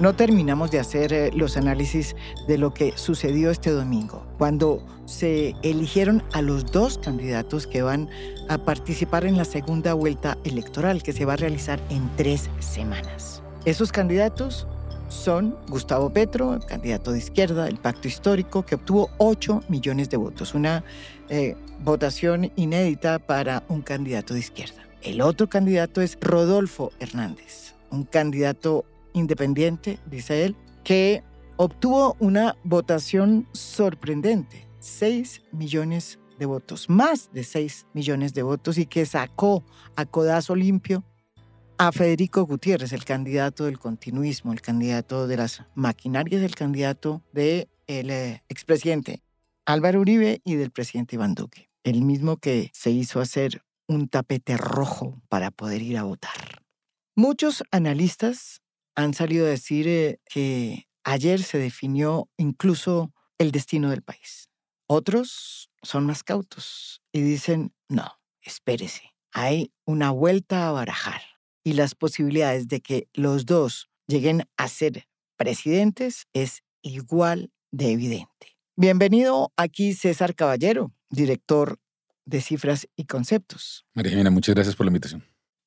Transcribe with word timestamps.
no 0.00 0.14
terminamos 0.14 0.70
de 0.70 0.80
hacer 0.80 1.12
eh, 1.12 1.30
los 1.34 1.56
análisis 1.56 2.16
de 2.48 2.58
lo 2.58 2.74
que 2.74 2.92
sucedió 2.96 3.50
este 3.50 3.70
domingo, 3.70 4.26
cuando 4.38 4.84
se 5.06 5.54
eligieron 5.62 6.22
a 6.32 6.42
los 6.42 6.70
dos 6.72 6.98
candidatos 6.98 7.66
que 7.66 7.82
van 7.82 8.08
a 8.48 8.58
participar 8.58 9.24
en 9.24 9.36
la 9.36 9.44
segunda 9.44 9.94
vuelta 9.94 10.38
electoral 10.44 11.02
que 11.02 11.12
se 11.12 11.24
va 11.24 11.34
a 11.34 11.36
realizar 11.36 11.80
en 11.90 12.10
tres 12.16 12.50
semanas. 12.60 13.42
Esos 13.64 13.92
candidatos 13.92 14.66
son 15.08 15.56
Gustavo 15.68 16.10
Petro, 16.10 16.58
candidato 16.66 17.12
de 17.12 17.18
izquierda 17.18 17.64
del 17.64 17.76
Pacto 17.76 18.08
Histórico, 18.08 18.64
que 18.64 18.74
obtuvo 18.74 19.10
8 19.18 19.62
millones 19.68 20.10
de 20.10 20.16
votos, 20.16 20.54
una 20.54 20.84
eh, 21.28 21.56
votación 21.80 22.50
inédita 22.56 23.18
para 23.18 23.62
un 23.68 23.82
candidato 23.82 24.34
de 24.34 24.40
izquierda. 24.40 24.82
El 25.02 25.20
otro 25.20 25.48
candidato 25.48 26.00
es 26.00 26.18
Rodolfo 26.20 26.92
Hernández, 26.98 27.74
un 27.90 28.04
candidato 28.04 28.84
independiente, 29.14 29.98
dice 30.10 30.44
él, 30.44 30.56
que 30.84 31.22
obtuvo 31.56 32.16
una 32.18 32.56
votación 32.64 33.48
sorprendente, 33.52 34.68
6 34.80 35.42
millones 35.52 36.18
de 36.38 36.46
votos, 36.46 36.90
más 36.90 37.30
de 37.32 37.44
6 37.44 37.86
millones 37.94 38.34
de 38.34 38.42
votos 38.42 38.76
y 38.76 38.86
que 38.86 39.06
sacó 39.06 39.64
a 39.96 40.04
codazo 40.04 40.54
limpio 40.54 41.04
a 41.78 41.90
Federico 41.90 42.44
Gutiérrez, 42.44 42.92
el 42.92 43.04
candidato 43.04 43.64
del 43.64 43.78
continuismo, 43.78 44.52
el 44.52 44.60
candidato 44.60 45.26
de 45.26 45.36
las 45.36 45.62
maquinarias, 45.74 46.42
el 46.42 46.54
candidato 46.54 47.22
del 47.32 47.68
eh, 47.88 48.42
expresidente 48.48 49.22
Álvaro 49.66 50.00
Uribe 50.00 50.40
y 50.44 50.56
del 50.56 50.70
presidente 50.70 51.16
Iván 51.16 51.34
Duque, 51.34 51.70
el 51.84 52.02
mismo 52.02 52.36
que 52.36 52.70
se 52.74 52.90
hizo 52.90 53.20
hacer 53.20 53.62
un 53.86 54.08
tapete 54.08 54.56
rojo 54.56 55.20
para 55.28 55.50
poder 55.50 55.82
ir 55.82 55.98
a 55.98 56.04
votar. 56.04 56.62
Muchos 57.16 57.62
analistas 57.70 58.62
han 58.94 59.14
salido 59.14 59.46
a 59.46 59.50
decir 59.50 59.88
eh, 59.88 60.20
que 60.28 60.88
ayer 61.04 61.42
se 61.42 61.58
definió 61.58 62.28
incluso 62.36 63.12
el 63.38 63.52
destino 63.52 63.90
del 63.90 64.02
país. 64.02 64.48
Otros 64.86 65.70
son 65.82 66.06
más 66.06 66.22
cautos 66.22 67.02
y 67.12 67.22
dicen, 67.22 67.72
no, 67.88 68.20
espérese, 68.42 69.14
hay 69.32 69.72
una 69.84 70.10
vuelta 70.10 70.68
a 70.68 70.72
barajar 70.72 71.22
y 71.64 71.72
las 71.72 71.94
posibilidades 71.94 72.68
de 72.68 72.80
que 72.80 73.08
los 73.14 73.46
dos 73.46 73.88
lleguen 74.06 74.44
a 74.56 74.68
ser 74.68 75.08
presidentes 75.36 76.26
es 76.32 76.62
igual 76.82 77.50
de 77.70 77.92
evidente. 77.92 78.58
Bienvenido 78.76 79.52
aquí 79.56 79.94
César 79.94 80.34
Caballero, 80.34 80.92
director 81.10 81.78
de 82.26 82.40
Cifras 82.40 82.88
y 82.96 83.04
Conceptos. 83.04 83.86
María 83.94 84.10
Jimena, 84.10 84.30
muchas 84.30 84.54
gracias 84.54 84.76
por 84.76 84.86
la 84.86 84.90
invitación. 84.90 85.24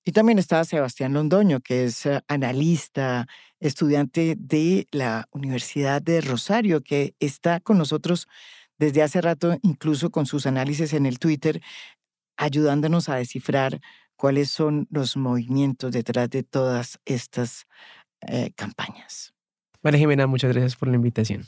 Y 0.07 0.13
también 0.13 0.39
está 0.39 0.63
Sebastián 0.63 1.11
Londoño, 1.11 1.59
que 1.59 1.83
es 1.83 2.05
eh, 2.05 2.21
analista, 2.29 3.27
estudiante 3.59 4.37
de 4.39 4.87
la 4.91 5.27
Universidad 5.31 6.01
de 6.01 6.21
Rosario, 6.21 6.81
que 6.81 7.13
está 7.19 7.59
con 7.59 7.77
nosotros 7.77 8.29
desde 8.77 9.03
hace 9.03 9.19
rato, 9.19 9.57
incluso 9.63 10.09
con 10.09 10.25
sus 10.25 10.45
análisis 10.45 10.93
en 10.93 11.07
el 11.07 11.19
Twitter, 11.19 11.61
ayudándonos 12.37 13.09
a 13.09 13.17
descifrar 13.17 13.81
cuáles 14.15 14.49
son 14.49 14.87
los 14.91 15.17
movimientos 15.17 15.91
detrás 15.91 16.29
de 16.29 16.43
todas 16.43 16.99
estas 17.03 17.67
eh, 18.21 18.51
campañas. 18.55 19.33
María 19.83 19.99
Jimena, 19.99 20.25
muchas 20.25 20.53
gracias 20.53 20.77
por 20.77 20.87
la 20.87 20.95
invitación. 20.95 21.45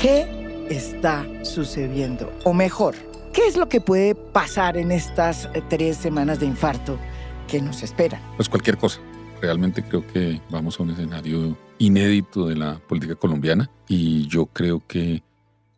¿Qué 0.00 0.66
está 0.70 1.26
sucediendo? 1.44 2.32
O 2.44 2.54
mejor, 2.54 2.94
¿qué 3.34 3.46
es 3.46 3.58
lo 3.58 3.68
que 3.68 3.82
puede 3.82 4.14
pasar 4.14 4.78
en 4.78 4.92
estas 4.92 5.50
eh, 5.52 5.62
tres 5.68 5.98
semanas 5.98 6.40
de 6.40 6.46
infarto 6.46 6.98
que 7.46 7.60
nos 7.60 7.82
esperan? 7.82 8.18
Pues 8.36 8.48
cualquier 8.48 8.78
cosa. 8.78 8.98
Realmente 9.42 9.82
creo 9.82 10.06
que 10.06 10.40
vamos 10.48 10.80
a 10.80 10.84
un 10.84 10.90
escenario 10.92 11.54
inédito 11.76 12.48
de 12.48 12.56
la 12.56 12.78
política 12.78 13.14
colombiana 13.14 13.70
y 13.88 14.26
yo 14.26 14.46
creo 14.46 14.82
que 14.86 15.22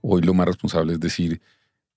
hoy 0.03 0.22
lo 0.22 0.34
más 0.34 0.47
responsable 0.47 0.93
es 0.93 1.00
decir 1.00 1.41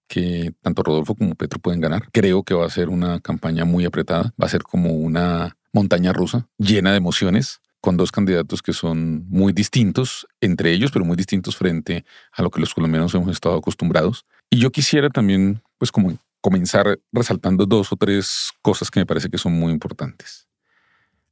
que 0.07 0.51
tanto 0.63 0.81
Rodolfo 0.81 1.13
como 1.13 1.35
Petro 1.35 1.59
pueden 1.59 1.79
ganar. 1.79 2.09
Creo 2.11 2.41
que 2.41 2.55
va 2.55 2.65
a 2.65 2.71
ser 2.71 2.89
una 2.89 3.19
campaña 3.19 3.65
muy 3.65 3.85
apretada, 3.85 4.33
va 4.41 4.47
a 4.47 4.49
ser 4.49 4.63
como 4.63 4.93
una 4.93 5.57
montaña 5.71 6.11
rusa 6.11 6.47
llena 6.57 6.89
de 6.89 6.97
emociones 6.97 7.61
con 7.85 7.97
dos 7.97 8.11
candidatos 8.11 8.63
que 8.63 8.73
son 8.73 9.29
muy 9.29 9.53
distintos 9.53 10.25
entre 10.41 10.71
ellos, 10.71 10.89
pero 10.91 11.05
muy 11.05 11.15
distintos 11.15 11.55
frente 11.55 12.03
a 12.31 12.41
lo 12.41 12.49
que 12.49 12.59
los 12.59 12.73
colombianos 12.73 13.13
hemos 13.13 13.29
estado 13.29 13.55
acostumbrados. 13.55 14.25
Y 14.49 14.57
yo 14.57 14.71
quisiera 14.71 15.11
también, 15.11 15.61
pues, 15.77 15.91
como 15.91 16.17
comenzar 16.41 16.99
resaltando 17.11 17.67
dos 17.67 17.93
o 17.93 17.95
tres 17.95 18.49
cosas 18.63 18.89
que 18.89 18.99
me 18.99 19.05
parece 19.05 19.29
que 19.29 19.37
son 19.37 19.53
muy 19.53 19.71
importantes. 19.71 20.47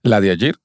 La 0.04 0.22
de 0.22 0.30
ayer 0.30 0.56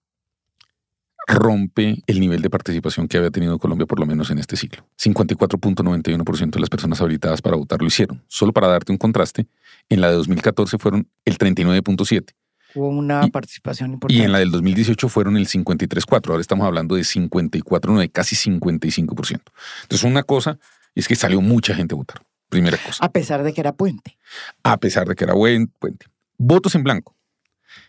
rompe 1.26 2.03
el 2.06 2.20
nivel 2.20 2.43
de 2.43 2.50
participación 2.50 3.09
que 3.09 3.16
había 3.16 3.31
tenido 3.31 3.59
Colombia 3.59 3.87
por 3.87 3.99
lo 3.99 4.05
menos 4.05 4.31
en 4.31 4.41
este 4.41 4.59
ciclo. 4.59 4.87
54.91% 5.03 6.50
de 6.50 6.60
las 6.60 6.69
personas 6.69 7.00
habilitadas 7.00 7.41
para 7.41 7.56
votar 7.56 7.81
lo 7.81 7.87
hicieron. 7.87 8.22
Solo 8.28 8.53
para 8.53 8.69
darte 8.69 8.93
un 8.93 8.99
contraste, 8.99 9.47
en 9.88 10.03
la 10.03 10.10
de 10.10 10.16
2014 10.16 10.76
fueron 10.76 11.09
el 11.25 11.38
39.7 11.38 12.34
Hubo 12.75 12.89
una 12.89 13.27
participación 13.29 13.93
importante. 13.93 14.21
Y 14.21 14.25
en 14.25 14.33
la 14.33 14.39
del 14.39 14.51
2018 14.51 15.09
fueron 15.09 15.37
el 15.37 15.49
53.4. 15.49 16.31
Ahora 16.31 16.41
estamos 16.41 16.67
hablando 16.67 16.97
de 16.97 17.03
54.9, 17.03 18.12
casi 18.12 18.37
55%. 18.37 19.41
Entonces, 19.83 20.05
una 20.05 20.23
cosa 20.23 20.59
es 20.95 21.09
que 21.09 21.17
salió 21.17 21.41
mucha 21.41 21.75
gente 21.75 21.95
a 21.95 21.97
votar. 21.97 22.23
Primera 22.49 22.79
cosa. 22.79 23.05
A 23.05 23.11
pesar 23.11 23.43
de 23.43 23.53
que 23.53 23.61
era 23.61 23.73
puente. 23.73 24.19
A 24.62 24.79
pesar 24.79 25.06
de 25.06 25.15
que 25.15 25.25
era 25.25 25.34
buen 25.34 25.69
puente. 25.69 26.06
Votos 26.39 26.75
en 26.75 26.83
blanco, 26.83 27.17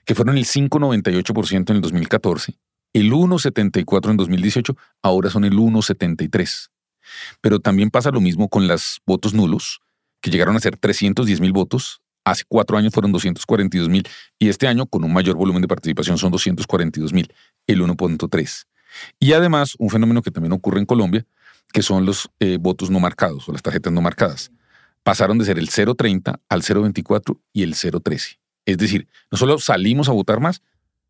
que 0.05 0.15
fueron 0.15 0.37
el 0.37 0.45
5.98% 0.45 1.69
en 1.69 1.75
el 1.75 1.81
2014, 1.81 2.57
el 2.93 3.11
1.74 3.11 4.09
en 4.09 4.17
2018, 4.17 4.75
ahora 5.01 5.29
son 5.29 5.45
el 5.45 5.53
1.73. 5.53 6.69
Pero 7.41 7.59
también 7.59 7.89
pasa 7.91 8.11
lo 8.11 8.19
mismo 8.19 8.49
con 8.49 8.67
los 8.67 9.01
votos 9.05 9.33
nulos, 9.33 9.81
que 10.19 10.31
llegaron 10.31 10.55
a 10.55 10.59
ser 10.59 10.77
310 10.77 11.41
mil 11.41 11.53
votos 11.53 12.01
Hace 12.23 12.43
cuatro 12.47 12.77
años 12.77 12.93
fueron 12.93 13.11
242 13.11 13.89
mil 13.89 14.07
y 14.37 14.49
este 14.49 14.67
año, 14.67 14.85
con 14.85 15.03
un 15.03 15.13
mayor 15.13 15.35
volumen 15.35 15.61
de 15.61 15.67
participación, 15.67 16.17
son 16.17 16.31
242 16.31 17.13
mil, 17.13 17.33
el 17.67 17.81
1.3. 17.81 18.65
Y 19.19 19.33
además, 19.33 19.75
un 19.79 19.89
fenómeno 19.89 20.21
que 20.21 20.31
también 20.31 20.51
ocurre 20.51 20.79
en 20.79 20.85
Colombia, 20.85 21.25
que 21.71 21.81
son 21.81 22.05
los 22.05 22.29
eh, 22.39 22.57
votos 22.59 22.89
no 22.89 22.99
marcados 22.99 23.47
o 23.47 23.51
las 23.51 23.61
tarjetas 23.61 23.93
no 23.93 24.01
marcadas. 24.01 24.51
Pasaron 25.03 25.37
de 25.37 25.45
ser 25.45 25.59
el 25.59 25.69
0.30 25.69 26.39
al 26.49 26.61
0.24 26.61 27.39
y 27.53 27.63
el 27.63 27.73
0.13. 27.73 28.39
Es 28.65 28.77
decir, 28.77 29.07
no 29.31 29.37
solo 29.37 29.57
salimos 29.59 30.09
a 30.09 30.11
votar 30.11 30.39
más, 30.39 30.61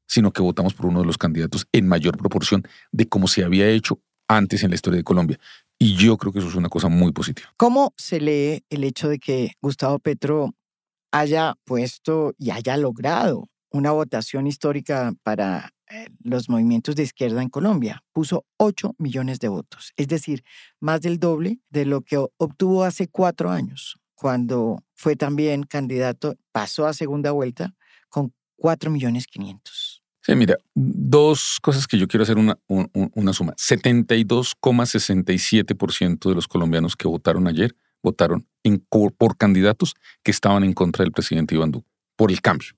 sino 0.05 0.31
que 0.31 0.41
votamos 0.41 0.73
por 0.73 0.87
uno 0.87 1.01
de 1.01 1.05
los 1.05 1.17
candidatos 1.17 1.67
en 1.71 1.87
mayor 1.87 2.17
proporción 2.17 2.67
de 2.91 3.07
como 3.07 3.27
se 3.27 3.43
había 3.43 3.67
hecho 3.69 3.99
antes 4.27 4.63
en 4.63 4.69
la 4.69 4.75
historia 4.75 4.97
de 4.97 5.03
Colombia. 5.03 5.39
Y 5.77 5.95
yo 5.95 6.17
creo 6.17 6.33
que 6.33 6.39
eso 6.39 6.49
es 6.49 6.55
una 6.55 6.69
cosa 6.69 6.89
muy 6.89 7.11
positiva. 7.11 7.49
¿Cómo 7.57 7.93
se 7.97 8.19
lee 8.19 8.63
el 8.69 8.83
hecho 8.83 9.07
de 9.07 9.19
que 9.19 9.53
Gustavo 9.61 9.99
Petro 9.99 10.53
haya 11.11 11.55
puesto 11.65 12.33
y 12.37 12.51
haya 12.51 12.77
logrado 12.77 13.49
una 13.71 13.91
votación 13.91 14.47
histórica 14.47 15.13
para 15.23 15.73
eh, 15.89 16.07
los 16.23 16.49
movimientos 16.49 16.95
de 16.95 17.03
izquierda 17.03 17.41
en 17.41 17.49
Colombia. 17.49 18.01
Puso 18.13 18.45
8 18.57 18.95
millones 18.97 19.39
de 19.39 19.47
votos, 19.47 19.93
es 19.97 20.07
decir, 20.07 20.43
más 20.79 21.01
del 21.01 21.19
doble 21.19 21.59
de 21.69 21.85
lo 21.85 22.01
que 22.01 22.17
obtuvo 22.37 22.83
hace 22.83 23.07
cuatro 23.07 23.51
años, 23.51 23.97
cuando 24.15 24.83
fue 24.95 25.15
también 25.15 25.63
candidato, 25.63 26.35
pasó 26.51 26.87
a 26.87 26.93
segunda 26.93 27.31
vuelta 27.31 27.73
con 28.09 28.33
4 28.57 28.91
millones 28.91 29.27
500. 29.27 30.03
Sí, 30.21 30.35
mira, 30.35 30.57
dos 30.75 31.59
cosas 31.61 31.87
que 31.87 31.97
yo 31.97 32.05
quiero 32.07 32.23
hacer 32.23 32.37
una, 32.37 32.59
una 32.67 33.31
suma. 33.33 33.53
72,67% 33.53 36.29
de 36.29 36.35
los 36.35 36.49
colombianos 36.49 36.97
que 36.97 37.07
votaron 37.07 37.47
ayer 37.47 37.73
votaron 38.01 38.45
por 39.17 39.37
candidatos 39.37 39.95
que 40.23 40.31
estaban 40.31 40.63
en 40.63 40.73
contra 40.73 41.03
del 41.03 41.11
presidente 41.11 41.55
Iván 41.55 41.71
Duque, 41.71 41.87
por 42.15 42.31
el 42.31 42.41
cambio. 42.41 42.69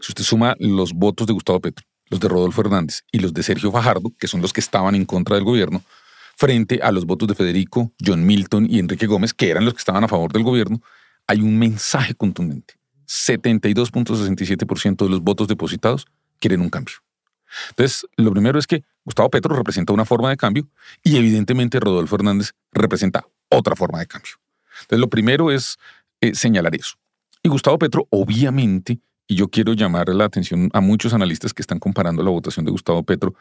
Si 0.00 0.10
usted 0.10 0.24
suma 0.24 0.56
los 0.58 0.92
votos 0.92 1.26
de 1.26 1.32
Gustavo 1.32 1.60
Petro, 1.60 1.84
los 2.08 2.20
de 2.20 2.28
Rodolfo 2.28 2.60
Hernández 2.60 3.02
y 3.10 3.18
los 3.18 3.34
de 3.34 3.42
Sergio 3.42 3.72
Fajardo, 3.72 4.12
que 4.18 4.28
son 4.28 4.40
los 4.40 4.52
que 4.52 4.60
estaban 4.60 4.94
en 4.94 5.04
contra 5.04 5.36
del 5.36 5.44
gobierno, 5.44 5.82
frente 6.36 6.80
a 6.82 6.92
los 6.92 7.04
votos 7.06 7.28
de 7.28 7.34
Federico, 7.34 7.92
John 8.04 8.24
Milton 8.24 8.66
y 8.70 8.78
Enrique 8.78 9.06
Gómez, 9.06 9.34
que 9.34 9.50
eran 9.50 9.64
los 9.64 9.74
que 9.74 9.78
estaban 9.78 10.04
a 10.04 10.08
favor 10.08 10.32
del 10.32 10.44
gobierno, 10.44 10.82
hay 11.26 11.40
un 11.40 11.58
mensaje 11.58 12.14
contundente. 12.14 12.74
72.67% 13.06 15.04
de 15.04 15.10
los 15.10 15.20
votos 15.20 15.48
depositados 15.48 16.06
quieren 16.38 16.60
un 16.60 16.70
cambio. 16.70 16.96
Entonces, 17.70 18.06
lo 18.16 18.32
primero 18.32 18.58
es 18.58 18.66
que 18.66 18.84
Gustavo 19.04 19.30
Petro 19.30 19.54
representa 19.56 19.92
una 19.92 20.04
forma 20.04 20.30
de 20.30 20.36
cambio 20.36 20.68
y 21.02 21.16
evidentemente 21.16 21.80
Rodolfo 21.80 22.16
Hernández 22.16 22.52
representa 22.72 23.26
otra 23.48 23.76
forma 23.76 23.98
de 24.00 24.06
cambio. 24.06 24.32
Entonces, 24.82 24.98
lo 25.00 25.08
primero 25.08 25.50
es 25.50 25.76
eh, 26.20 26.34
señalar 26.34 26.74
eso. 26.74 26.94
Y 27.42 27.48
Gustavo 27.48 27.78
Petro, 27.78 28.06
obviamente, 28.10 28.98
y 29.28 29.36
yo 29.36 29.48
quiero 29.48 29.72
llamar 29.72 30.08
la 30.08 30.24
atención 30.24 30.68
a 30.72 30.80
muchos 30.80 31.12
analistas 31.14 31.52
que 31.54 31.62
están 31.62 31.78
comparando 31.78 32.22
la 32.22 32.30
votación 32.30 32.64
de 32.64 32.70
Gustavo 32.72 33.02
Petro 33.02 33.34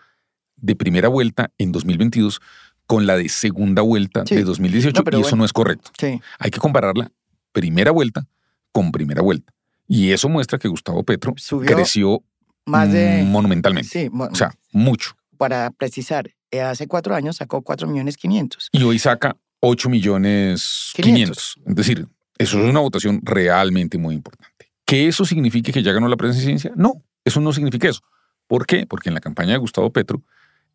de 0.57 0.75
primera 0.75 1.07
vuelta 1.09 1.51
en 1.57 1.71
2022 1.71 2.39
con 2.87 3.05
la 3.07 3.17
de 3.17 3.29
segunda 3.29 3.81
vuelta 3.81 4.23
de 4.23 4.43
2018, 4.43 5.03
y 5.11 5.21
eso 5.21 5.35
no 5.35 5.43
es 5.43 5.53
correcto. 5.53 5.91
Hay 6.39 6.51
que 6.51 6.59
comparar 6.59 6.95
la 6.97 7.11
primera 7.51 7.91
vuelta 7.91 8.27
con 8.71 8.91
primera 8.91 9.21
vuelta. 9.21 9.53
Y 9.87 10.11
eso 10.11 10.29
muestra 10.29 10.57
que 10.59 10.67
Gustavo 10.67 11.03
Petro 11.03 11.33
Subió 11.37 11.67
creció 11.75 12.23
Más 12.65 12.91
de... 12.91 13.23
monumentalmente. 13.23 13.89
Sí, 13.89 14.09
mo- 14.11 14.25
O 14.25 14.35
sea, 14.35 14.51
mucho. 14.71 15.15
para 15.37 15.71
precisar, 15.71 16.31
eh, 16.51 16.61
hace 16.61 16.87
cuatro 16.87 17.15
años 17.15 17.37
sacó 17.37 17.61
4 17.61 17.87
millones 17.87 18.17
500. 18.17 18.69
Y 18.71 18.83
hoy 18.83 18.99
saca 18.99 19.35
8 19.67 19.89
millones 19.89 20.91
500. 20.93 21.55
500. 21.55 21.57
Es 21.65 21.75
decir, 21.75 22.07
eso 22.37 22.59
es 22.59 22.69
una 22.69 22.81
votación 22.81 23.19
realmente 23.23 23.97
muy 23.97 24.13
importante. 24.13 24.71
¿Que 24.85 25.07
eso 25.07 25.25
signifique 25.25 25.71
que 25.71 25.81
ya 25.81 25.91
ganó 25.91 26.07
la 26.07 26.17
presidencia? 26.17 26.71
No, 26.75 27.01
eso 27.23 27.41
no 27.41 27.51
significa 27.51 27.89
eso. 27.89 28.01
¿Por 28.45 28.67
qué? 28.67 28.85
Porque 28.85 29.09
en 29.09 29.15
la 29.15 29.21
campaña 29.21 29.53
de 29.53 29.57
Gustavo 29.57 29.91
Petro, 29.91 30.21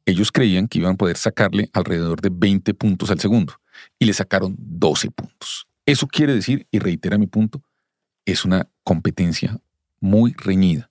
ellos 0.07 0.33
creían 0.33 0.67
que 0.67 0.79
iban 0.79 0.95
a 0.95 0.97
poder 0.97 1.17
sacarle 1.17 1.71
alrededor 1.73 2.21
de 2.21 2.31
20 2.33 2.75
puntos 2.75 3.13
al 3.13 3.21
segundo 3.21 3.55
y 3.99 4.07
le 4.07 4.13
sacaron 4.13 4.57
12 4.59 5.13
puntos. 5.13 5.69
Eso 5.87 6.09
quiere 6.09 6.35
decir, 6.35 6.67
y 6.73 6.81
reitera 6.81 7.17
mi 7.17 7.29
punto, 7.29 7.63
es 8.25 8.45
una 8.45 8.69
competencia 8.83 9.61
muy 10.01 10.33
reñida. 10.33 10.90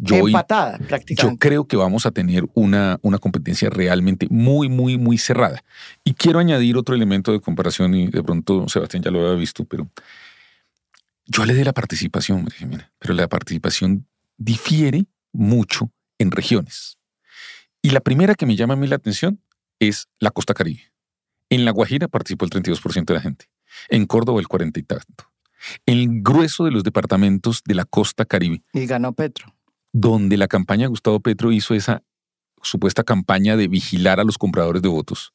Yo 0.00 0.16
hoy- 0.22 0.30
Empatada, 0.30 0.78
yo 0.78 0.86
prácticamente. 0.86 1.38
creo 1.48 1.66
que 1.66 1.76
vamos 1.76 2.06
a 2.06 2.12
tener 2.12 2.44
una, 2.54 2.98
una 3.02 3.18
competencia 3.18 3.68
realmente 3.68 4.28
muy, 4.30 4.68
muy, 4.68 4.96
muy 4.96 5.18
cerrada. 5.18 5.64
Y 6.04 6.14
quiero 6.14 6.38
añadir 6.38 6.76
otro 6.76 6.94
elemento 6.94 7.32
de 7.32 7.40
comparación, 7.40 7.94
y 7.94 8.06
de 8.06 8.22
pronto 8.22 8.68
Sebastián 8.68 9.02
ya 9.02 9.10
lo 9.10 9.20
había 9.20 9.34
visto, 9.38 9.64
pero 9.64 9.88
yo 11.26 11.42
hablé 11.42 11.54
de 11.54 11.64
la 11.64 11.72
participación, 11.72 12.42
María 12.44 12.58
Jimena, 12.58 12.92
pero 12.98 13.12
la 13.14 13.28
participación 13.28 14.06
difiere 14.36 15.06
mucho 15.32 15.90
en 16.18 16.30
regiones. 16.30 16.96
Y 17.82 17.90
la 17.90 18.00
primera 18.00 18.34
que 18.34 18.46
me 18.46 18.56
llama 18.56 18.74
a 18.74 18.76
mí 18.76 18.86
la 18.86 18.96
atención 18.96 19.40
es 19.80 20.06
la 20.20 20.30
costa 20.30 20.54
caribe. 20.54 20.82
En 21.50 21.64
La 21.64 21.70
Guajira 21.70 22.08
participó 22.08 22.44
el 22.44 22.50
32% 22.50 23.04
de 23.06 23.14
la 23.14 23.20
gente, 23.20 23.48
en 23.88 24.06
Córdoba 24.06 24.40
el 24.40 24.48
40 24.48 24.78
y 24.80 24.82
tanto. 24.84 25.24
El 25.86 26.22
grueso 26.22 26.64
de 26.64 26.70
los 26.70 26.84
departamentos 26.84 27.62
de 27.64 27.74
la 27.74 27.84
costa 27.84 28.24
caribe 28.24 28.62
Y 28.72 28.86
ganó 28.86 29.12
Petro. 29.12 29.54
Donde 29.92 30.36
la 30.36 30.48
campaña 30.48 30.82
de 30.82 30.88
Gustavo 30.88 31.20
Petro 31.20 31.52
hizo 31.52 31.74
esa 31.74 32.02
supuesta 32.62 33.04
campaña 33.04 33.56
de 33.56 33.68
vigilar 33.68 34.20
a 34.20 34.24
los 34.24 34.38
compradores 34.38 34.82
de 34.82 34.88
votos. 34.88 35.32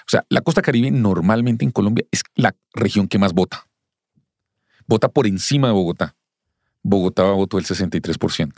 O 0.00 0.08
sea, 0.08 0.24
la 0.28 0.40
costa 0.40 0.62
caribe 0.62 0.90
normalmente 0.90 1.64
en 1.64 1.70
Colombia 1.70 2.04
es 2.10 2.22
la 2.34 2.54
región 2.72 3.08
que 3.08 3.18
más 3.18 3.32
vota. 3.32 3.66
Vota 4.86 5.08
por 5.08 5.26
encima 5.26 5.68
de 5.68 5.74
Bogotá. 5.74 6.16
Bogotá 6.82 7.24
votó 7.24 7.58
el 7.58 7.64
63%. 7.64 8.52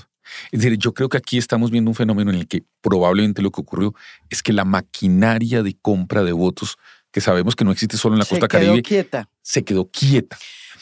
Es 0.52 0.60
decir, 0.60 0.78
yo 0.78 0.92
creo 0.92 1.08
que 1.08 1.16
aquí 1.16 1.38
estamos 1.38 1.70
viendo 1.70 1.90
un 1.90 1.94
fenómeno 1.94 2.30
en 2.30 2.36
el 2.36 2.48
que 2.48 2.64
probablemente 2.82 3.42
lo 3.42 3.50
que 3.50 3.62
ocurrió 3.62 3.94
es 4.28 4.42
que 4.42 4.52
la 4.52 4.64
maquinaria 4.64 5.62
de 5.62 5.76
compra 5.80 6.22
de 6.22 6.32
votos, 6.32 6.76
que 7.12 7.20
sabemos 7.20 7.56
que 7.56 7.64
no 7.64 7.72
existe 7.72 7.96
solo 7.96 8.14
en 8.14 8.18
la 8.20 8.24
Se 8.24 8.30
costa 8.30 8.48
quedó 8.48 8.60
caribe, 8.68 8.82
quieta. 8.82 9.28
se 9.42 9.64
quedó 9.64 9.90
quieta. 9.90 10.36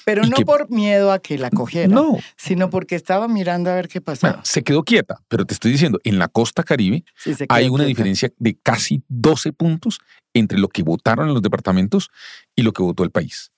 Pero 0.04 0.22
no 0.24 0.36
que- 0.36 0.44
por 0.44 0.70
miedo 0.70 1.10
a 1.10 1.18
que 1.18 1.36
la 1.36 1.50
cogiera, 1.50 1.88
No, 1.92 2.16
sino 2.36 2.70
porque 2.70 2.94
estaba 2.94 3.26
mirando 3.26 3.70
a 3.70 3.74
ver 3.74 3.88
qué 3.88 4.00
pasaba. 4.00 4.34
bueno, 4.34 4.44
se 4.44 4.62
quedó 4.62 4.84
quieta, 4.84 5.20
pero 5.28 5.44
te 5.44 5.54
estoy 5.54 5.72
diciendo, 5.72 5.98
en 6.04 6.18
la 6.20 6.28
costa 6.28 6.62
caribe 6.62 7.04
Sí, 7.16 7.34
se 7.34 7.46
hay 7.48 7.64
quedó 7.64 7.74
una 7.74 7.84
quieta. 7.84 7.88
diferencia 7.88 8.32
de 8.38 8.56
casi 8.56 9.02
12 9.08 9.52
puntos 9.52 9.98
entre 10.32 10.58
lo 10.58 10.68
que 10.68 10.82
votaron 10.84 11.26
en 11.28 11.34
los 11.34 11.42
departamentos 11.42 12.10
y 12.54 12.62
lo 12.62 12.72
que 12.72 12.82
votó 12.84 13.02
el 13.02 13.10
país. 13.10 13.50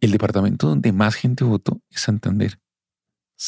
El 0.00 0.12
departamento 0.12 0.68
donde 0.68 0.92
más 0.92 1.14
gente 1.16 1.42
votó 1.42 1.80
es 1.90 2.02
Santander. 2.02 2.58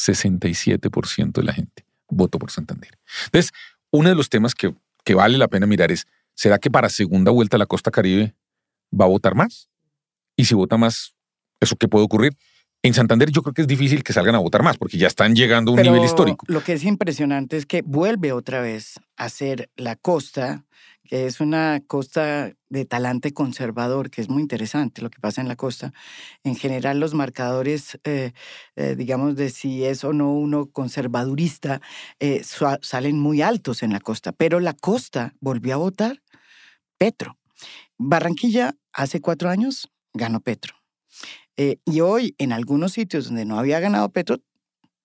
67% 0.03 1.41
de 1.41 1.43
la 1.43 1.53
gente 1.53 1.85
votó 2.09 2.39
por 2.39 2.51
Santander. 2.51 2.91
Entonces, 3.25 3.51
uno 3.91 4.09
de 4.09 4.15
los 4.15 4.29
temas 4.29 4.55
que, 4.55 4.73
que 5.03 5.13
vale 5.13 5.37
la 5.37 5.47
pena 5.47 5.65
mirar 5.67 5.91
es, 5.91 6.07
¿será 6.35 6.57
que 6.57 6.71
para 6.71 6.89
segunda 6.89 7.31
vuelta 7.31 7.57
la 7.57 7.65
costa 7.67 7.91
caribe 7.91 8.35
va 8.91 9.05
a 9.05 9.09
votar 9.09 9.35
más? 9.35 9.69
Y 10.35 10.45
si 10.45 10.55
vota 10.55 10.77
más, 10.77 11.13
¿eso 11.59 11.75
qué 11.75 11.87
puede 11.87 12.05
ocurrir? 12.05 12.33
En 12.81 12.93
Santander 12.93 13.29
yo 13.29 13.41
creo 13.43 13.53
que 13.53 13.61
es 13.61 13.67
difícil 13.67 14.03
que 14.03 14.13
salgan 14.13 14.35
a 14.35 14.39
votar 14.39 14.63
más 14.63 14.77
porque 14.77 14.97
ya 14.97 15.07
están 15.07 15.35
llegando 15.35 15.71
a 15.71 15.73
un 15.73 15.79
Pero 15.79 15.91
nivel 15.91 16.05
histórico. 16.05 16.45
Lo 16.47 16.63
que 16.63 16.73
es 16.73 16.83
impresionante 16.85 17.57
es 17.57 17.65
que 17.65 17.81
vuelve 17.81 18.31
otra 18.31 18.61
vez 18.61 19.01
a 19.17 19.27
ser 19.27 19.69
la 19.75 19.97
costa, 19.97 20.65
que 21.03 21.25
es 21.25 21.41
una 21.41 21.81
costa 21.87 22.53
de 22.69 22.85
talante 22.85 23.33
conservador, 23.33 24.09
que 24.09 24.21
es 24.21 24.29
muy 24.29 24.41
interesante 24.41 25.01
lo 25.01 25.09
que 25.09 25.19
pasa 25.19 25.41
en 25.41 25.49
la 25.49 25.57
costa. 25.57 25.91
En 26.45 26.55
general, 26.55 27.01
los 27.01 27.13
marcadores, 27.13 27.99
eh, 28.05 28.31
eh, 28.77 28.95
digamos, 28.95 29.35
de 29.35 29.49
si 29.49 29.83
es 29.83 30.05
o 30.05 30.13
no 30.13 30.31
uno 30.31 30.67
conservadurista, 30.67 31.81
eh, 32.21 32.43
salen 32.81 33.19
muy 33.19 33.41
altos 33.41 33.83
en 33.83 33.91
la 33.91 33.99
costa. 33.99 34.31
Pero 34.31 34.61
la 34.61 34.73
costa 34.73 35.33
volvió 35.41 35.73
a 35.73 35.77
votar 35.77 36.21
Petro. 36.97 37.38
Barranquilla, 37.99 38.75
hace 38.93 39.19
cuatro 39.19 39.49
años, 39.49 39.91
ganó 40.13 40.39
Petro. 40.39 40.73
Eh, 41.57 41.77
y 41.85 41.99
hoy, 41.99 42.33
en 42.37 42.53
algunos 42.53 42.93
sitios 42.93 43.25
donde 43.25 43.43
no 43.43 43.59
había 43.59 43.81
ganado 43.81 44.09
Petro, 44.09 44.37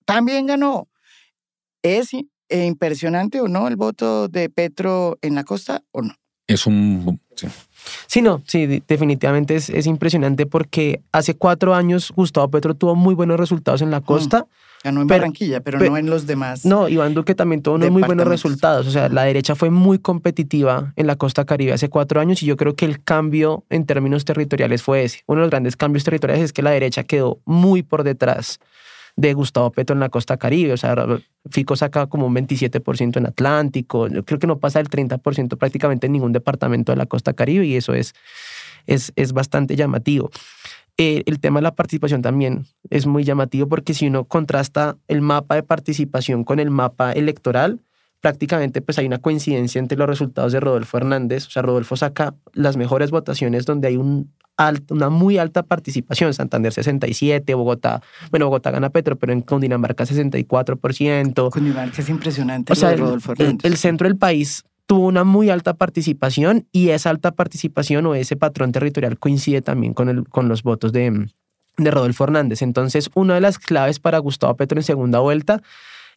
también 0.05 0.47
ganó. 0.47 0.89
¿Es 1.83 2.15
eh, 2.15 2.65
impresionante 2.67 3.41
o 3.41 3.49
no 3.49 3.67
el 3.67 3.77
voto 3.77 4.29
de 4.29 4.49
Petro 4.49 5.19
en 5.21 5.35
la 5.35 5.43
costa 5.43 5.85
o 5.91 6.03
no? 6.03 6.15
Es 6.47 6.67
un... 6.67 7.21
Sí, 8.07 8.23
no, 8.23 8.43
sí, 8.47 8.67
de- 8.67 8.83
definitivamente 8.87 9.57
es, 9.57 9.69
es 9.71 9.87
impresionante 9.87 10.47
porque 10.47 11.01
hace 11.13 11.35
cuatro 11.35 11.75
años 11.75 12.13
Gustavo 12.15 12.49
Petro 12.51 12.75
tuvo 12.75 12.95
muy 12.95 13.15
buenos 13.15 13.39
resultados 13.39 13.83
en 13.83 13.91
la 13.91 14.01
costa. 14.01 14.47
Ganó 14.83 15.01
en 15.01 15.07
Pero- 15.09 15.21
Barranquilla, 15.21 15.61
pero 15.61 15.79
pe- 15.79 15.89
no 15.89 15.97
en 15.97 16.11
los 16.11 16.27
demás. 16.27 16.67
No, 16.67 16.89
Iván 16.91 17.15
Duque 17.15 17.35
también 17.35 17.63
tuvo 17.63 17.77
unos 17.77 17.91
muy 17.91 18.03
buenos 18.03 18.27
resultados. 18.29 18.87
O 18.87 18.91
sea, 18.91 19.09
la 19.09 19.23
derecha 19.23 19.55
fue 19.55 19.71
muy 19.71 19.99
competitiva 19.99 20.93
en 20.97 21.07
la 21.07 21.17
costa 21.17 21.47
caribe 21.47 21.73
hace 21.73 21.89
cuatro 21.89 22.21
años 22.21 22.43
y 22.43 22.47
yo 22.47 22.57
creo 22.59 22.75
que 22.75 22.85
el 22.85 23.03
cambio 23.03 23.65
en 23.71 23.87
términos 23.87 24.27
territoriales 24.27 24.83
fue 24.83 25.05
ese. 25.05 25.23
Uno 25.27 25.41
de 25.41 25.47
los 25.47 25.51
grandes 25.51 25.77
cambios 25.77 26.05
territoriales 26.05 26.45
es 26.45 26.53
que 26.53 26.63
la 26.63 26.71
derecha 26.71 27.03
quedó 27.05 27.39
muy 27.47 27.83
por 27.83 28.03
detrás 28.05 28.59
de 29.17 29.33
Gustavo 29.35 29.71
Petro 29.71 29.95
en 29.95 30.01
la 30.01 30.09
costa 30.09 30.37
caribe. 30.37 30.73
O 30.73 30.77
sea, 30.77 30.95
Fico 31.51 31.77
saca 31.77 32.07
como 32.07 32.27
un 32.27 32.35
27% 32.35 33.17
en 33.17 33.27
Atlántico. 33.27 34.09
Yo 34.09 34.25
creo 34.25 34.39
que 34.39 34.47
no 34.47 34.59
pasa 34.59 34.81
el 34.81 34.89
30% 34.89 35.57
prácticamente 35.57 36.07
en 36.07 36.13
ningún 36.13 36.33
departamento 36.33 36.93
de 36.93 36.97
la 36.97 37.07
costa 37.07 37.33
caribe 37.33 37.67
y 37.67 37.77
eso 37.77 37.95
es, 37.95 38.15
es, 38.87 39.13
es 39.17 39.33
bastante 39.33 39.77
llamativo. 39.77 40.31
Eh, 40.97 41.25
el 41.27 41.41
tema 41.41 41.59
de 41.59 41.65
la 41.65 41.75
participación 41.75 42.23
también 42.23 42.67
es 42.89 43.07
muy 43.07 43.25
llamativo 43.25 43.69
porque 43.69 43.95
si 43.95 44.07
uno 44.07 44.25
contrasta 44.25 44.97
el 45.09 45.23
mapa 45.23 45.57
de 45.57 45.65
participación 45.65 46.45
con 46.45 46.61
el 46.61 46.71
mapa 46.71 47.13
electoral, 47.13 47.81
prácticamente 48.25 48.81
pues 48.81 48.99
hay 48.99 49.05
una 49.05 49.19
coincidencia 49.19 49.79
entre 49.79 49.99
los 49.99 50.09
resultados 50.09 50.51
de 50.51 50.61
Rodolfo 50.61 50.97
Hernández. 50.97 51.47
O 51.47 51.51
sea, 51.51 51.61
Rodolfo 51.61 51.95
saca 51.95 52.35
las 52.55 52.79
mejores 52.79 53.11
votaciones 53.11 53.67
donde 53.67 53.89
hay 53.89 53.99
un 53.99 54.33
una 54.89 55.11
muy 55.11 55.37
alta 55.37 55.65
participación. 55.65 56.33
Santander 56.33 56.73
67, 56.73 57.53
Bogotá, 57.55 58.01
bueno, 58.31 58.47
Bogotá 58.47 58.71
gana 58.71 58.89
Petro, 58.89 59.17
pero 59.17 59.33
en 59.35 59.43
Cundinamarca 59.43 60.05
64%. 60.07 61.51
Cundinamarca 61.51 62.01
es 62.01 62.09
impresionante 62.09 62.73
O 62.73 62.77
sea, 62.77 62.91
de 62.91 62.97
Rodolfo 62.97 63.33
el- 63.33 63.41
Hernández. 63.41 63.65
el 63.71 63.77
centro 63.77 64.09
del 64.09 64.17
país 64.17 64.65
tuvo 64.87 65.07
una 65.09 65.25
muy 65.25 65.51
alta 65.51 65.75
participación 65.75 66.67
y 66.73 66.91
esa 66.91 67.11
alta 67.11 67.33
participación 67.33 68.07
o 68.07 68.15
ese 68.15 68.37
patrón 68.37 68.73
territorial 68.73 69.19
coincide 69.19 69.61
también 69.61 69.93
con, 69.93 70.09
el, 70.09 70.27
con 70.29 70.49
los 70.49 70.63
votos 70.63 70.93
de, 70.93 71.27
de 71.77 71.91
Rodolfo 71.91 72.25
Hernández. 72.25 72.63
Entonces, 72.63 73.11
una 73.15 73.35
de 73.35 73.41
las 73.41 73.59
claves 73.59 73.99
para 73.99 74.19
Gustavo 74.19 74.57
Petro 74.57 74.79
en 74.79 74.85
segunda 74.85 75.19
vuelta 75.19 75.63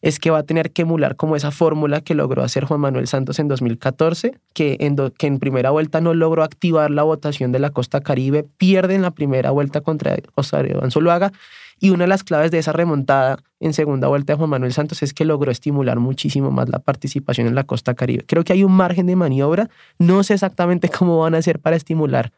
es 0.02 0.18
que 0.18 0.30
va 0.30 0.38
a 0.38 0.42
tener 0.42 0.70
que 0.72 0.82
emular 0.82 1.16
como 1.16 1.36
esa 1.36 1.50
fórmula 1.50 2.00
que 2.00 2.14
logró 2.14 2.42
hacer 2.42 2.64
Juan 2.64 2.80
Manuel 2.80 3.06
Santos 3.08 3.38
en 3.38 3.48
2014, 3.48 4.38
que 4.54 4.76
en, 4.80 4.96
do- 4.96 5.12
que 5.12 5.26
en 5.26 5.38
primera 5.38 5.70
vuelta 5.70 6.00
no 6.00 6.14
logró 6.14 6.42
activar 6.42 6.90
la 6.90 7.02
votación 7.02 7.52
de 7.52 7.58
la 7.58 7.70
costa 7.70 8.00
caribe, 8.00 8.44
pierde 8.58 8.94
en 8.94 9.02
la 9.02 9.10
primera 9.10 9.50
vuelta 9.50 9.80
contra 9.80 10.16
Osorio 10.34 10.76
Iván 10.76 10.90
Zuluaga, 10.90 11.32
y 11.80 11.90
una 11.90 12.04
de 12.04 12.08
las 12.08 12.24
claves 12.24 12.50
de 12.50 12.58
esa 12.58 12.72
remontada 12.72 13.38
en 13.60 13.72
segunda 13.72 14.08
vuelta 14.08 14.32
de 14.32 14.36
Juan 14.36 14.50
Manuel 14.50 14.72
Santos 14.72 15.02
es 15.04 15.14
que 15.14 15.24
logró 15.24 15.52
estimular 15.52 15.98
muchísimo 16.00 16.50
más 16.50 16.68
la 16.68 16.80
participación 16.80 17.46
en 17.46 17.54
la 17.54 17.62
costa 17.64 17.94
caribe. 17.94 18.24
Creo 18.26 18.42
que 18.42 18.52
hay 18.52 18.64
un 18.64 18.72
margen 18.72 19.06
de 19.06 19.14
maniobra, 19.14 19.68
no 19.98 20.24
sé 20.24 20.34
exactamente 20.34 20.88
cómo 20.98 21.18
van 21.20 21.34
a 21.36 21.38
hacer 21.38 21.60
para 21.60 21.76
estimular 21.76 22.32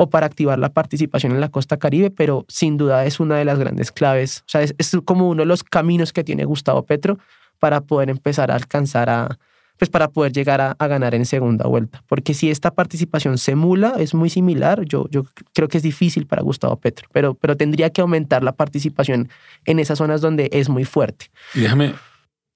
o 0.00 0.08
para 0.08 0.26
activar 0.26 0.60
la 0.60 0.68
participación 0.68 1.32
en 1.32 1.40
la 1.40 1.48
costa 1.48 1.76
caribe, 1.76 2.12
pero 2.12 2.44
sin 2.46 2.76
duda 2.76 3.04
es 3.04 3.18
una 3.18 3.36
de 3.36 3.44
las 3.44 3.58
grandes 3.58 3.90
claves. 3.90 4.44
O 4.46 4.48
sea, 4.48 4.62
es, 4.62 4.96
como 5.04 5.28
uno 5.28 5.42
de 5.42 5.46
los 5.46 5.64
caminos 5.64 6.12
que 6.12 6.22
tiene 6.22 6.44
Gustavo 6.44 6.84
Petro 6.84 7.18
para 7.58 7.80
poder 7.80 8.08
empezar 8.08 8.52
a 8.52 8.54
alcanzar 8.54 9.10
a, 9.10 9.40
pues 9.76 9.90
para 9.90 10.06
poder 10.06 10.30
llegar 10.30 10.60
a, 10.60 10.86
ganar 10.86 11.16
en 11.16 11.26
segunda 11.26 11.66
vuelta. 11.66 12.04
Porque 12.06 12.32
si 12.32 12.48
esta 12.48 12.70
participación 12.70 13.38
se 13.38 13.50
emula, 13.52 13.94
es 13.98 14.14
muy 14.14 14.30
similar, 14.30 14.84
yo, 14.84 15.08
yo 15.10 15.24
creo 15.52 15.66
que 15.66 15.78
es 15.78 15.82
difícil 15.82 16.28
para 16.28 16.42
Gustavo 16.42 16.76
Petro, 16.76 17.08
pero, 17.12 17.34
pero 17.34 17.56
tendría 17.56 17.90
que 17.90 18.00
aumentar 18.00 18.44
la 18.44 18.52
participación 18.52 19.28
en 19.64 19.80
esas 19.80 19.98
zonas 19.98 20.20
donde 20.20 20.48
es 20.52 20.68
muy 20.68 20.84
fuerte. 20.84 21.26
Y 21.56 21.62
déjame 21.62 21.92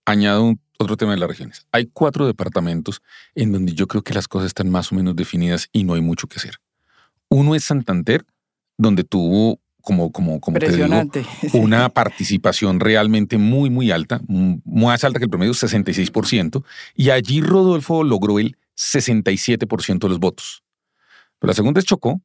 añado 0.06 0.54
otro 0.78 0.96
tema 0.96 1.10
de 1.10 1.18
las 1.18 1.28
regiones. 1.28 1.66
Hay 1.72 1.86
cuatro 1.92 2.24
departamentos 2.24 3.02
en 3.34 3.50
donde 3.50 3.72
yo 3.74 3.88
creo 3.88 4.02
que 4.02 4.14
las 4.14 4.28
cosas 4.28 4.46
están 4.46 4.70
más 4.70 4.92
o 4.92 4.94
menos 4.94 5.16
definidas 5.16 5.68
y 5.72 5.82
no 5.82 5.94
hay 5.94 6.02
mucho 6.02 6.28
que 6.28 6.36
hacer. 6.36 6.61
Uno 7.32 7.54
es 7.54 7.64
Santander, 7.64 8.24
donde 8.76 9.04
tuvo, 9.04 9.60
como, 9.80 10.12
como, 10.12 10.40
como 10.40 10.58
te 10.58 10.70
digo, 10.70 10.86
una 11.54 11.88
participación 11.88 12.80
realmente 12.80 13.38
muy, 13.38 13.70
muy 13.70 13.90
alta, 13.90 14.20
más 14.64 15.04
alta 15.04 15.18
que 15.18 15.24
el 15.24 15.30
promedio, 15.30 15.52
66%, 15.52 16.64
y 16.94 17.10
allí 17.10 17.40
Rodolfo 17.40 18.04
logró 18.04 18.38
el 18.38 18.56
67% 18.76 19.98
de 19.98 20.08
los 20.08 20.18
votos. 20.18 20.62
Pero 21.38 21.48
la 21.48 21.54
segunda 21.54 21.80
es 21.80 21.86
Chocó, 21.86 22.20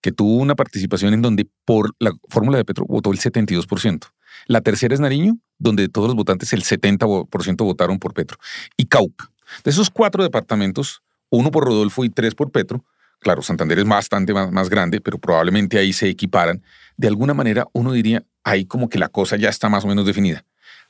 que 0.00 0.12
tuvo 0.12 0.36
una 0.36 0.54
participación 0.54 1.14
en 1.14 1.22
donde 1.22 1.48
por 1.64 1.94
la 1.98 2.12
fórmula 2.28 2.56
de 2.56 2.64
Petro 2.64 2.86
votó 2.86 3.10
el 3.12 3.18
72%. 3.18 4.06
La 4.46 4.60
tercera 4.60 4.94
es 4.94 5.00
Nariño, 5.00 5.38
donde 5.58 5.82
de 5.82 5.88
todos 5.88 6.08
los 6.08 6.16
votantes 6.16 6.52
el 6.52 6.62
70% 6.62 7.64
votaron 7.64 7.98
por 7.98 8.14
Petro. 8.14 8.38
Y 8.76 8.86
Cauca. 8.86 9.30
De 9.64 9.70
esos 9.70 9.90
cuatro 9.90 10.22
departamentos, 10.22 11.02
uno 11.30 11.50
por 11.50 11.64
Rodolfo 11.64 12.04
y 12.04 12.10
tres 12.10 12.34
por 12.34 12.52
Petro, 12.52 12.84
claro, 13.18 13.42
Santander 13.42 13.78
es 13.78 13.86
bastante 13.86 14.32
más, 14.32 14.68
grande, 14.68 15.00
pero 15.00 15.18
probablemente 15.18 15.78
ahí 15.78 15.92
se 15.92 16.08
equiparan. 16.08 16.62
De 16.96 17.08
alguna 17.08 17.34
manera 17.34 17.66
uno 17.72 17.92
diría, 17.92 18.24
ahí 18.44 18.64
como 18.64 18.88
que 18.88 18.98
la 18.98 19.08
cosa 19.08 19.36
ya 19.36 19.48
está 19.48 19.68
más 19.68 19.84
o 19.84 19.88
menos 19.88 20.06
definida. 20.06 20.44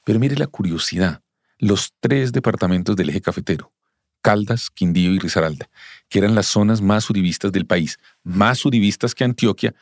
Pero 0.05 0.19
mire 0.19 0.37
la 0.37 0.47
curiosidad, 0.47 1.23
los 1.59 1.93
tres 2.01 2.33
departamentos 2.33 2.97
del 2.97 3.11
eje 3.11 3.21
cafetero, 3.21 3.73
Caldas, 4.23 4.71
Quindío 4.71 5.13
y 5.13 5.19
Risaralda, 5.19 5.69
que 6.09 6.19
eran 6.19 6.35
las 6.35 6.47
zonas 6.47 6.81
más 6.81 7.09
uribistas 7.11 7.53
del 7.53 7.67
país, 7.67 7.99
más 8.23 8.65
uribistas 8.65 9.15
que 9.15 9.25
Antioquia, 9.25 9.75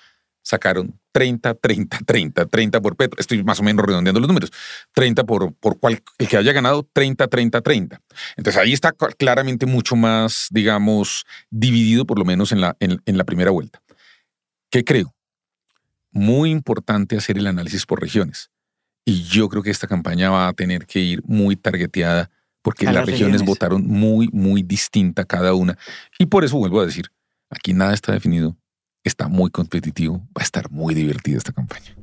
sacaron 0.46 0.96
30, 1.10 1.54
30, 1.54 1.98
30, 2.06 2.46
30 2.46 2.80
por 2.80 2.94
Petro. 2.94 3.18
Estoy 3.18 3.42
más 3.42 3.58
o 3.58 3.64
menos 3.64 3.84
redondeando 3.84 4.20
los 4.20 4.28
números. 4.28 4.52
30 4.94 5.24
por, 5.24 5.52
por 5.54 5.80
cual, 5.80 6.00
el 6.18 6.28
que 6.28 6.36
haya 6.36 6.52
ganado, 6.52 6.88
30, 6.92 7.26
30, 7.26 7.60
30. 7.60 8.00
Entonces 8.36 8.62
ahí 8.62 8.72
está 8.72 8.92
claramente 8.92 9.66
mucho 9.66 9.96
más, 9.96 10.46
digamos, 10.52 11.24
dividido 11.50 12.06
por 12.06 12.16
lo 12.16 12.24
menos 12.24 12.52
en 12.52 12.60
la, 12.60 12.76
en, 12.78 13.02
en 13.04 13.18
la 13.18 13.24
primera 13.24 13.50
vuelta. 13.50 13.82
¿Qué 14.70 14.84
creo? 14.84 15.12
Muy 16.12 16.52
importante 16.52 17.16
hacer 17.16 17.38
el 17.38 17.48
análisis 17.48 17.84
por 17.84 18.00
regiones. 18.00 18.50
Y 19.04 19.24
yo 19.24 19.48
creo 19.48 19.64
que 19.64 19.70
esta 19.70 19.88
campaña 19.88 20.30
va 20.30 20.46
a 20.46 20.52
tener 20.52 20.86
que 20.86 21.00
ir 21.00 21.22
muy 21.24 21.56
targeteada 21.56 22.30
porque 22.62 22.84
las, 22.84 22.94
las 22.94 23.06
regiones, 23.06 23.40
regiones 23.40 23.46
votaron 23.48 23.84
muy, 23.84 24.28
muy 24.32 24.62
distinta 24.62 25.24
cada 25.24 25.54
una. 25.54 25.76
Y 26.20 26.26
por 26.26 26.44
eso 26.44 26.56
vuelvo 26.56 26.80
a 26.80 26.86
decir, 26.86 27.10
aquí 27.50 27.74
nada 27.74 27.94
está 27.94 28.12
definido, 28.12 28.56
está 29.08 29.28
muy 29.28 29.50
competitivo, 29.50 30.18
va 30.36 30.40
a 30.40 30.42
estar 30.42 30.70
muy 30.70 30.94
divertida 30.94 31.38
esta 31.38 31.52
campaña. 31.52 31.94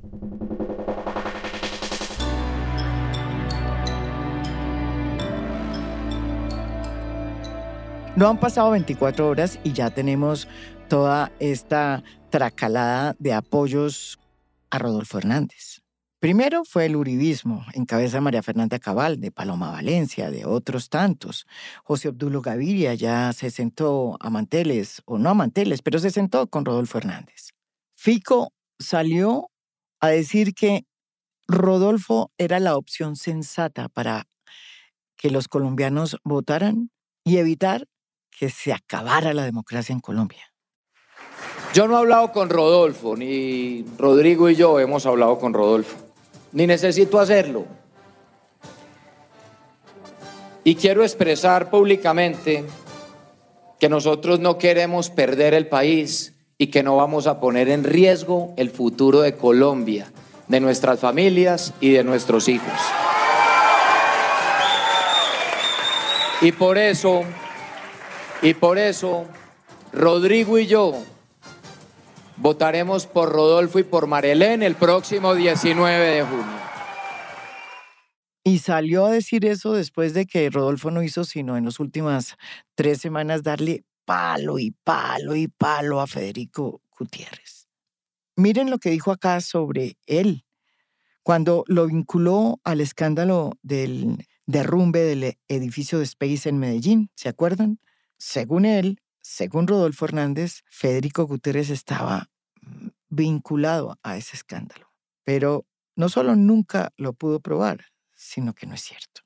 No 8.16 8.28
han 8.28 8.40
pasado 8.40 8.72
24 8.72 9.28
horas 9.28 9.60
y 9.64 9.74
ya 9.74 9.90
tenemos 9.90 10.48
toda 10.88 11.32
esta 11.40 12.04
tracalada 12.30 13.16
de 13.18 13.34
apoyos 13.34 14.20
a 14.70 14.78
Rodolfo 14.78 15.18
Hernández. 15.18 15.83
Primero 16.24 16.64
fue 16.64 16.86
el 16.86 16.96
uribismo, 16.96 17.66
en 17.74 17.86
cabeza 17.86 18.16
de 18.16 18.22
María 18.22 18.42
Fernanda 18.42 18.80
Cabal, 18.80 19.20
de 19.20 19.30
Paloma 19.30 19.72
Valencia, 19.72 20.32
de 20.32 20.46
otros 20.46 20.88
tantos. 20.88 21.46
José 21.84 22.08
Obdulo 22.08 22.42
Gaviria 22.42 22.94
ya 22.94 23.34
se 23.34 23.52
sentó 23.52 24.16
a 24.22 24.30
manteles, 24.30 25.02
o 25.04 25.18
no 25.18 25.32
a 25.32 25.34
manteles, 25.34 25.82
pero 25.82 26.00
se 26.00 26.12
sentó 26.12 26.48
con 26.48 26.64
Rodolfo 26.64 26.98
Hernández. 26.98 27.50
Fico 27.98 28.54
salió 28.80 29.50
a 30.00 30.08
decir 30.08 30.54
que 30.54 30.86
Rodolfo 31.46 32.32
era 32.38 32.62
la 32.62 32.78
opción 32.78 33.18
sensata 33.18 33.90
para 33.90 34.26
que 35.18 35.30
los 35.30 35.50
colombianos 35.50 36.16
votaran 36.24 36.90
y 37.26 37.36
evitar 37.36 37.86
que 38.32 38.50
se 38.50 38.72
acabara 38.72 39.34
la 39.34 39.44
democracia 39.44 39.92
en 39.92 40.00
Colombia. 40.00 40.54
Yo 41.74 41.86
no 41.90 41.96
he 41.96 42.00
hablado 42.00 42.32
con 42.32 42.50
Rodolfo, 42.50 43.18
ni 43.18 43.84
Rodrigo 43.98 44.50
y 44.50 44.56
yo 44.56 44.80
hemos 44.80 45.06
hablado 45.06 45.38
con 45.38 45.54
Rodolfo 45.54 46.13
ni 46.54 46.68
necesito 46.68 47.20
hacerlo. 47.20 47.66
Y 50.64 50.76
quiero 50.76 51.04
expresar 51.04 51.70
públicamente 51.70 52.64
que 53.80 53.90
nosotros 53.90 54.40
no 54.40 54.58
queremos 54.58 55.10
perder 55.10 55.54
el 55.54 55.68
país 55.68 56.34
y 56.58 56.68
que 56.68 56.84
no 56.84 56.96
vamos 56.96 57.28
a 57.28 57.42
poner 57.42 57.68
en 57.68 57.84
riesgo 57.84 58.54
el 58.56 58.70
futuro 58.70 59.22
de 59.22 59.36
Colombia, 59.36 60.12
de 60.48 60.62
nuestras 60.62 61.00
familias 61.00 61.74
y 61.82 61.92
de 61.92 62.04
nuestros 62.06 62.48
hijos. 62.48 62.80
Y 66.40 66.52
por 66.54 66.78
eso, 66.78 67.24
y 68.42 68.54
por 68.54 68.78
eso, 68.78 69.26
Rodrigo 69.92 70.58
y 70.60 70.68
yo 70.68 71.04
Votaremos 72.38 73.06
por 73.06 73.32
Rodolfo 73.32 73.80
y 73.80 73.84
por 73.84 74.08
Marilén 74.08 74.64
el 74.64 74.76
próximo 74.76 75.36
19 75.36 76.06
de 76.06 76.24
junio. 76.24 76.64
Y 78.44 78.60
salió 78.60 79.06
a 79.06 79.12
decir 79.12 79.46
eso 79.46 79.74
después 79.74 80.14
de 80.14 80.26
que 80.26 80.50
Rodolfo 80.50 80.92
no 80.92 81.02
hizo 81.04 81.24
sino 81.24 81.56
en 81.56 81.66
las 81.66 81.80
últimas 81.80 82.36
tres 82.76 83.00
semanas 83.00 83.44
darle 83.44 83.86
palo 84.06 84.60
y 84.60 84.72
palo 84.72 85.36
y 85.36 85.48
palo 85.48 86.02
a 86.02 86.08
Federico 86.08 86.82
Gutiérrez. 86.98 87.68
Miren 88.36 88.70
lo 88.70 88.80
que 88.80 88.90
dijo 88.90 89.12
acá 89.12 89.40
sobre 89.40 89.98
él, 90.08 90.44
cuando 91.22 91.64
lo 91.68 91.88
vinculó 91.88 92.60
al 92.64 92.82
escándalo 92.82 93.54
del 93.62 94.26
derrumbe 94.46 95.00
del 95.02 95.38
edificio 95.48 96.00
de 96.00 96.04
Space 96.04 96.50
en 96.50 96.58
Medellín, 96.58 97.12
¿se 97.16 97.30
acuerdan? 97.30 97.80
Según 98.18 98.66
él, 98.66 99.00
según 99.24 99.68
Rodolfo 99.68 100.06
Hernández, 100.06 100.64
Federico 100.68 101.26
Gutiérrez 101.26 101.70
estaba 101.70 102.30
mm, 102.62 102.90
vinculado 103.10 103.98
a 104.04 104.18
ese 104.18 104.36
escándalo. 104.36 104.92
Pero 105.24 105.66
no 105.96 106.10
solo 106.10 106.36
nunca 106.36 106.92
lo 106.98 107.14
pudo 107.14 107.40
probar, 107.40 107.86
sino 108.14 108.54
que 108.54 108.68
no 108.68 108.76
es 108.76 108.82
cierto. 108.82 109.22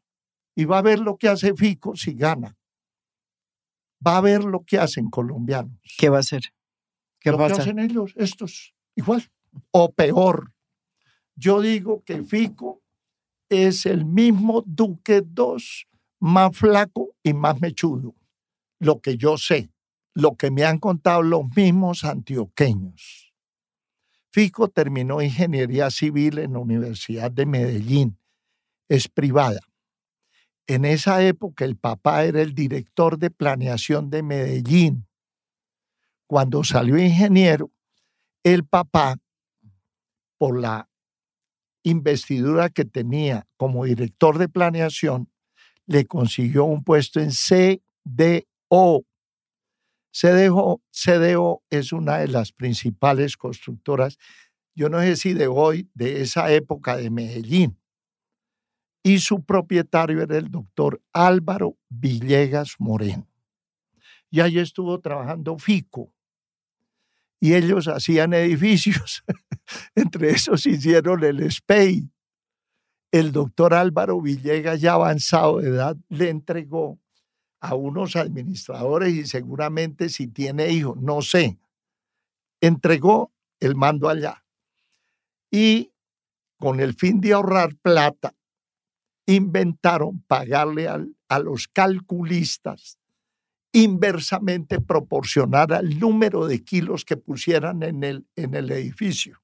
Y 0.56 0.66
va 0.66 0.78
a 0.78 0.84
ver 0.84 1.00
lo 1.00 1.18
que 1.18 1.28
hace 1.28 1.54
Fico 1.56 1.96
si 1.96 2.14
gana. 2.14 2.56
Va 4.06 4.18
a 4.18 4.22
ver 4.22 4.44
lo 4.44 4.64
que 4.64 4.78
hacen 4.78 5.10
colombianos. 5.10 5.80
¿Qué 5.98 6.10
va 6.10 6.18
a 6.18 6.20
hacer? 6.22 6.44
¿Qué 7.20 7.32
lo 7.32 7.38
va 7.40 7.48
a 7.48 7.48
que 7.48 7.62
hacen 7.62 7.80
ellos, 7.80 8.14
estos, 8.16 8.76
igual 8.96 9.28
o 9.72 9.92
peor. 9.92 10.54
Yo 11.36 11.62
digo 11.62 12.04
que 12.04 12.24
Fico 12.24 12.84
es 13.50 13.88
el 13.88 14.06
mismo 14.06 14.64
Duque 14.66 15.24
II, 15.36 15.58
más 16.20 16.56
flaco 16.56 17.16
y 17.24 17.34
más 17.34 17.60
mechudo. 17.60 18.14
Lo 18.80 19.00
que 19.00 19.18
yo 19.18 19.38
sé 19.38 19.72
lo 20.18 20.36
que 20.36 20.50
me 20.50 20.66
han 20.66 20.80
contado 20.80 21.22
los 21.22 21.56
mismos 21.56 22.04
antioqueños. 22.04 23.32
Fico 24.32 24.68
terminó 24.68 25.22
ingeniería 25.22 25.92
civil 25.92 26.40
en 26.40 26.54
la 26.54 26.60
Universidad 26.60 27.30
de 27.30 27.46
Medellín. 27.46 28.18
Es 28.90 29.08
privada. 29.10 29.60
En 30.66 30.86
esa 30.86 31.24
época 31.24 31.66
el 31.66 31.78
papá 31.78 32.26
era 32.26 32.42
el 32.42 32.56
director 32.56 33.20
de 33.20 33.30
planeación 33.30 34.10
de 34.10 34.24
Medellín. 34.24 35.08
Cuando 36.26 36.64
salió 36.64 36.98
ingeniero, 36.98 37.70
el 38.42 38.66
papá, 38.66 39.18
por 40.40 40.60
la 40.60 40.90
investidura 41.84 42.72
que 42.72 42.86
tenía 42.86 43.46
como 43.56 43.86
director 43.86 44.40
de 44.40 44.50
planeación, 44.50 45.30
le 45.86 46.08
consiguió 46.08 46.66
un 46.66 46.84
puesto 46.84 47.20
en 47.20 47.30
CDO, 47.30 49.06
CDO, 50.12 51.64
es 51.70 51.92
una 51.92 52.18
de 52.18 52.28
las 52.28 52.52
principales 52.52 53.38
constructoras, 53.38 54.18
yo 54.76 54.90
no 54.90 55.00
sé 55.02 55.16
si 55.16 55.34
de 55.34 55.48
hoy, 55.48 55.90
de 55.94 56.22
esa 56.22 56.52
época 56.52 56.98
de 56.98 57.10
Medellín. 57.10 57.80
Y 59.04 59.20
su 59.20 59.44
propietario 59.44 60.22
era 60.22 60.38
el 60.38 60.52
doctor 60.52 61.02
Álvaro 61.14 61.78
Villegas 61.90 62.76
Moreno. 62.78 63.28
Y 64.30 64.42
ahí 64.42 64.60
estuvo 64.60 65.00
trabajando 65.00 65.58
Fico. 65.58 66.14
Y 67.40 67.54
ellos 67.54 67.88
hacían 67.88 68.34
edificios. 68.34 69.24
Entre 69.96 70.32
esos 70.32 70.66
hicieron 70.66 71.24
el 71.24 71.50
SPEI. 71.52 72.12
El 73.12 73.32
doctor 73.32 73.74
Álvaro 73.74 74.22
Villegas, 74.22 74.82
ya 74.82 74.94
avanzado 74.94 75.60
de 75.60 75.70
edad, 75.70 75.98
le 76.10 76.30
entregó 76.30 77.00
a 77.60 77.76
unos 77.76 78.16
administradores 78.16 79.14
y 79.14 79.26
seguramente 79.26 80.10
si 80.10 80.28
tiene 80.28 80.70
hijos, 80.70 80.98
no 81.02 81.22
sé, 81.22 81.60
entregó 82.62 83.32
el 83.60 83.76
mando 83.76 84.10
allá. 84.10 84.44
Y 85.52 85.92
con 86.58 86.80
el 86.80 86.94
fin 86.94 87.22
de 87.22 87.34
ahorrar 87.34 87.76
plata, 87.76 88.36
inventaron 89.26 90.22
pagarle 90.24 90.88
al, 90.88 91.16
a 91.28 91.40
los 91.40 91.68
calculistas 91.68 92.98
inversamente 93.74 94.80
proporcionar 94.80 95.74
al 95.74 96.00
número 96.00 96.48
de 96.48 96.64
kilos 96.64 97.06
que 97.06 97.18
pusieran 97.18 97.84
en 97.84 98.04
el, 98.04 98.26
en 98.36 98.56
el 98.56 98.72
edificio. 98.72 99.40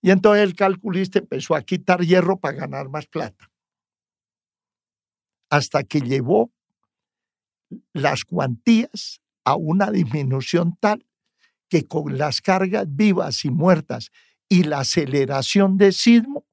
Y 0.00 0.10
entonces 0.10 0.42
el 0.42 0.56
calculista 0.56 1.20
empezó 1.20 1.54
a 1.54 1.62
quitar 1.62 2.00
hierro 2.00 2.38
para 2.38 2.56
ganar 2.56 2.88
más 2.88 3.06
plata. 3.06 3.48
Hasta 5.50 5.84
que 5.84 6.00
llevó 6.00 6.50
las 7.92 8.24
cuantías 8.24 9.20
a 9.44 9.56
una 9.56 9.90
disminución 9.90 10.76
tal 10.80 11.06
que 11.68 11.86
con 11.86 12.18
las 12.18 12.40
cargas 12.40 12.86
vivas 12.88 13.44
y 13.44 13.50
muertas 13.50 14.10
y 14.48 14.64
la 14.64 14.80
aceleración 14.80 15.78
de 15.78 15.92
sismo, 15.92 16.44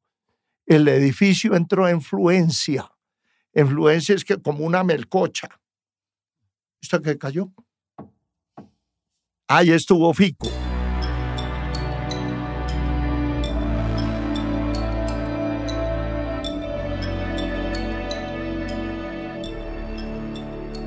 el 0.66 0.88
edificio 0.88 1.56
entró 1.56 1.88
en 1.88 2.02
fluencia. 2.02 2.90
Influencia 3.54 4.16
es 4.16 4.24
que 4.24 4.38
como 4.38 4.66
una 4.66 4.84
melcocha. 4.84 5.50
¿Esto 6.82 7.02
que 7.02 7.18
cayó? 7.18 7.52
Ahí 9.48 9.72
estuvo 9.72 10.14
Fico. 10.14 10.48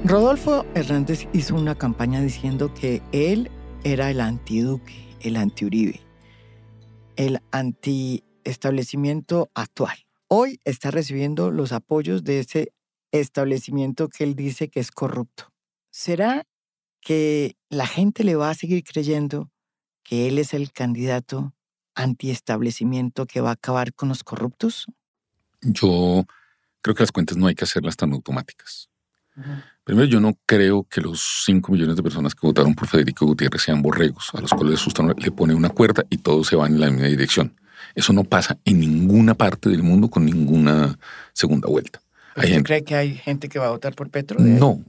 Rodolfo 0.04 0.66
Hernández 0.74 1.28
hizo 1.32 1.54
una 1.54 1.76
campaña 1.76 2.20
diciendo 2.20 2.74
que 2.74 3.00
él 3.12 3.52
era 3.84 4.10
el 4.10 4.20
antiduque, 4.20 5.16
el 5.20 5.36
antiuribe, 5.36 6.00
el 7.14 7.40
antiestablecimiento 7.52 9.48
actual. 9.54 9.96
Hoy 10.26 10.58
está 10.64 10.90
recibiendo 10.90 11.52
los 11.52 11.70
apoyos 11.70 12.24
de 12.24 12.40
ese 12.40 12.72
establecimiento 13.12 14.08
que 14.08 14.24
él 14.24 14.34
dice 14.34 14.68
que 14.68 14.80
es 14.80 14.90
corrupto. 14.90 15.52
¿Será 15.92 16.48
que 17.00 17.56
la 17.68 17.86
gente 17.86 18.24
le 18.24 18.34
va 18.34 18.50
a 18.50 18.54
seguir 18.54 18.82
creyendo 18.82 19.52
que 20.02 20.26
él 20.26 20.38
es 20.38 20.52
el 20.52 20.72
candidato 20.72 21.54
antiestablecimiento 21.94 23.26
que 23.26 23.40
va 23.40 23.50
a 23.50 23.54
acabar 23.54 23.94
con 23.94 24.08
los 24.08 24.24
corruptos? 24.24 24.86
Yo 25.60 26.26
creo 26.80 26.96
que 26.96 27.04
las 27.04 27.12
cuentas 27.12 27.36
no 27.36 27.46
hay 27.46 27.54
que 27.54 27.64
hacerlas 27.64 27.96
tan 27.96 28.12
automáticas. 28.12 28.88
Primero, 29.84 30.06
yo 30.06 30.20
no 30.20 30.38
creo 30.46 30.86
que 30.88 31.00
los 31.00 31.42
5 31.44 31.72
millones 31.72 31.96
de 31.96 32.02
personas 32.02 32.34
que 32.34 32.46
votaron 32.46 32.74
por 32.74 32.86
Federico 32.86 33.26
Gutiérrez 33.26 33.62
sean 33.62 33.82
borregos, 33.82 34.30
a 34.32 34.40
los 34.40 34.52
cuales 34.52 34.80
le 35.18 35.32
pone 35.32 35.54
una 35.54 35.70
cuerda 35.70 36.04
y 36.08 36.18
todos 36.18 36.46
se 36.46 36.56
van 36.56 36.74
en 36.74 36.80
la 36.80 36.90
misma 36.90 37.08
dirección. 37.08 37.56
Eso 37.94 38.12
no 38.12 38.22
pasa 38.22 38.58
en 38.64 38.78
ninguna 38.78 39.34
parte 39.34 39.68
del 39.68 39.82
mundo 39.82 40.08
con 40.08 40.24
ninguna 40.24 40.98
segunda 41.32 41.68
vuelta. 41.68 42.00
¿Usted 42.36 42.62
cree 42.62 42.84
que 42.84 42.94
hay 42.94 43.14
gente 43.16 43.48
que 43.48 43.58
va 43.58 43.66
a 43.66 43.70
votar 43.70 43.94
por 43.94 44.08
Petro? 44.08 44.38
No, 44.40 44.82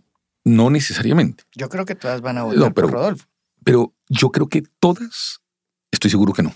no 0.46 0.70
necesariamente. 0.70 1.44
Yo 1.56 1.70
creo 1.70 1.86
que 1.86 1.96
todas 1.96 2.22
van 2.22 2.38
a 2.38 2.44
votar 2.44 2.74
por 2.74 2.92
Rodolfo. 2.92 3.26
Pero 3.64 3.94
yo 4.10 4.32
creo 4.32 4.48
que 4.48 4.64
todas, 4.80 5.42
estoy 5.92 6.12
seguro 6.12 6.34
que 6.34 6.44
no. 6.44 6.54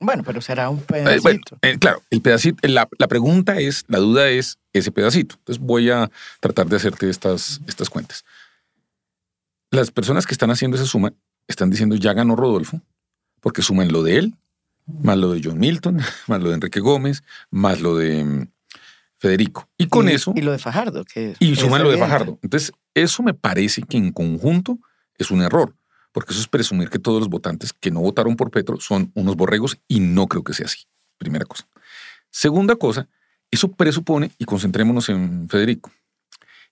Bueno, 0.00 0.22
pero 0.24 0.40
será 0.40 0.70
un 0.70 0.78
eh, 0.78 0.84
pedacito. 0.86 1.58
Eh, 1.62 1.78
claro, 1.78 2.02
el 2.10 2.20
pedacito, 2.20 2.66
la, 2.68 2.86
pregunta 2.86 3.58
es, 3.58 3.84
la 3.88 3.98
duda 3.98 4.28
es 4.28 4.58
ese 4.72 4.92
pedacito. 4.92 5.34
Entonces 5.38 5.62
voy 5.62 5.90
a 5.90 6.10
tratar 6.40 6.66
de 6.66 6.76
hacerte 6.76 7.10
estas, 7.10 7.60
estas 7.66 7.90
cuentas. 7.90 8.24
Las 9.70 9.90
personas 9.90 10.26
que 10.26 10.32
están 10.32 10.50
haciendo 10.50 10.76
esa 10.76 10.86
suma 10.86 11.12
están 11.48 11.70
diciendo 11.70 11.96
ya 11.96 12.12
ganó 12.12 12.36
Rodolfo, 12.36 12.80
porque 13.40 13.62
suman 13.62 13.90
lo 13.90 14.02
de 14.02 14.18
él, 14.18 14.34
más 14.86 15.18
lo 15.18 15.32
de 15.32 15.40
John 15.42 15.58
Milton, 15.58 16.00
más 16.28 16.40
lo 16.40 16.50
de 16.50 16.54
Enrique 16.54 16.80
Gómez, 16.80 17.24
más 17.50 17.80
lo 17.80 17.96
de 17.96 18.24
mm, 18.24 18.48
Federico. 19.16 19.68
Y 19.78 19.88
con 19.88 20.08
eso... 20.08 20.32
Y 20.36 20.42
lo 20.42 20.52
de 20.52 20.58
Fajardo. 20.58 21.04
Que 21.04 21.34
y 21.40 21.56
suman 21.56 21.82
lo 21.82 21.90
de 21.90 21.98
Fajardo. 21.98 22.38
Entonces, 22.42 22.72
eso 22.94 23.22
me 23.24 23.34
parece 23.34 23.82
que 23.82 23.96
en 23.96 24.12
conjunto 24.12 24.78
es 25.18 25.32
un 25.32 25.42
error 25.42 25.74
porque 26.12 26.32
eso 26.32 26.40
es 26.40 26.48
presumir 26.48 26.90
que 26.90 26.98
todos 26.98 27.20
los 27.20 27.28
votantes 27.28 27.72
que 27.72 27.90
no 27.90 28.00
votaron 28.00 28.36
por 28.36 28.50
Petro 28.50 28.80
son 28.80 29.12
unos 29.14 29.36
borregos 29.36 29.78
y 29.88 30.00
no 30.00 30.26
creo 30.26 30.42
que 30.42 30.54
sea 30.54 30.66
así. 30.66 30.84
Primera 31.18 31.44
cosa. 31.44 31.68
Segunda 32.30 32.76
cosa, 32.76 33.08
eso 33.50 33.72
presupone, 33.72 34.30
y 34.38 34.44
concentrémonos 34.44 35.08
en 35.08 35.48
Federico, 35.48 35.90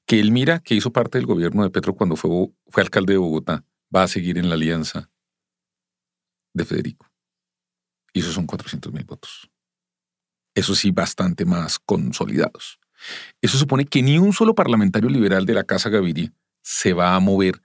que 0.05 0.21
él 0.21 0.31
mira 0.31 0.61
que 0.61 0.75
hizo 0.75 0.93
parte 0.93 1.19
del 1.19 1.26
gobierno 1.26 1.62
de 1.62 1.71
Petro 1.71 1.95
cuando 1.95 2.16
fue, 2.16 2.31
fue 2.69 2.83
alcalde 2.83 3.14
de 3.14 3.19
Bogotá, 3.19 3.64
va 3.95 4.02
a 4.02 4.09
seguir 4.09 4.38
en 4.38 4.49
la 4.49 4.55
alianza 4.55 5.11
de 6.52 6.64
Federico. 6.64 7.11
Y 8.12 8.21
esos 8.21 8.35
son 8.35 8.47
400 8.47 8.93
mil 8.93 9.05
votos. 9.05 9.50
Eso 10.55 10.75
sí, 10.75 10.90
bastante 10.90 11.45
más 11.45 11.78
consolidados. 11.78 12.78
Eso 13.43 13.59
supone 13.59 13.85
que 13.85 14.02
ni 14.02 14.19
un 14.19 14.33
solo 14.33 14.55
parlamentario 14.55 15.11
liberal 15.11 15.45
de 15.45 15.55
la 15.55 15.64
Casa 15.64 15.90
Gaviria 15.90 16.33
se 16.62 16.94
va 16.94 17.14
a 17.14 17.20
mover 17.20 17.62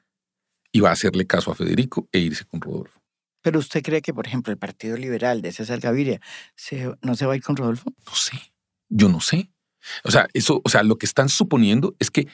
y 0.71 0.79
va 0.79 0.89
a 0.89 0.93
hacerle 0.93 1.27
caso 1.27 1.51
a 1.51 1.55
Federico 1.55 2.07
e 2.11 2.19
irse 2.19 2.45
con 2.45 2.61
Rodolfo. 2.61 3.01
¿Pero 3.41 3.59
usted 3.59 3.81
cree 3.81 4.01
que, 4.01 4.13
por 4.13 4.27
ejemplo, 4.27 4.51
el 4.51 4.59
Partido 4.59 4.97
Liberal 4.97 5.41
de 5.41 5.51
César 5.51 5.79
Gaviria 5.79 6.21
no 7.01 7.15
se 7.15 7.25
va 7.25 7.33
a 7.33 7.35
ir 7.35 7.43
con 7.43 7.55
Rodolfo? 7.55 7.91
No 8.05 8.15
sé, 8.15 8.37
yo 8.89 9.09
no 9.09 9.19
sé. 9.19 9.49
O 10.03 10.11
sea, 10.11 10.27
eso, 10.33 10.61
o 10.63 10.69
sea, 10.69 10.83
lo 10.83 10.97
que 10.97 11.07
están 11.07 11.27
suponiendo 11.27 11.95
es 11.99 12.11
que 12.11 12.27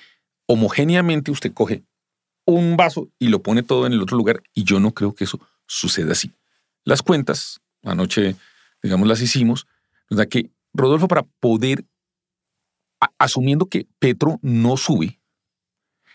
homogéneamente 0.47 1.31
usted 1.31 1.53
coge 1.53 1.83
un 2.45 2.77
vaso 2.77 3.09
y 3.19 3.27
lo 3.29 3.41
pone 3.41 3.63
todo 3.63 3.85
en 3.85 3.93
el 3.93 4.01
otro 4.01 4.17
lugar 4.17 4.41
y 4.53 4.63
yo 4.63 4.79
no 4.79 4.93
creo 4.93 5.15
que 5.15 5.25
eso 5.25 5.39
suceda 5.65 6.11
así. 6.13 6.33
Las 6.83 7.01
cuentas, 7.01 7.61
anoche, 7.83 8.35
digamos, 8.81 9.07
las 9.07 9.21
hicimos, 9.21 9.67
sea 10.09 10.25
que 10.25 10.51
Rodolfo 10.73 11.07
para 11.07 11.23
poder, 11.23 11.85
asumiendo 13.17 13.67
que 13.67 13.87
Petro 13.99 14.39
no 14.41 14.77
sube, 14.77 15.16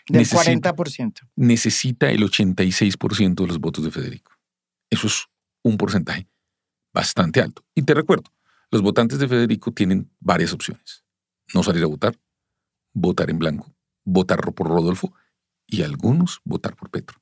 del 0.07 0.27
40%. 0.27 1.21
Necesita 1.35 2.09
el 2.09 2.23
86% 2.23 3.35
de 3.35 3.47
los 3.47 3.59
votos 3.59 3.83
de 3.83 3.91
Federico. 3.91 4.31
Eso 4.89 5.07
es 5.07 5.25
un 5.63 5.77
porcentaje 5.77 6.27
bastante 6.93 7.41
alto. 7.41 7.63
Y 7.73 7.83
te 7.83 7.93
recuerdo, 7.93 8.31
los 8.71 8.81
votantes 8.81 9.19
de 9.19 9.27
Federico 9.27 9.71
tienen 9.71 10.09
varias 10.19 10.53
opciones. 10.53 11.03
No 11.53 11.63
salir 11.63 11.83
a 11.83 11.87
votar, 11.87 12.17
votar 12.93 13.29
en 13.29 13.39
blanco, 13.39 13.73
votar 14.03 14.39
por 14.53 14.67
Rodolfo 14.67 15.13
y 15.67 15.83
algunos 15.83 16.41
votar 16.43 16.75
por 16.75 16.89
Petro. 16.89 17.21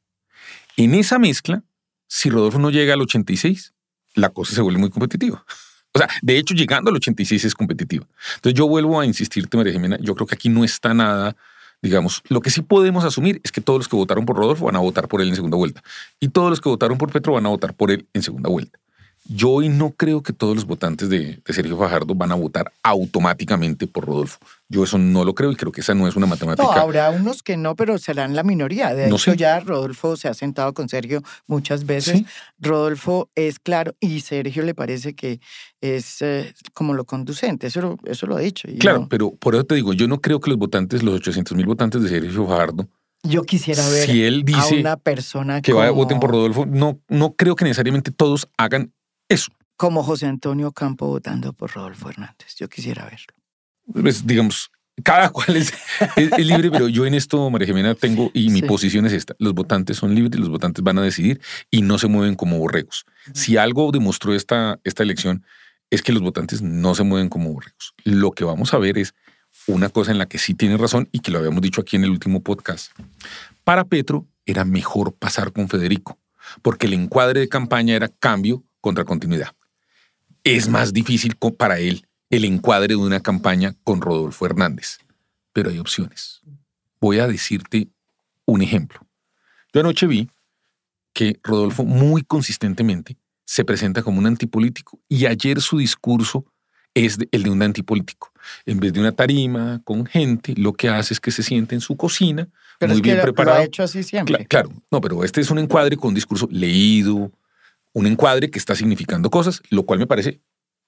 En 0.78 0.96
esa 0.96 1.20
mezcla, 1.20 1.64
si 2.08 2.30
Rodolfo 2.30 2.60
no 2.60 2.72
llega 2.72 2.94
al 2.94 3.02
86, 3.02 3.74
la 4.16 4.30
cosa 4.30 4.54
se 4.54 4.62
vuelve 4.62 4.80
muy 4.80 4.90
competitiva. 4.90 5.46
O 5.94 6.00
sea, 6.00 6.10
de 6.22 6.38
hecho, 6.38 6.54
llegando 6.54 6.90
al 6.90 6.96
86 6.96 7.46
es 7.46 7.54
competitiva. 7.54 8.08
Entonces 8.36 8.58
yo 8.58 8.68
vuelvo 8.68 9.00
a 9.00 9.06
insistirte, 9.06 9.58
María 9.58 9.74
Jimena, 9.74 9.98
yo 10.00 10.16
creo 10.16 10.28
que 10.28 10.36
aquí 10.36 10.50
no 10.50 10.64
está 10.64 10.94
nada 10.94 11.36
Digamos, 11.82 12.22
lo 12.30 12.42
que 12.42 12.52
sí 12.52 12.62
podemos 12.62 13.06
asumir 13.06 13.42
es 13.44 13.52
que 13.52 13.62
todos 13.62 13.80
los 13.80 13.88
que 13.88 13.96
votaron 13.96 14.26
por 14.26 14.36
Rodolfo 14.36 14.66
van 14.66 14.76
a 14.76 14.80
votar 14.80 15.08
por 15.08 15.22
él 15.22 15.30
en 15.30 15.36
segunda 15.36 15.58
vuelta 15.58 15.82
y 16.20 16.30
todos 16.30 16.50
los 16.50 16.62
que 16.62 16.70
votaron 16.70 16.98
por 16.98 17.12
Petro 17.12 17.34
van 17.34 17.46
a 17.46 17.50
votar 17.50 17.74
por 17.74 17.90
él 17.90 18.08
en 18.14 18.22
segunda 18.22 18.50
vuelta. 18.50 18.81
Yo 19.34 19.50
hoy 19.50 19.70
no 19.70 19.92
creo 19.92 20.22
que 20.22 20.34
todos 20.34 20.56
los 20.56 20.66
votantes 20.66 21.08
de, 21.08 21.42
Sergio 21.46 21.78
Fajardo 21.78 22.14
van 22.16 22.34
a 22.34 22.36
votar 22.36 22.74
automáticamente 22.84 23.88
por 23.88 24.06
Rodolfo. 24.06 24.40
Yo 24.68 24.84
eso 24.84 24.98
no 24.98 25.24
lo 25.24 25.34
creo 25.34 25.54
y 25.54 25.56
creo 25.56 25.72
que 25.72 25.80
esa 25.80 25.94
no 25.94 26.06
es 26.06 26.18
una 26.18 26.26
matemática. 26.26 26.64
No, 26.64 26.74
habrá 26.74 27.12
unos 27.12 27.42
que 27.42 27.56
no, 27.56 27.78
pero 27.78 27.98
serán 27.98 28.36
la 28.36 28.44
minoría. 28.44 28.94
De 28.94 29.08
hecho, 29.08 29.34
ya 29.34 29.62
Rodolfo 29.62 30.18
se 30.18 30.28
ha 30.28 30.34
sentado 30.34 30.74
con 30.74 30.90
Sergio 30.90 31.22
muchas 31.48 31.86
veces. 31.86 32.24
Rodolfo 32.60 33.30
es 33.36 33.60
claro 33.60 33.96
y 34.02 34.20
Sergio 34.20 34.64
le 34.64 34.76
parece 34.76 35.14
que 35.14 35.40
es 35.80 36.22
eh, 36.22 36.54
como 36.74 36.94
lo 36.94 37.06
conducente. 37.06 37.68
Eso 37.68 37.82
lo, 37.82 38.00
eso 38.04 38.28
lo 38.28 38.36
ha 38.36 38.42
dicho. 38.42 38.68
claro, 38.80 39.08
pero 39.10 39.32
por 39.32 39.56
eso 39.56 39.64
te 39.64 39.76
digo, 39.76 39.94
yo 39.94 40.10
no 40.10 40.20
creo 40.20 40.42
que 40.42 40.50
los 40.50 40.60
votantes, 40.60 41.04
los 41.04 41.16
800 41.16 41.56
mil 41.56 41.68
votantes 41.68 42.02
de 42.02 42.10
Sergio 42.10 42.48
Fajardo, 42.48 42.86
yo 43.24 43.44
quisiera 43.44 43.88
ver 43.88 44.10
si 44.10 44.24
él 44.24 44.44
dice 44.44 44.78
a 44.78 44.80
una 44.80 44.98
persona 44.98 45.62
que 45.62 45.74
vaya 45.74 45.92
voten 45.92 46.20
por 46.20 46.32
Rodolfo. 46.32 46.66
No, 46.66 47.00
no 47.08 47.34
creo 47.34 47.56
que 47.56 47.66
necesariamente 47.66 48.12
todos 48.12 48.50
hagan 48.58 48.92
eso. 49.32 49.52
Como 49.78 50.04
José 50.04 50.28
Antonio 50.28 50.72
Campo 50.72 51.08
votando 51.08 51.54
por 51.54 51.72
Rodolfo 51.72 52.10
Hernández. 52.10 52.56
Yo 52.58 52.70
quisiera 52.70 53.06
verlo. 53.06 53.34
Pues, 53.94 54.26
digamos, 54.26 54.72
cada 55.04 55.30
cual 55.30 55.58
es, 55.58 55.74
libre, 56.38 56.70
pero 56.70 56.88
yo 56.88 57.06
en 57.06 57.14
esto, 57.14 57.50
María 57.50 57.68
Jimena, 57.68 57.96
tengo, 57.96 58.30
y 58.34 58.50
mi 58.50 58.62
posición 58.62 59.06
es 59.06 59.14
esta, 59.14 59.36
los 59.40 59.54
votantes 59.54 59.98
son 59.98 60.14
libres, 60.14 60.40
los 60.40 60.50
votantes 60.50 60.84
van 60.84 61.00
a 61.00 61.02
decidir 61.02 61.42
y 61.70 61.82
no 61.82 61.98
se 61.98 62.08
mueven 62.08 62.36
como 62.36 62.58
borregos. 62.58 63.06
Si 63.34 63.58
algo 63.58 63.92
demostró 63.92 64.34
esta, 64.34 64.80
esta 64.84 65.04
elección 65.04 65.44
es 65.90 66.02
que 66.02 66.14
los 66.14 66.22
votantes 66.22 66.62
no 66.62 66.94
se 66.96 67.04
mueven 67.04 67.30
como 67.30 67.52
borregos. 67.52 67.94
Lo 68.04 68.32
que 68.32 68.44
vamos 68.44 68.74
a 68.74 68.78
ver 68.78 68.98
es 68.98 69.14
una 69.68 69.90
cosa 69.90 70.12
en 70.12 70.18
la 70.18 70.28
que 70.28 70.38
sí 70.38 70.54
tiene 70.54 70.78
razón 70.78 71.10
y 71.12 71.20
que 71.20 71.32
lo 71.32 71.40
habíamos 71.40 71.62
dicho 71.62 71.82
aquí 71.82 71.96
en 71.96 72.04
el 72.04 72.12
último 72.12 72.42
podcast. 72.42 72.92
Para 73.64 73.86
Petro 73.86 74.28
era 74.46 74.66
mejor 74.66 75.14
pasar 75.14 75.52
con 75.52 75.68
Federico, 75.68 76.18
porque 76.62 76.88
el 76.88 76.94
encuadre 76.94 77.42
de 77.42 77.50
campaña 77.50 77.96
era 77.96 78.08
cambio 78.08 78.64
contra 78.82 79.06
continuidad. 79.06 79.56
Es 80.44 80.68
más 80.68 80.92
difícil 80.92 81.36
para 81.58 81.80
él 81.80 82.08
el 82.30 82.46
encuadre 82.46 82.90
de 82.90 82.96
una 82.96 83.20
campaña 83.20 83.76
con 83.84 84.02
Rodolfo 84.02 84.46
Hernández, 84.46 85.00
pero 85.54 85.70
hay 85.70 85.80
opciones. 85.80 86.42
Voy 87.00 87.20
a 87.20 87.28
decirte 87.28 87.90
un 88.46 88.62
ejemplo. 88.62 89.00
Yo 89.74 89.82
anoche 89.82 90.08
vi 90.08 90.30
que 91.14 91.40
Rodolfo 91.44 91.84
muy 91.84 92.24
consistentemente 92.24 93.18
se 93.46 93.66
presenta 93.66 94.02
como 94.02 94.20
un 94.20 94.28
antipolítico 94.28 95.00
y 95.10 95.26
ayer 95.26 95.62
su 95.62 95.78
discurso 95.78 96.46
es 96.94 97.18
el 97.32 97.44
de 97.44 97.50
un 97.50 97.62
antipolítico. 97.62 98.32
En 98.66 98.80
vez 98.80 98.94
de 98.94 99.00
una 99.00 99.12
tarima 99.12 99.82
con 99.84 100.06
gente, 100.06 100.54
lo 100.58 100.74
que 100.74 100.90
hace 100.90 101.14
es 101.14 101.20
que 101.20 101.32
se 101.32 101.44
siente 101.44 101.76
en 101.76 101.82
su 101.82 101.96
cocina, 101.96 102.50
pero 102.80 102.94
muy 102.94 103.02
bien 103.02 103.22
preparado. 103.22 103.58
Lo 103.58 103.64
ha 103.64 103.66
hecho 103.66 103.84
así 103.84 104.04
siempre. 104.04 104.46
claro, 104.46 104.72
no, 104.90 105.00
pero 105.02 105.24
este 105.24 105.42
es 105.42 105.52
un 105.52 105.60
encuadre 105.60 105.96
con 105.98 106.10
un 106.10 106.16
discurso 106.16 106.48
leído, 106.52 107.32
un 107.94 108.08
encuadre 108.08 108.50
que 108.50 108.60
está 108.60 108.76
significando 108.76 109.30
cosas, 109.30 109.62
lo 109.70 109.84
cual 109.84 110.00
me 110.00 110.08
parece 110.08 110.42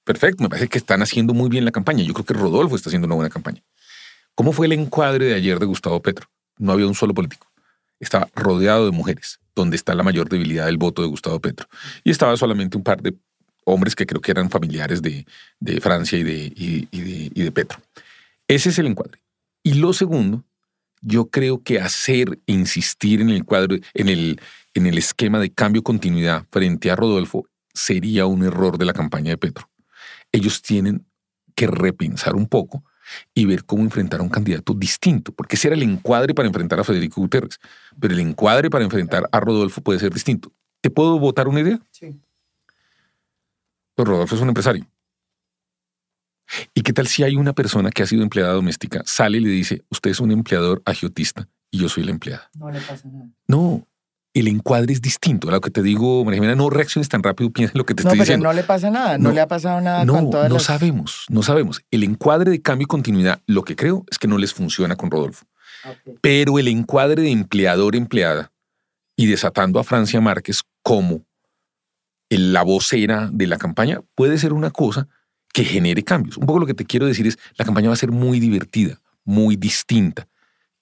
perfecto, 0.04 0.44
me 0.44 0.50
parece 0.50 0.68
que 0.68 0.78
están 0.78 1.02
haciendo 1.02 1.34
muy 1.34 1.50
bien 1.50 1.66
la 1.66 1.72
campaña. 1.72 2.04
Yo 2.04 2.14
creo 2.14 2.26
que 2.26 2.34
Rodolfo 2.34 2.76
está 2.76 2.90
haciendo 2.90 3.06
una 3.06 3.16
buena 3.16 3.30
campaña. 3.30 3.64
¿Cómo 4.36 4.52
fue 4.52 4.66
el 4.66 4.74
encuadre 4.74 5.26
de 5.26 5.36
ayer 5.36 5.60
de 5.60 5.66
Gustavo 5.66 6.02
Petro? 6.02 6.28
No 6.58 6.72
había 6.72 6.88
un 6.88 6.96
solo 6.96 7.14
político. 7.14 7.48
Estaba 8.00 8.28
rodeado 8.36 8.86
de 8.86 8.92
mujeres, 8.92 9.40
donde 9.56 9.76
está 9.76 9.94
la 9.94 10.04
mayor 10.04 10.28
debilidad 10.30 10.66
del 10.66 10.78
voto 10.78 11.02
de 11.02 11.08
Gustavo 11.08 11.40
Petro. 11.40 11.68
Y 12.04 12.12
estaba 12.12 12.36
solamente 12.38 12.78
un 12.78 12.84
par 12.84 13.02
de 13.02 13.16
hombres 13.66 13.96
que 13.96 14.06
creo 14.06 14.22
que 14.22 14.32
eran 14.32 14.50
familiares 14.50 15.02
de, 15.02 15.26
Francia 15.82 16.18
y 16.18 16.24
de, 16.24 16.54
y 16.56 17.44
de 17.44 17.52
Petro. 17.52 17.80
Ese 18.48 18.70
es 18.70 18.80
el 18.80 18.88
encuadre. 18.88 19.20
Y 19.64 19.76
lo 19.76 19.94
segundo, 19.94 20.44
yo 21.04 21.30
creo 21.30 21.62
que 21.64 21.80
hacer, 21.80 22.40
insistir 22.46 23.22
en 23.22 23.30
el 23.30 23.46
cuadro, 23.46 23.78
en 23.94 24.10
el, 24.10 24.42
en 24.74 24.88
el 24.88 24.98
esquema 24.98 25.40
de 25.40 25.52
cambio-continuidad 25.52 26.46
frente 26.52 26.92
a 26.92 26.96
Rodolfo 26.96 27.48
sería 27.74 28.26
un 28.26 28.44
error 28.44 28.78
de 28.78 28.86
la 28.86 28.94
campaña 28.94 29.32
de 29.32 29.38
Petro. 29.38 29.70
Ellos 30.32 30.62
tienen 30.62 31.06
que 31.56 31.68
repensar 31.68 32.36
un 32.36 32.48
poco 32.48 32.84
y 33.34 33.46
ver 33.46 33.66
cómo 33.66 33.84
enfrentar 33.84 34.20
a 34.20 34.24
un 34.24 34.30
candidato 34.30 34.74
distinto, 34.74 35.32
porque 35.34 35.56
ese 35.56 35.68
era 35.68 35.76
el 35.76 35.84
encuadre 35.84 36.34
para 36.34 36.48
enfrentar 36.48 36.80
a 36.80 36.84
Federico 36.84 37.22
Guterres, 37.22 37.60
pero 38.00 38.14
el 38.14 38.20
encuadre 38.20 38.70
para 38.70 38.84
enfrentar 38.84 39.28
a 39.32 39.40
Rodolfo 39.40 39.82
puede 39.82 40.00
ser 40.00 40.14
distinto. 40.14 40.52
¿Te 40.82 40.90
puedo 40.90 41.20
votar 41.20 41.48
una 41.48 41.60
idea? 41.60 41.80
Sí. 41.92 42.20
Pues 43.96 44.08
Rodolfo 44.08 44.36
es 44.36 44.42
un 44.42 44.48
empresario. 44.50 44.88
¿Y 46.74 46.82
qué 46.82 46.94
tal 46.94 47.08
si 47.08 47.24
hay 47.24 47.36
una 47.36 47.54
persona 47.54 47.90
que 47.90 48.04
ha 48.04 48.08
sido 48.08 48.24
empleada 48.24 48.54
doméstica, 48.54 49.02
sale 49.06 49.38
y 49.38 49.42
le 49.42 49.50
dice, 49.50 49.84
usted 49.90 50.12
es 50.12 50.20
un 50.20 50.32
empleador 50.32 50.82
agiotista 50.86 51.48
y 51.72 51.80
yo 51.80 51.90
soy 51.90 52.04
la 52.04 52.12
empleada? 52.12 52.50
No 52.56 52.70
le 52.70 52.82
pasa 52.82 53.08
nada. 53.08 53.30
No, 53.48 53.88
el 54.34 54.48
encuadre 54.48 54.94
es 54.94 55.02
distinto. 55.02 55.52
Lo 55.52 55.62
que 55.62 55.70
te 55.70 55.84
digo, 55.84 56.24
María 56.26 56.38
Jimena, 56.38 56.56
no 56.56 56.70
reacciones 56.70 57.08
tan 57.10 57.22
rápido, 57.22 57.52
piensa 57.52 57.74
en 57.74 57.78
lo 57.78 57.86
que 57.86 57.94
te 57.94 58.04
No, 58.04 58.10
estoy 58.10 58.18
pero 58.20 58.24
diciendo. 58.26 58.48
no 58.48 58.54
le 58.54 58.64
pasa 58.64 58.90
nada, 58.90 59.18
no, 59.18 59.30
No, 59.30 59.36
le 59.36 59.42
ha 59.42 59.48
pasado 59.48 59.80
nada 59.82 60.06
No, 60.06 60.14
con 60.14 60.30
todas 60.32 60.50
no 60.50 60.56
las... 60.56 60.64
sabemos, 60.64 61.26
no 61.30 61.44
sabemos. 61.44 61.82
El 61.92 62.04
encuadre 62.04 62.50
de 62.52 62.62
cambio 62.62 62.86
y 62.86 62.88
continuidad, 62.88 63.42
lo 63.46 63.64
que 63.64 63.76
creo 63.76 64.06
es 64.10 64.18
que 64.18 64.28
no 64.28 64.38
les 64.38 64.54
funciona 64.54 64.96
con 64.96 65.12
Rodolfo. 65.12 65.46
Pero 66.22 66.60
el 66.60 66.68
encuadre 66.68 67.22
de 67.22 67.32
empleador-empleada 67.32 68.52
y 69.16 69.28
desatando 69.28 69.80
a 69.80 69.84
Francia 69.84 70.20
Márquez 70.22 70.62
como 70.82 71.22
la 72.30 72.64
vocera 72.64 73.30
de 73.32 73.46
la 73.48 73.58
campaña 73.58 74.02
puede 74.16 74.38
ser 74.40 74.54
una 74.54 74.72
cosa 74.72 75.08
que 75.54 75.64
genere 75.64 76.04
cambios. 76.04 76.38
Un 76.38 76.48
poco 76.48 76.60
lo 76.60 76.66
que 76.66 76.74
te 76.74 76.86
quiero 76.86 77.06
decir 77.06 77.28
es, 77.28 77.38
la 77.58 77.66
campaña 77.66 77.90
va 77.90 77.94
a 77.94 77.98
ser 77.98 78.12
muy 78.12 78.40
divertida, 78.40 79.00
muy 79.24 79.56
distinta. 79.56 80.28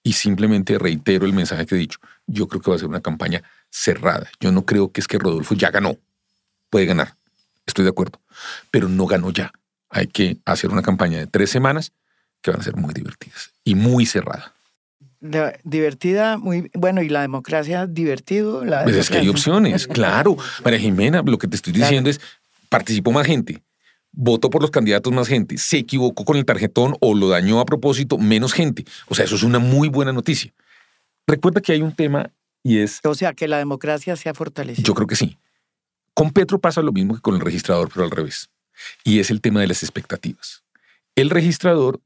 Y 0.02 0.14
simplemente 0.14 0.78
reitero 0.78 1.26
el 1.26 1.32
mensaje 1.32 1.66
que 1.66 1.74
he 1.74 1.78
dicho. 1.78 1.98
Yo 2.26 2.48
creo 2.48 2.60
que 2.62 2.70
va 2.70 2.76
a 2.76 2.78
ser 2.78 2.88
una 2.88 3.00
campaña 3.00 3.42
cerrada. 3.70 4.30
Yo 4.40 4.52
no 4.52 4.64
creo 4.64 4.92
que 4.92 5.00
es 5.00 5.08
que 5.08 5.18
Rodolfo 5.18 5.54
ya 5.54 5.70
ganó. 5.70 5.96
Puede 6.70 6.86
ganar. 6.86 7.16
Estoy 7.66 7.84
de 7.84 7.90
acuerdo. 7.90 8.20
Pero 8.70 8.88
no 8.88 9.06
ganó 9.06 9.30
ya. 9.30 9.52
Hay 9.90 10.06
que 10.06 10.38
hacer 10.44 10.70
una 10.70 10.82
campaña 10.82 11.18
de 11.18 11.26
tres 11.26 11.50
semanas 11.50 11.92
que 12.40 12.50
van 12.50 12.60
a 12.60 12.64
ser 12.64 12.76
muy 12.76 12.92
divertidas 12.94 13.50
y 13.64 13.74
muy 13.74 14.06
cerrada. 14.06 14.54
Divertida, 15.62 16.36
muy 16.36 16.70
bueno, 16.74 17.00
y 17.02 17.08
la 17.08 17.20
democracia 17.20 17.86
divertido. 17.86 18.64
La 18.64 18.82
Pues 18.82 18.96
es 18.96 19.08
que 19.10 19.18
hay 19.18 19.28
opciones, 19.28 19.86
claro. 19.92 20.36
María 20.64 20.80
Jimena, 20.80 21.22
lo 21.24 21.38
que 21.38 21.46
te 21.46 21.54
estoy 21.54 21.72
Claro. 21.72 21.86
diciendo 21.88 22.10
es, 22.10 22.20
participó 22.68 23.12
más 23.12 23.26
gente, 23.26 23.62
votó 24.10 24.50
por 24.50 24.62
los 24.62 24.72
candidatos 24.72 25.12
más 25.12 25.28
gente, 25.28 25.58
se 25.58 25.78
equivocó 25.78 26.24
con 26.24 26.36
el 26.36 26.44
tarjetón 26.44 26.96
o 27.00 27.14
lo 27.14 27.28
dañó 27.28 27.60
a 27.60 27.66
propósito 27.66 28.18
menos 28.18 28.52
gente. 28.52 28.84
O 29.06 29.14
sea, 29.14 29.24
eso 29.24 29.36
es 29.36 29.44
una 29.44 29.60
muy 29.60 29.88
buena 29.88 30.12
noticia. 30.12 30.52
Recuerda 31.26 31.60
que 31.60 31.72
hay 31.72 31.82
un 31.82 31.94
tema 31.94 32.30
y 32.62 32.78
es, 32.78 33.00
O 33.04 33.14
sea, 33.14 33.32
que 33.32 33.48
la 33.48 33.58
democracia 33.58 34.16
se 34.16 34.28
ha 34.28 34.34
fortalecido. 34.34 34.86
yo 34.86 34.94
creo 34.94 35.06
que 35.06 35.16
sí. 35.16 35.38
Con 36.14 36.30
Petro 36.30 36.58
pasa 36.60 36.82
lo 36.82 36.92
mismo 36.92 37.14
que 37.14 37.20
con 37.20 37.34
el 37.34 37.40
registrador, 37.40 37.88
pero 37.92 38.04
al 38.04 38.10
revés. 38.10 38.50
Y 39.04 39.18
es 39.20 39.30
el 39.30 39.40
tema 39.40 39.60
de 39.60 39.66
las 39.66 39.82
expectativas. 39.82 40.62
El 41.14 41.30
registrador 41.30 42.00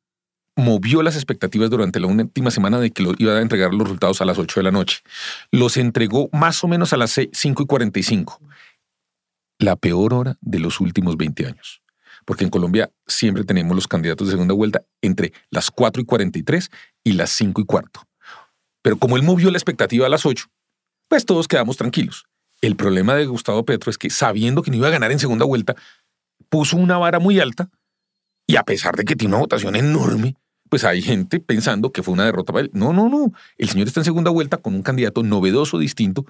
movió 0.57 1.03
las 1.03 1.17
expectativas 1.17 1.69
durante 1.69 2.01
la 2.01 2.07
última 2.07 2.51
semana 2.51 2.81
de 2.81 2.91
que 2.91 3.03
lo 3.03 3.13
iba 3.19 3.35
a 3.35 3.43
entregar 3.43 3.73
los 3.75 3.83
resultados 3.83 4.21
a 4.21 4.25
las 4.25 4.39
8 4.39 4.61
de 4.61 4.65
la 4.65 4.71
noche. 4.71 5.01
Los 5.51 5.77
entregó 5.77 6.31
más 6.33 6.65
o 6.65 6.69
menos 6.69 6.93
a 6.93 6.97
las 6.97 7.11
6, 7.13 7.29
5 7.33 7.63
y 7.63 7.67
45. 7.67 8.41
La 9.59 9.77
peor 9.77 10.15
hora 10.15 10.39
de 10.41 10.59
los 10.59 10.81
últimos 10.81 11.17
20 11.17 11.47
años. 11.47 11.83
Porque 12.25 12.45
en 12.45 12.51
Colombia 12.51 12.91
siempre 13.07 13.45
tenemos 13.45 13.75
los 13.75 13.87
candidatos 13.87 14.29
de 14.29 14.33
segunda 14.33 14.55
vuelta 14.55 14.83
entre 15.03 15.33
las 15.51 15.71
4 15.71 16.03
y 16.03 16.05
43 16.05 16.71
y 17.05 17.13
las 17.13 17.31
5 17.31 17.61
y 17.61 17.65
cuarto. 17.65 18.01
Pero 18.87 18.99
como 18.99 19.17
él 19.17 19.25
movió 19.25 19.51
la 19.51 19.59
expectativa 19.59 20.07
a 20.07 20.09
las 20.09 20.27
8, 20.27 20.47
pues 21.09 21.27
todos 21.27 21.49
quedamos 21.49 21.77
tranquilos. 21.77 22.27
El 22.61 22.77
problema 22.77 23.17
de 23.17 23.27
Gustavo 23.27 23.65
Petro 23.65 23.91
es 23.91 23.99
que 23.99 24.11
sabiendo 24.11 24.63
que 24.63 24.71
no 24.71 24.77
iba 24.77 24.87
a 24.87 24.93
ganar 24.93 25.11
en 25.11 25.19
segunda 25.19 25.45
vuelta, 25.45 25.75
puso 26.49 26.77
una 26.77 26.97
vara 26.97 27.19
muy 27.19 27.41
alta 27.41 27.69
y 28.47 28.55
a 28.55 28.63
pesar 28.63 28.95
de 28.95 29.05
que 29.05 29.17
tiene 29.17 29.35
una 29.35 29.41
votación 29.41 29.75
enorme, 29.75 30.37
pues 30.71 30.85
hay 30.85 31.03
gente 31.03 31.41
pensando 31.41 31.91
que 31.91 32.05
fue 32.05 32.15
una 32.15 32.27
derrota 32.27 32.53
para 32.53 32.67
él. 32.67 32.71
No, 32.75 32.93
no, 32.93 33.09
no. 33.09 33.33
El 33.59 33.69
señor 33.71 33.89
está 33.89 33.99
en 33.99 34.05
segunda 34.05 34.31
vuelta 34.31 34.59
con 34.59 34.77
un 34.77 34.83
candidato 34.83 35.25
novedoso, 35.25 35.81
distinto. 35.81 36.25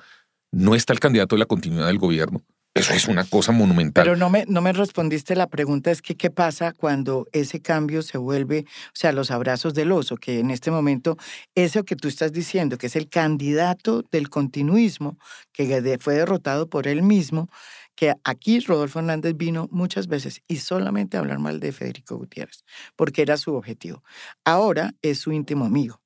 No 0.50 0.74
está 0.74 0.94
el 0.94 0.98
candidato 0.98 1.36
de 1.36 1.40
la 1.40 1.44
continuidad 1.44 1.88
del 1.88 1.98
gobierno. 1.98 2.40
Eso 2.76 2.92
es 2.92 3.08
una 3.08 3.24
cosa 3.24 3.52
monumental. 3.52 4.04
Pero 4.04 4.16
no 4.16 4.28
me, 4.28 4.44
no 4.48 4.60
me 4.60 4.70
respondiste 4.74 5.34
la 5.34 5.46
pregunta, 5.46 5.90
es 5.90 6.02
que 6.02 6.14
qué 6.14 6.30
pasa 6.30 6.72
cuando 6.72 7.26
ese 7.32 7.62
cambio 7.62 8.02
se 8.02 8.18
vuelve, 8.18 8.66
o 8.68 8.90
sea, 8.92 9.12
los 9.12 9.30
abrazos 9.30 9.72
del 9.72 9.92
oso, 9.92 10.16
que 10.16 10.40
en 10.40 10.50
este 10.50 10.70
momento, 10.70 11.16
eso 11.54 11.84
que 11.84 11.96
tú 11.96 12.06
estás 12.06 12.32
diciendo, 12.32 12.76
que 12.76 12.88
es 12.88 12.96
el 12.96 13.08
candidato 13.08 14.02
del 14.10 14.28
continuismo, 14.28 15.16
que 15.54 15.96
fue 15.98 16.16
derrotado 16.16 16.68
por 16.68 16.86
él 16.86 17.02
mismo, 17.02 17.48
que 17.94 18.12
aquí 18.24 18.60
Rodolfo 18.60 18.98
Hernández 18.98 19.34
vino 19.38 19.68
muchas 19.70 20.06
veces 20.06 20.42
y 20.46 20.56
solamente 20.56 21.16
a 21.16 21.20
hablar 21.20 21.38
mal 21.38 21.60
de 21.60 21.72
Federico 21.72 22.18
Gutiérrez, 22.18 22.62
porque 22.94 23.22
era 23.22 23.38
su 23.38 23.54
objetivo. 23.54 24.04
Ahora 24.44 24.92
es 25.00 25.18
su 25.18 25.32
íntimo 25.32 25.64
amigo 25.64 26.02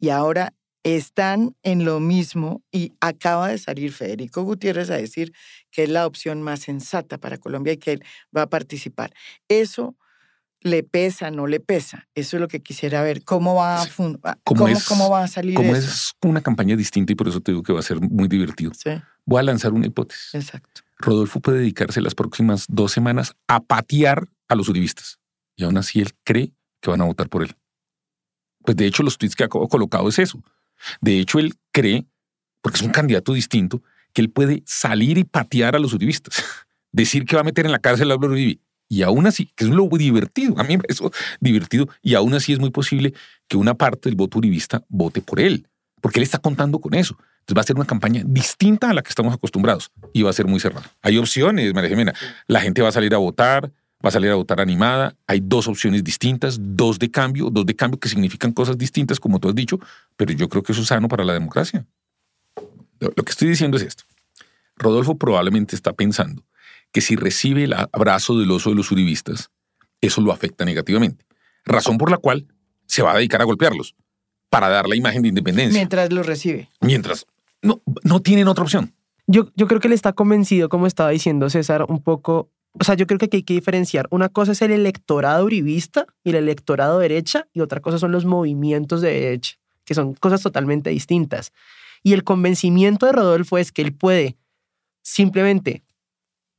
y 0.00 0.08
ahora 0.08 0.54
están 0.84 1.56
en 1.62 1.84
lo 1.84 1.98
mismo 1.98 2.62
y 2.70 2.92
acaba 3.00 3.48
de 3.48 3.58
salir 3.58 3.92
Federico 3.92 4.42
Gutiérrez 4.42 4.90
a 4.90 4.96
decir 4.96 5.32
que 5.70 5.82
es 5.84 5.88
la 5.88 6.06
opción 6.06 6.42
más 6.42 6.60
sensata 6.60 7.18
para 7.18 7.38
Colombia 7.38 7.72
y 7.72 7.78
que 7.78 7.92
él 7.92 8.04
va 8.36 8.42
a 8.42 8.46
participar. 8.48 9.12
Eso 9.48 9.96
le 10.60 10.82
pesa, 10.82 11.30
no 11.30 11.46
le 11.46 11.60
pesa. 11.60 12.06
Eso 12.14 12.36
es 12.36 12.40
lo 12.40 12.48
que 12.48 12.60
quisiera 12.62 13.02
ver. 13.02 13.22
¿Cómo 13.24 13.54
va 13.56 13.82
a, 13.82 13.86
cómo, 14.44 14.68
es- 14.68 14.84
cómo 14.86 15.10
va 15.10 15.24
a 15.24 15.28
salir 15.28 15.56
Como 15.56 15.74
eso? 15.74 15.88
es 15.90 16.12
una 16.22 16.40
campaña 16.42 16.76
distinta 16.76 17.12
y 17.12 17.16
por 17.16 17.28
eso 17.28 17.40
te 17.40 17.52
digo 17.52 17.62
que 17.62 17.72
va 17.72 17.80
a 17.80 17.82
ser 17.82 18.00
muy 18.00 18.28
divertido. 18.28 18.72
Sí, 18.74 18.90
Voy 19.26 19.40
a 19.40 19.42
lanzar 19.42 19.72
una 19.72 19.86
hipótesis. 19.86 20.34
exacto. 20.34 20.82
Rodolfo 20.98 21.40
puede 21.40 21.58
dedicarse 21.58 22.00
las 22.00 22.14
próximas 22.14 22.66
dos 22.68 22.92
semanas 22.92 23.34
a 23.48 23.60
patear 23.60 24.28
a 24.48 24.54
los 24.54 24.68
uribistas. 24.68 25.18
Y 25.56 25.64
aún 25.64 25.76
así 25.76 26.00
él 26.00 26.12
cree 26.24 26.52
que 26.80 26.90
van 26.90 27.00
a 27.00 27.04
votar 27.04 27.28
por 27.28 27.42
él. 27.42 27.54
Pues 28.64 28.76
de 28.76 28.86
hecho 28.86 29.02
los 29.02 29.18
tweets 29.18 29.36
que 29.36 29.44
ha 29.44 29.48
co- 29.48 29.68
colocado 29.68 30.08
es 30.08 30.18
eso. 30.18 30.42
De 31.00 31.18
hecho 31.18 31.38
él 31.38 31.54
cree, 31.72 32.06
porque 32.62 32.76
es 32.76 32.82
un 32.82 32.90
candidato 32.90 33.32
distinto, 33.32 33.82
que 34.12 34.22
él 34.22 34.30
puede 34.30 34.62
salir 34.66 35.18
y 35.18 35.24
patear 35.24 35.76
a 35.76 35.78
los 35.78 35.92
uribistas. 35.92 36.42
Decir 36.92 37.24
que 37.24 37.36
va 37.36 37.40
a 37.40 37.44
meter 37.44 37.66
en 37.66 37.72
la 37.72 37.80
cárcel 37.80 38.10
a 38.10 38.14
Pablo 38.14 38.32
Uribe. 38.32 38.60
Y 38.88 39.02
aún 39.02 39.26
así, 39.26 39.50
que 39.56 39.64
es 39.64 39.70
lo 39.70 39.88
divertido, 39.88 40.54
a 40.58 40.62
mí 40.62 40.76
me 40.76 40.82
parece 40.82 41.04
divertido, 41.40 41.88
y 42.02 42.14
aún 42.14 42.34
así 42.34 42.52
es 42.52 42.58
muy 42.58 42.70
posible 42.70 43.14
que 43.48 43.56
una 43.56 43.74
parte 43.74 44.08
del 44.08 44.16
voto 44.16 44.38
uribista 44.38 44.84
vote 44.88 45.20
por 45.20 45.40
él, 45.40 45.66
porque 46.00 46.20
él 46.20 46.22
está 46.22 46.38
contando 46.38 46.78
con 46.78 46.94
eso. 46.94 47.16
Entonces 47.40 47.58
va 47.58 47.60
a 47.60 47.64
ser 47.64 47.76
una 47.76 47.86
campaña 47.86 48.22
distinta 48.24 48.90
a 48.90 48.94
la 48.94 49.02
que 49.02 49.08
estamos 49.08 49.34
acostumbrados 49.34 49.90
y 50.12 50.22
va 50.22 50.30
a 50.30 50.32
ser 50.32 50.46
muy 50.46 50.60
cerrada. 50.60 50.90
Hay 51.02 51.18
opciones, 51.18 51.74
María 51.74 51.90
Jimena. 51.90 52.14
La 52.46 52.60
gente 52.60 52.82
va 52.82 52.88
a 52.88 52.92
salir 52.92 53.14
a 53.14 53.18
votar, 53.18 53.70
va 54.02 54.08
a 54.08 54.10
salir 54.10 54.30
a 54.30 54.34
votar 54.34 54.60
animada. 54.60 55.16
Hay 55.26 55.40
dos 55.42 55.68
opciones 55.68 56.02
distintas, 56.04 56.58
dos 56.60 56.98
de 56.98 57.10
cambio, 57.10 57.50
dos 57.50 57.66
de 57.66 57.74
cambio 57.74 57.98
que 57.98 58.08
significan 58.08 58.52
cosas 58.52 58.78
distintas, 58.78 59.20
como 59.20 59.40
tú 59.40 59.48
has 59.48 59.54
dicho, 59.54 59.78
pero 60.16 60.32
yo 60.32 60.48
creo 60.48 60.62
que 60.62 60.72
eso 60.72 60.82
es 60.82 60.88
sano 60.88 61.08
para 61.08 61.24
la 61.24 61.32
democracia. 61.32 61.86
Lo, 63.00 63.12
lo 63.14 63.22
que 63.22 63.30
estoy 63.30 63.48
diciendo 63.48 63.76
es 63.76 63.82
esto. 63.82 64.04
Rodolfo 64.76 65.16
probablemente 65.16 65.76
está 65.76 65.92
pensando 65.92 66.42
que 66.92 67.00
si 67.00 67.16
recibe 67.16 67.64
el 67.64 67.72
abrazo 67.72 68.38
del 68.38 68.50
oso 68.50 68.70
de 68.70 68.76
los 68.76 68.90
uribistas, 68.90 69.50
eso 70.00 70.20
lo 70.20 70.32
afecta 70.32 70.64
negativamente. 70.64 71.24
Razón 71.64 71.98
por 71.98 72.10
la 72.10 72.18
cual 72.18 72.46
se 72.86 73.02
va 73.02 73.12
a 73.12 73.16
dedicar 73.16 73.40
a 73.40 73.44
golpearlos 73.44 73.94
para 74.50 74.68
dar 74.68 74.86
la 74.86 74.94
imagen 74.96 75.22
de 75.22 75.28
independencia. 75.28 75.76
Mientras 75.76 76.12
lo 76.12 76.22
recibe. 76.22 76.70
Mientras 76.80 77.26
no, 77.62 77.82
no 78.04 78.20
tienen 78.20 78.46
otra 78.46 78.62
opción. 78.62 78.94
Yo, 79.26 79.50
yo 79.56 79.66
creo 79.66 79.80
que 79.80 79.88
él 79.88 79.94
está 79.94 80.12
convencido, 80.12 80.68
como 80.68 80.86
estaba 80.86 81.10
diciendo 81.10 81.50
César, 81.50 81.86
un 81.88 82.02
poco. 82.02 82.50
O 82.78 82.84
sea, 82.84 82.94
yo 82.96 83.06
creo 83.06 83.18
que 83.18 83.28
hay 83.32 83.42
que 83.42 83.54
diferenciar. 83.54 84.08
Una 84.10 84.28
cosa 84.28 84.52
es 84.52 84.62
el 84.62 84.72
electorado 84.72 85.44
uribista 85.44 86.06
y 86.24 86.30
el 86.30 86.36
electorado 86.36 86.98
derecha, 86.98 87.46
y 87.52 87.60
otra 87.60 87.80
cosa 87.80 87.98
son 87.98 88.10
los 88.12 88.24
movimientos 88.24 89.00
de 89.00 89.12
derecha, 89.12 89.54
que 89.84 89.94
son 89.94 90.14
cosas 90.14 90.42
totalmente 90.42 90.90
distintas. 90.90 91.52
Y 92.02 92.12
el 92.12 92.24
convencimiento 92.24 93.06
de 93.06 93.12
Rodolfo 93.12 93.58
es 93.58 93.70
que 93.70 93.82
él 93.82 93.94
puede 93.94 94.36
simplemente 95.02 95.84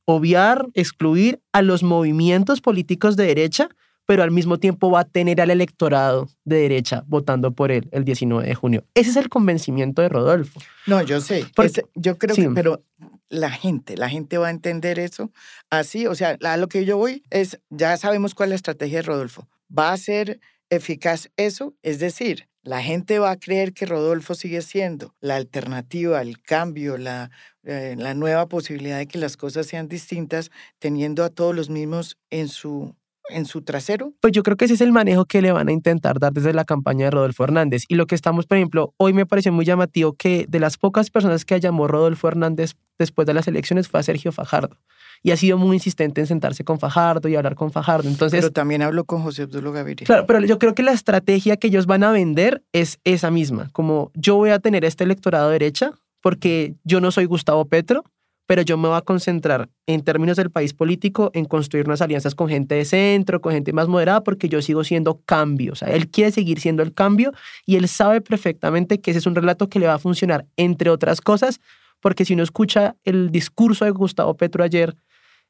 obviar, 0.06 0.66
excluir 0.74 1.42
a 1.52 1.62
los 1.62 1.82
movimientos 1.82 2.60
políticos 2.60 3.16
de 3.16 3.26
derecha, 3.26 3.68
pero 4.06 4.22
al 4.22 4.30
mismo 4.30 4.58
tiempo 4.58 4.90
va 4.90 5.00
a 5.00 5.04
tener 5.04 5.40
al 5.40 5.50
electorado 5.50 6.28
de 6.44 6.56
derecha 6.58 7.04
votando 7.06 7.52
por 7.52 7.72
él 7.72 7.88
el 7.90 8.04
19 8.04 8.46
de 8.46 8.54
junio. 8.54 8.84
Ese 8.94 9.10
es 9.10 9.16
el 9.16 9.28
convencimiento 9.28 10.00
de 10.00 10.08
Rodolfo. 10.08 10.60
No, 10.86 11.02
yo 11.02 11.20
sé. 11.20 11.46
Yo 11.94 12.16
creo 12.16 12.34
sí. 12.34 12.42
que, 12.42 12.50
pero 12.50 12.82
la 13.28 13.50
gente, 13.50 13.96
la 13.96 14.08
gente 14.08 14.38
va 14.38 14.46
a 14.46 14.50
entender 14.50 14.98
eso 14.98 15.30
así. 15.70 16.06
O 16.06 16.14
sea, 16.14 16.38
a 16.42 16.56
lo 16.56 16.68
que 16.68 16.84
yo 16.84 16.96
voy 16.96 17.24
es, 17.30 17.60
ya 17.70 17.96
sabemos 17.96 18.34
cuál 18.34 18.48
es 18.48 18.50
la 18.50 18.56
estrategia 18.56 18.98
de 18.98 19.02
Rodolfo. 19.02 19.48
¿Va 19.76 19.92
a 19.92 19.96
ser 19.96 20.40
eficaz 20.70 21.30
eso? 21.36 21.74
Es 21.82 21.98
decir, 21.98 22.48
la 22.62 22.82
gente 22.82 23.18
va 23.18 23.32
a 23.32 23.38
creer 23.38 23.72
que 23.72 23.86
Rodolfo 23.86 24.34
sigue 24.34 24.62
siendo 24.62 25.14
la 25.20 25.36
alternativa, 25.36 26.20
el 26.20 26.40
cambio, 26.40 26.96
la, 26.96 27.30
eh, 27.64 27.94
la 27.98 28.14
nueva 28.14 28.48
posibilidad 28.48 28.98
de 28.98 29.06
que 29.06 29.18
las 29.18 29.36
cosas 29.36 29.66
sean 29.66 29.88
distintas, 29.88 30.50
teniendo 30.78 31.24
a 31.24 31.30
todos 31.30 31.54
los 31.54 31.70
mismos 31.70 32.18
en 32.30 32.48
su, 32.48 32.94
en 33.28 33.46
su 33.46 33.62
trasero. 33.62 34.12
Pues 34.20 34.32
yo 34.32 34.42
creo 34.42 34.56
que 34.56 34.66
ese 34.66 34.74
es 34.74 34.80
el 34.80 34.92
manejo 34.92 35.24
que 35.24 35.42
le 35.42 35.52
van 35.52 35.68
a 35.68 35.72
intentar 35.72 36.18
dar 36.18 36.32
desde 36.32 36.52
la 36.52 36.64
campaña 36.64 37.06
de 37.06 37.10
Rodolfo 37.10 37.44
Hernández. 37.44 37.84
Y 37.88 37.94
lo 37.96 38.06
que 38.06 38.14
estamos, 38.14 38.46
por 38.46 38.56
ejemplo, 38.56 38.94
hoy 38.96 39.12
me 39.12 39.26
pareció 39.26 39.52
muy 39.52 39.64
llamativo 39.64 40.12
que 40.12 40.46
de 40.48 40.60
las 40.60 40.78
pocas 40.78 41.10
personas 41.10 41.44
que 41.44 41.58
llamó 41.60 41.88
Rodolfo 41.88 42.28
Hernández 42.28 42.74
después 42.98 43.26
de 43.26 43.34
las 43.34 43.48
elecciones 43.48 43.88
fue 43.88 44.00
a 44.00 44.02
Sergio 44.02 44.32
Fajardo. 44.32 44.76
y 45.22 45.30
ha 45.30 45.36
sido 45.36 45.56
muy 45.56 45.76
insistente 45.76 46.20
en 46.20 46.26
sentarse 46.26 46.62
con 46.62 46.78
Fajardo 46.78 47.28
y 47.28 47.36
hablar 47.36 47.54
con 47.54 47.72
Fajardo. 47.72 48.08
Entonces, 48.08 48.38
Pero 48.40 48.52
también 48.52 48.82
habló 48.82 49.04
con 49.04 49.22
José 49.22 49.44
Obdulo 49.44 49.72
Gaviria. 49.72 50.04
Claro, 50.04 50.26
pero 50.26 50.40
yo 50.40 50.58
creo 50.58 50.74
que 50.74 50.82
la 50.82 50.92
estrategia 50.92 51.56
que 51.56 51.68
ellos 51.68 51.86
van 51.86 52.04
a 52.04 52.12
vender 52.12 52.62
es 52.72 52.98
esa 53.02 53.30
misma, 53.30 53.70
como 53.72 54.10
yo 54.14 54.36
voy 54.36 54.50
a 54.50 54.58
tener 54.58 54.84
este 54.84 55.04
electorado 55.04 55.48
derecha 55.50 55.92
porque 56.20 56.74
yo 56.84 57.00
no 57.00 57.10
soy 57.12 57.24
Gustavo 57.24 57.64
Petro, 57.66 58.04
pero 58.46 58.62
yo 58.62 58.76
me 58.78 58.88
voy 58.88 58.96
a 58.96 59.00
concentrar 59.02 59.68
en 59.86 60.02
términos 60.02 60.36
del 60.36 60.50
país 60.50 60.72
político 60.72 61.30
en 61.34 61.44
construir 61.46 61.86
unas 61.86 62.00
alianzas 62.00 62.34
con 62.34 62.48
gente 62.48 62.76
de 62.76 62.84
centro, 62.84 63.40
con 63.40 63.52
gente 63.52 63.72
más 63.72 63.88
moderada, 63.88 64.22
porque 64.22 64.48
yo 64.48 64.62
sigo 64.62 64.84
siendo 64.84 65.20
cambio. 65.24 65.72
O 65.72 65.76
sea, 65.76 65.88
él 65.88 66.08
quiere 66.08 66.30
seguir 66.30 66.60
siendo 66.60 66.82
el 66.82 66.94
cambio 66.94 67.32
y 67.66 67.76
él 67.76 67.88
sabe 67.88 68.20
perfectamente 68.20 69.00
que 69.00 69.10
ese 69.10 69.18
es 69.18 69.26
un 69.26 69.34
relato 69.34 69.68
que 69.68 69.78
le 69.80 69.86
va 69.88 69.94
a 69.94 69.98
funcionar, 69.98 70.46
entre 70.56 70.90
otras 70.90 71.20
cosas, 71.20 71.60
porque 72.00 72.24
si 72.24 72.34
uno 72.34 72.42
escucha 72.44 72.94
el 73.04 73.30
discurso 73.30 73.84
de 73.84 73.90
Gustavo 73.90 74.36
Petro 74.36 74.62
ayer 74.62 74.94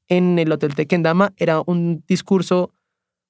en 0.09 0.39
el 0.39 0.51
Hotel 0.53 0.75
Tequendama, 0.75 1.33
era 1.37 1.61
un 1.67 2.03
discurso 2.07 2.73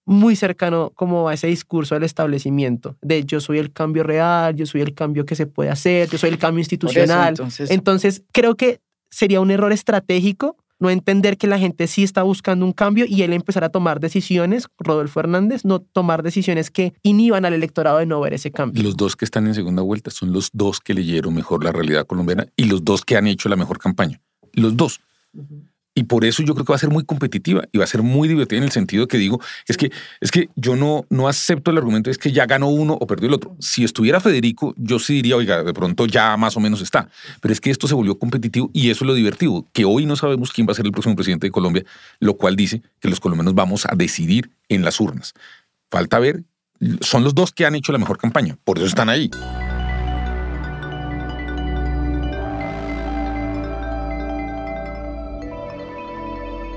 muy 0.05 0.37
cercano 0.37 0.93
como 0.95 1.29
a 1.29 1.35
ese 1.35 1.49
discurso 1.49 1.97
del 1.97 2.05
establecimiento, 2.05 2.97
de 3.03 3.25
yo 3.25 3.41
soy 3.41 3.59
el 3.59 3.73
cambio 3.73 4.05
real, 4.05 4.55
yo 4.55 4.65
soy 4.67 4.81
el 4.83 4.95
cambio 4.95 5.27
que 5.27 5.35
se 5.35 5.47
puede 5.47 5.71
hacer, 5.71 6.09
yo 6.09 6.19
soy 6.19 6.31
el 6.31 6.39
cambio 6.39 6.61
institucional. 6.61 7.31
entonces- 7.31 7.71
entonces, 7.73 8.23
creo 8.31 8.57
que 8.57 8.79
sería 9.11 9.41
un 9.41 9.51
error 9.51 9.73
estratégico 9.73 10.57
no 10.79 10.91
entender 10.91 11.39
que 11.39 11.47
la 11.47 11.59
gente 11.59 11.87
sí 11.87 12.03
está 12.03 12.23
buscando 12.23 12.65
un 12.67 12.73
cambio 12.73 13.07
y 13.09 13.23
él 13.23 13.33
empezar 13.33 13.65
a 13.65 13.71
tomar 13.71 14.01
decisiones, 14.01 14.67
Rodolfo 14.79 15.21
Hernández, 15.21 15.65
no 15.65 15.81
tomar 15.81 16.23
decisiones 16.23 16.71
que 16.71 16.95
inhiban 17.03 17.45
al 17.45 17.55
electorado 17.55 17.99
de 17.99 18.07
no 18.07 18.21
ver 18.21 18.35
ese 18.35 18.51
cambio. 18.51 18.83
Los 18.83 18.97
dos 18.97 19.17
que 19.17 19.25
están 19.25 19.47
en 19.47 19.55
segunda 19.55 19.83
vuelta 19.83 20.11
son 20.11 20.33
los 20.33 20.51
dos 20.53 20.81
que 20.81 20.95
leyeron 20.95 21.35
mejor 21.35 21.65
la 21.65 21.73
realidad 21.73 22.07
colombiana 22.07 22.47
y 22.57 22.65
los 22.65 22.85
dos 22.85 23.05
que 23.05 23.17
han 23.17 23.27
hecho 23.27 23.49
la 23.49 23.57
mejor 23.57 23.79
campaña. 23.79 24.21
Los 24.53 24.77
dos. 24.77 25.01
Y 25.99 26.05
por 26.05 26.27
eso 26.27 26.43
yo 26.43 26.53
creo 26.53 26.67
que 26.67 26.73
va 26.73 26.77
a 26.77 26.79
ser 26.79 26.91
muy 26.91 27.05
competitiva 27.05 27.65
y 27.73 27.79
va 27.79 27.85
a 27.85 27.87
ser 27.87 28.03
muy 28.03 28.29
divertida 28.29 28.59
en 28.59 28.65
el 28.65 28.71
sentido 28.71 29.09
que 29.09 29.17
digo, 29.17 29.41
es 29.67 29.79
que, 29.79 29.91
es 30.21 30.31
que 30.31 30.51
yo 30.55 30.77
no, 30.77 31.07
no 31.09 31.27
acepto 31.27 31.71
el 31.71 31.79
argumento 31.79 32.11
es 32.11 32.19
que 32.19 32.33
ya 32.33 32.45
ganó 32.45 32.69
uno 32.69 32.99
o 33.01 33.07
perdió 33.07 33.29
el 33.29 33.35
otro. 33.35 33.57
Si 33.61 33.83
estuviera 33.83 34.21
Federico, 34.21 34.75
yo 34.77 34.99
sí 34.99 35.15
diría, 35.15 35.37
oiga, 35.37 35.65
de 35.65 35.73
pronto 35.73 36.05
ya 36.05 36.37
más 36.37 36.55
o 36.55 36.61
menos 36.61 36.83
está. 36.83 37.09
Pero 37.41 37.51
es 37.51 37.63
que 37.63 37.71
esto 37.71 37.89
se 37.89 37.95
volvió 37.95 38.19
competitivo 38.19 38.69
y 38.75 38.91
eso 38.91 39.05
es 39.05 39.07
lo 39.07 39.15
divertido, 39.15 39.65
que 39.73 39.87
hoy 39.87 40.05
no 40.05 40.17
sabemos 40.17 40.53
quién 40.53 40.69
va 40.69 40.73
a 40.73 40.75
ser 40.75 40.85
el 40.85 40.93
próximo 40.93 41.17
presidente 41.17 41.47
de 41.47 41.51
Colombia, 41.51 41.83
lo 42.21 42.37
cual 42.37 42.57
dice 42.57 42.83
que 43.01 43.09
los 43.09 43.19
colombianos 43.19 43.55
vamos 43.55 43.87
a 43.87 43.95
decidir 43.97 44.51
en 44.69 44.85
las 44.85 45.01
urnas. 45.01 45.33
Falta 45.91 46.19
ver, 46.19 46.45
son 47.01 47.25
los 47.25 47.35
dos 47.35 47.53
que 47.53 47.65
han 47.65 47.75
hecho 47.75 47.93
la 47.93 47.99
mejor 47.99 48.19
campaña, 48.19 48.59
por 48.65 48.77
eso 48.77 48.87
están 48.87 49.09
ahí. 49.09 49.31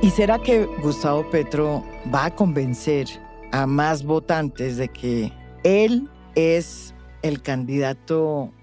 ¿Y 0.02 0.12
será 0.12 0.40
que 0.40 0.64
Gustavo 0.82 1.30
Petro 1.30 1.84
va 2.14 2.26
a 2.26 2.36
convencer 2.36 3.08
a 3.52 3.68
más 3.68 4.04
votantes 4.04 4.78
de 4.78 4.88
que 4.88 5.34
él 5.66 6.10
es 6.36 6.96
el 7.22 7.42
candidato 7.42 8.54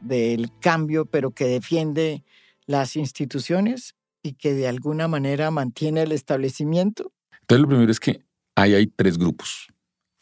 del 0.00 0.50
cambio, 0.60 1.04
pero 1.04 1.30
que 1.32 1.44
defiende 1.44 2.24
las 2.64 2.96
instituciones 2.96 3.96
y 4.22 4.32
que 4.32 4.54
de 4.54 4.66
alguna 4.66 5.08
manera 5.08 5.50
mantiene 5.50 6.04
el 6.04 6.12
establecimiento? 6.12 7.12
Entonces, 7.42 7.60
lo 7.60 7.68
primero 7.68 7.92
es 7.92 8.00
que 8.00 8.24
ahí 8.56 8.74
hay 8.74 8.86
tres 8.86 9.18
grupos. 9.18 9.68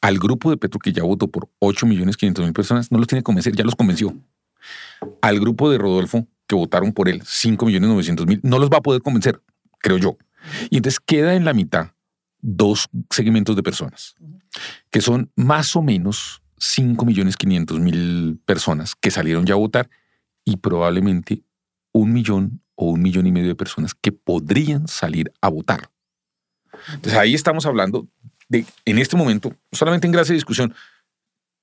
Al 0.01 0.19
grupo 0.19 0.51
de 0.51 0.57
Petro, 0.57 0.81
que 0.81 0.93
ya 0.93 1.05
votó 1.05 1.29
por 1.29 1.49
8 1.61 1.87
millones 1.87 2.17
500 2.17 2.45
mil 2.45 2.53
personas, 2.53 2.91
no 2.91 2.99
los 2.99 3.07
tiene 3.07 3.21
que 3.21 3.25
convencer, 3.25 3.55
ya 3.55 3.63
los 3.63 3.77
convenció. 3.77 4.13
Al 5.21 5.39
grupo 5.39 5.71
de 5.71 5.79
Rodolfo, 5.79 6.27
que 6.49 6.57
votaron 6.57 6.93
por 6.93 7.09
él, 7.09 7.23
5 7.25 7.67
millones 7.67 7.89
900 7.89 8.27
mil, 8.27 8.41
no 8.43 8.59
los 8.59 8.69
va 8.69 8.79
a 8.79 8.83
poder 8.83 9.01
convencer, 9.01 9.41
creo 9.79 9.99
yo. 9.99 10.17
Y 10.71 10.77
entonces 10.79 11.01
queda 11.01 11.35
en 11.35 11.45
la 11.45 11.53
mitad 11.53 11.93
dos 12.41 12.89
segmentos 13.11 13.57
de 13.57 13.63
personas, 13.63 14.15
que 14.91 15.01
son 15.01 15.31
más 15.37 15.75
o 15.77 15.83
menos 15.83 16.43
5 16.59 17.05
millones 17.05 17.37
500 17.37 17.81
mil 17.81 18.41
personas 18.45 18.95
que 18.95 19.11
salieron 19.11 19.45
ya 19.47 19.55
a 19.55 19.59
votar 19.59 19.91
y 20.45 20.57
probablemente 20.59 21.43
un 21.93 22.13
millón 22.13 22.61
o 22.77 22.91
un 22.91 23.03
millón 23.03 23.27
y 23.27 23.33
medio 23.33 23.49
de 23.49 23.55
personas 23.55 23.95
que 23.95 24.13
podrían 24.13 24.87
salir 24.87 25.33
a 25.41 25.49
votar. 25.49 25.91
Entonces 26.93 27.19
ahí 27.19 27.35
estamos 27.35 27.67
hablando 27.67 28.07
de, 28.49 28.65
en 28.85 28.99
este 28.99 29.17
momento, 29.17 29.55
solamente 29.73 30.07
en 30.07 30.13
gracia 30.13 30.33
de 30.33 30.37
discusión, 30.37 30.75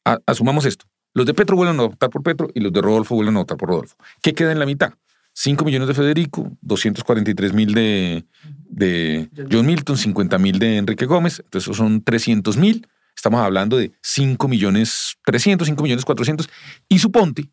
a- 0.05 0.19
asumamos 0.25 0.65
esto. 0.65 0.85
Los 1.13 1.25
de 1.27 1.33
Petro 1.35 1.55
vuelven 1.55 1.79
a 1.79 1.83
votar 1.83 2.09
por 2.09 2.23
Petro 2.23 2.49
y 2.53 2.59
los 2.59 2.73
de 2.73 2.81
Rodolfo 2.81 3.15
vuelven 3.15 3.35
a 3.35 3.39
votar 3.39 3.57
por 3.57 3.69
Rodolfo. 3.69 3.95
¿Qué 4.21 4.33
queda 4.33 4.51
en 4.51 4.59
la 4.59 4.65
mitad? 4.65 4.93
5 5.33 5.65
millones 5.65 5.87
de 5.87 5.93
Federico, 5.95 6.51
243 6.61 7.53
mil 7.53 7.73
de, 7.73 8.25
de 8.69 9.29
John 9.51 9.65
Milton, 9.65 9.97
50 9.97 10.37
mil 10.37 10.59
de 10.59 10.77
Enrique 10.77 11.05
Gómez, 11.05 11.39
entonces 11.43 11.65
esos 11.67 11.77
son 11.77 12.01
300 12.03 12.55
mil. 12.57 12.87
Estamos 13.15 13.41
hablando 13.41 13.77
de 13.77 13.91
5 14.01 14.47
millones 14.47 15.15
300, 15.25 15.67
5 15.67 15.83
millones 15.83 16.05
400. 16.05 16.49
Y 16.89 16.99
suponte 16.99 17.49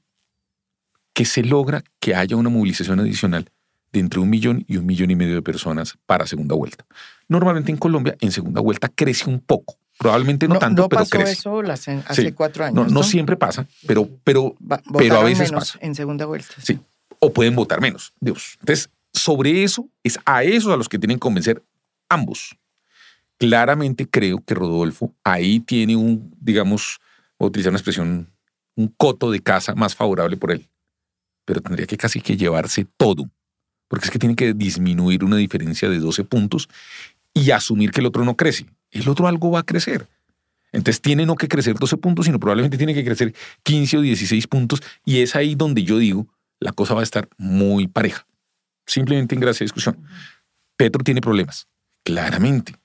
que 1.13 1.25
se 1.25 1.43
logra 1.43 1.83
que 2.01 2.15
haya 2.15 2.37
una 2.37 2.49
movilización 2.51 3.01
adicional 3.01 3.51
de 3.93 4.01
entre 4.01 4.21
un 4.21 4.31
millón 4.31 4.65
y 4.69 4.77
un 4.77 4.87
millón 4.87 5.11
y 5.11 5.17
medio 5.17 5.35
de 5.35 5.43
personas 5.43 5.99
para 6.07 6.27
segunda 6.27 6.55
vuelta. 6.55 6.87
Normalmente 7.29 7.73
en 7.73 7.77
Colombia, 7.79 8.17
en 8.21 8.31
segunda 8.31 8.61
vuelta 8.61 8.89
crece 8.89 9.29
un 9.29 9.41
poco. 9.41 9.79
Probablemente 9.99 10.49
no, 10.49 10.59
tanto, 10.59 10.89
pero 10.89 11.01
pasó 11.03 11.11
crece. 11.19 11.33
eso 11.33 11.61
las- 11.63 11.87
hace 11.89 12.23
Sí. 12.27 12.33
cuatro 12.33 12.65
años. 12.65 12.75
No, 12.75 12.87
no 12.87 13.03
siempre 13.03 13.37
pasa, 13.37 13.67
pero, 13.87 14.09
pero, 14.25 14.55
Va- 14.71 14.81
pero 14.97 15.19
a 15.19 15.25
veces 15.25 15.51
menos 15.51 15.65
pasa. 15.73 15.79
En 15.83 15.95
segunda 15.95 16.25
vuelta. 16.25 16.55
Sí. 16.63 16.79
O 17.21 17.33
pueden 17.33 17.55
votar 17.55 17.81
menos. 17.81 18.13
Dios. 18.21 18.57
Entonces, 18.61 18.91
sobre 19.13 19.63
eso, 19.63 19.89
es 20.03 20.19
a 20.25 20.43
esos 20.43 20.73
a 20.73 20.77
los 20.77 20.89
que 20.89 20.99
tienen 20.99 21.17
que 21.17 21.21
convencer 21.21 21.63
ambos. 22.09 22.57
Claramente 23.39 24.07
creo 24.07 24.43
que 24.45 24.55
Rodolfo 24.55 25.15
ahí 25.25 25.61
tiene 25.61 25.97
un, 25.97 26.35
digamos, 26.41 27.01
voy 27.39 27.47
a 27.47 27.49
utilizar 27.49 27.71
una 27.71 27.79
expresión, 27.79 28.31
un 28.77 28.89
coto 28.89 29.31
de 29.31 29.41
casa 29.41 29.75
más 29.75 29.95
favorable 29.95 30.37
por 30.37 30.53
él. 30.53 30.69
Pero 31.45 31.61
tendría 31.61 31.87
que 31.87 31.97
casi 31.97 32.21
que 32.21 32.37
llevarse 32.37 32.87
todo. 32.97 33.31
Porque 33.89 34.05
es 34.05 34.11
que 34.11 34.19
tiene 34.19 34.37
que 34.37 34.53
disminuir 34.53 35.25
una 35.25 35.37
diferencia 35.37 35.89
de 35.89 35.99
12 35.99 36.25
puntos 36.25 36.69
y 37.35 37.51
asumir 37.51 37.91
que 37.91 38.01
el 38.01 38.07
otro 38.07 38.25
no 38.25 38.37
crece. 38.37 38.67
El 38.91 39.09
otro 39.09 39.27
algo 39.27 39.51
va 39.51 39.61
a 39.61 39.65
crecer. 39.65 40.07
Entonces 40.73 41.01
tiene 41.01 41.27
no 41.27 41.35
que 41.35 41.49
crecer 41.49 41.77
12 41.77 41.97
puntos, 41.97 42.27
sino 42.27 42.39
probablemente 42.39 42.77
tiene 42.77 42.95
que 42.95 43.05
crecer 43.05 43.35
15 43.65 43.99
o 43.99 44.01
16 44.03 44.47
puntos. 44.47 44.83
Y 45.05 45.21
es 45.21 45.35
ahí 45.35 45.55
donde 45.55 45.83
yo 45.83 45.99
digo, 45.99 46.29
la 46.61 46.73
cosa 46.73 46.95
va 46.95 47.01
a 47.01 47.05
estar 47.05 47.29
muy 47.37 47.89
pareja. 47.89 48.27
Simplemente 48.87 49.35
en 49.35 49.41
gracia 49.41 49.61
de 49.61 49.67
discusión. 49.67 50.05
Petro 50.77 51.03
tiene 51.03 51.21
problemas, 51.21 51.69
claramente, 52.05 52.77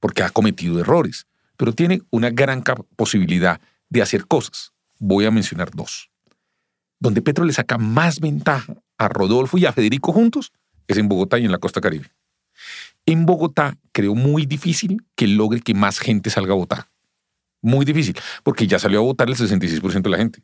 porque 0.00 0.22
ha 0.22 0.30
cometido 0.30 0.80
errores, 0.80 1.26
pero 1.56 1.72
tiene 1.72 2.02
una 2.10 2.30
gran 2.30 2.62
posibilidad 2.96 3.60
de 3.88 4.02
hacer 4.02 4.26
cosas. 4.26 4.72
Voy 4.98 5.26
a 5.26 5.30
mencionar 5.30 5.70
dos. 5.72 6.10
Donde 6.98 7.22
Petro 7.22 7.44
le 7.44 7.52
saca 7.52 7.78
más 7.78 8.20
ventaja 8.20 8.74
a 8.98 9.08
Rodolfo 9.08 9.58
y 9.58 9.66
a 9.66 9.72
Federico 9.72 10.12
juntos 10.12 10.52
es 10.88 10.96
en 10.96 11.08
Bogotá 11.08 11.38
y 11.38 11.44
en 11.44 11.52
la 11.52 11.58
costa 11.58 11.80
caribe. 11.80 12.10
En 13.04 13.26
Bogotá 13.26 13.76
creo 13.92 14.14
muy 14.14 14.46
difícil 14.46 15.04
que 15.14 15.26
logre 15.26 15.60
que 15.60 15.74
más 15.74 15.98
gente 15.98 16.30
salga 16.30 16.52
a 16.52 16.56
votar. 16.56 16.88
Muy 17.60 17.84
difícil, 17.84 18.16
porque 18.42 18.66
ya 18.66 18.78
salió 18.78 19.00
a 19.00 19.02
votar 19.02 19.28
el 19.28 19.36
66% 19.36 20.02
de 20.02 20.10
la 20.10 20.18
gente. 20.18 20.42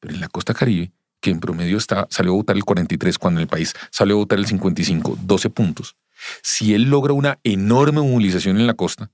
Pero 0.00 0.14
en 0.14 0.20
la 0.20 0.28
costa 0.28 0.54
caribe, 0.54 0.92
que 1.20 1.30
en 1.30 1.40
promedio 1.40 1.76
está, 1.76 2.06
salió 2.10 2.32
a 2.32 2.36
votar 2.36 2.56
el 2.56 2.64
43 2.64 3.18
cuando 3.18 3.40
en 3.40 3.42
el 3.42 3.48
país 3.48 3.74
salió 3.90 4.16
a 4.16 4.18
votar 4.18 4.38
el 4.38 4.46
55, 4.46 5.18
12 5.22 5.50
puntos. 5.50 5.96
Si 6.42 6.74
él 6.74 6.84
logra 6.84 7.12
una 7.12 7.38
enorme 7.44 8.00
movilización 8.00 8.58
en 8.58 8.66
la 8.66 8.74
costa, 8.74 9.10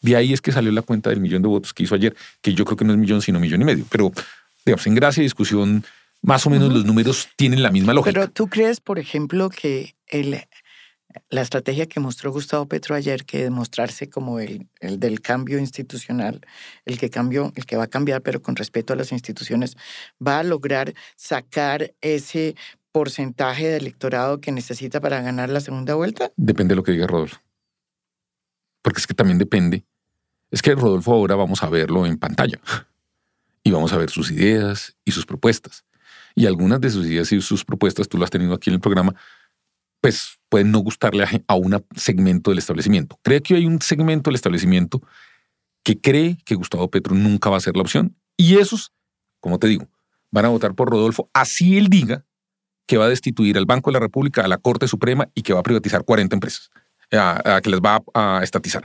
de 0.00 0.16
ahí 0.16 0.32
es 0.32 0.40
que 0.40 0.52
salió 0.52 0.70
la 0.72 0.82
cuenta 0.82 1.10
del 1.10 1.20
millón 1.20 1.42
de 1.42 1.48
votos 1.48 1.72
que 1.72 1.82
hizo 1.82 1.94
ayer, 1.94 2.14
que 2.42 2.52
yo 2.52 2.64
creo 2.64 2.76
que 2.76 2.84
no 2.84 2.92
es 2.92 2.98
millón, 2.98 3.22
sino 3.22 3.40
millón 3.40 3.62
y 3.62 3.64
medio. 3.64 3.86
Pero, 3.88 4.12
digamos, 4.64 4.86
en 4.86 4.94
gracia 4.94 5.22
de 5.22 5.24
discusión, 5.24 5.84
más 6.20 6.46
o 6.46 6.50
menos 6.50 6.72
los 6.72 6.84
números 6.84 7.28
tienen 7.36 7.62
la 7.62 7.70
misma 7.70 7.94
lógica. 7.94 8.12
Pero 8.12 8.30
tú 8.30 8.48
crees, 8.48 8.80
por 8.80 8.98
ejemplo, 8.98 9.48
que 9.48 9.94
el, 10.08 10.44
la 11.30 11.42
estrategia 11.42 11.86
que 11.86 12.00
mostró 12.00 12.32
Gustavo 12.32 12.66
Petro 12.66 12.94
ayer, 12.94 13.24
que 13.24 13.42
demostrarse 13.42 14.08
como 14.08 14.40
el, 14.40 14.68
el 14.80 14.98
del 15.00 15.20
cambio 15.20 15.58
institucional, 15.58 16.40
el 16.84 16.98
que 16.98 17.10
cambió, 17.10 17.52
el 17.54 17.66
que 17.66 17.76
va 17.76 17.84
a 17.84 17.88
cambiar, 17.88 18.22
pero 18.22 18.42
con 18.42 18.56
respeto 18.56 18.92
a 18.92 18.96
las 18.96 19.12
instituciones, 19.12 19.76
va 20.24 20.38
a 20.38 20.42
lograr 20.42 20.94
sacar 21.16 21.92
ese 22.00 22.54
porcentaje 22.94 23.66
de 23.66 23.76
electorado 23.76 24.40
que 24.40 24.52
necesita 24.52 25.00
para 25.00 25.20
ganar 25.20 25.50
la 25.50 25.60
segunda 25.60 25.96
vuelta? 25.96 26.30
Depende 26.36 26.72
de 26.72 26.76
lo 26.76 26.84
que 26.84 26.92
diga 26.92 27.08
Rodolfo. 27.08 27.38
Porque 28.82 29.00
es 29.00 29.06
que 29.08 29.14
también 29.14 29.36
depende. 29.36 29.84
Es 30.52 30.62
que 30.62 30.76
Rodolfo 30.76 31.12
ahora 31.12 31.34
vamos 31.34 31.64
a 31.64 31.68
verlo 31.68 32.06
en 32.06 32.18
pantalla. 32.18 32.60
Y 33.64 33.72
vamos 33.72 33.92
a 33.92 33.96
ver 33.96 34.10
sus 34.10 34.30
ideas 34.30 34.96
y 35.04 35.10
sus 35.10 35.26
propuestas. 35.26 35.84
Y 36.36 36.46
algunas 36.46 36.80
de 36.80 36.90
sus 36.90 37.04
ideas 37.04 37.32
y 37.32 37.40
sus 37.40 37.64
propuestas, 37.64 38.08
tú 38.08 38.16
las 38.16 38.28
has 38.28 38.30
tenido 38.30 38.54
aquí 38.54 38.70
en 38.70 38.74
el 38.74 38.80
programa, 38.80 39.16
pues 40.04 40.38
pueden 40.50 40.70
no 40.70 40.80
gustarle 40.80 41.24
a, 41.46 41.54
un 41.54 41.82
segmento 41.96 42.50
del 42.50 42.58
establecimiento. 42.58 43.18
Creo 43.22 43.42
que 43.42 43.54
hay 43.54 43.64
un 43.64 43.80
segmento 43.80 44.28
del 44.28 44.34
establecimiento 44.34 45.00
que 45.82 45.98
cree 45.98 46.36
que 46.44 46.56
Gustavo 46.56 46.90
Petro 46.90 47.14
nunca 47.14 47.48
va 47.48 47.56
a 47.56 47.60
ser 47.60 47.74
la 47.74 47.80
opción. 47.80 48.14
Y 48.36 48.58
esos, 48.58 48.92
como 49.40 49.58
te 49.58 49.66
digo, 49.66 49.88
van 50.30 50.44
a 50.44 50.48
votar 50.48 50.74
por 50.74 50.90
Rodolfo, 50.90 51.30
así 51.32 51.78
él 51.78 51.88
diga 51.88 52.26
que 52.86 52.98
va 52.98 53.06
a 53.06 53.08
destituir 53.08 53.56
al 53.56 53.64
Banco 53.64 53.88
de 53.88 53.94
la 53.94 54.00
República, 54.00 54.42
a 54.42 54.48
la 54.48 54.58
Corte 54.58 54.88
Suprema 54.88 55.30
y 55.34 55.40
que 55.40 55.54
va 55.54 55.60
a 55.60 55.62
privatizar 55.62 56.04
40 56.04 56.36
empresas. 56.36 56.70
a, 57.10 57.62
que 57.62 57.70
les 57.70 57.80
va 57.80 58.02
a, 58.12 58.40
estatizar. 58.42 58.84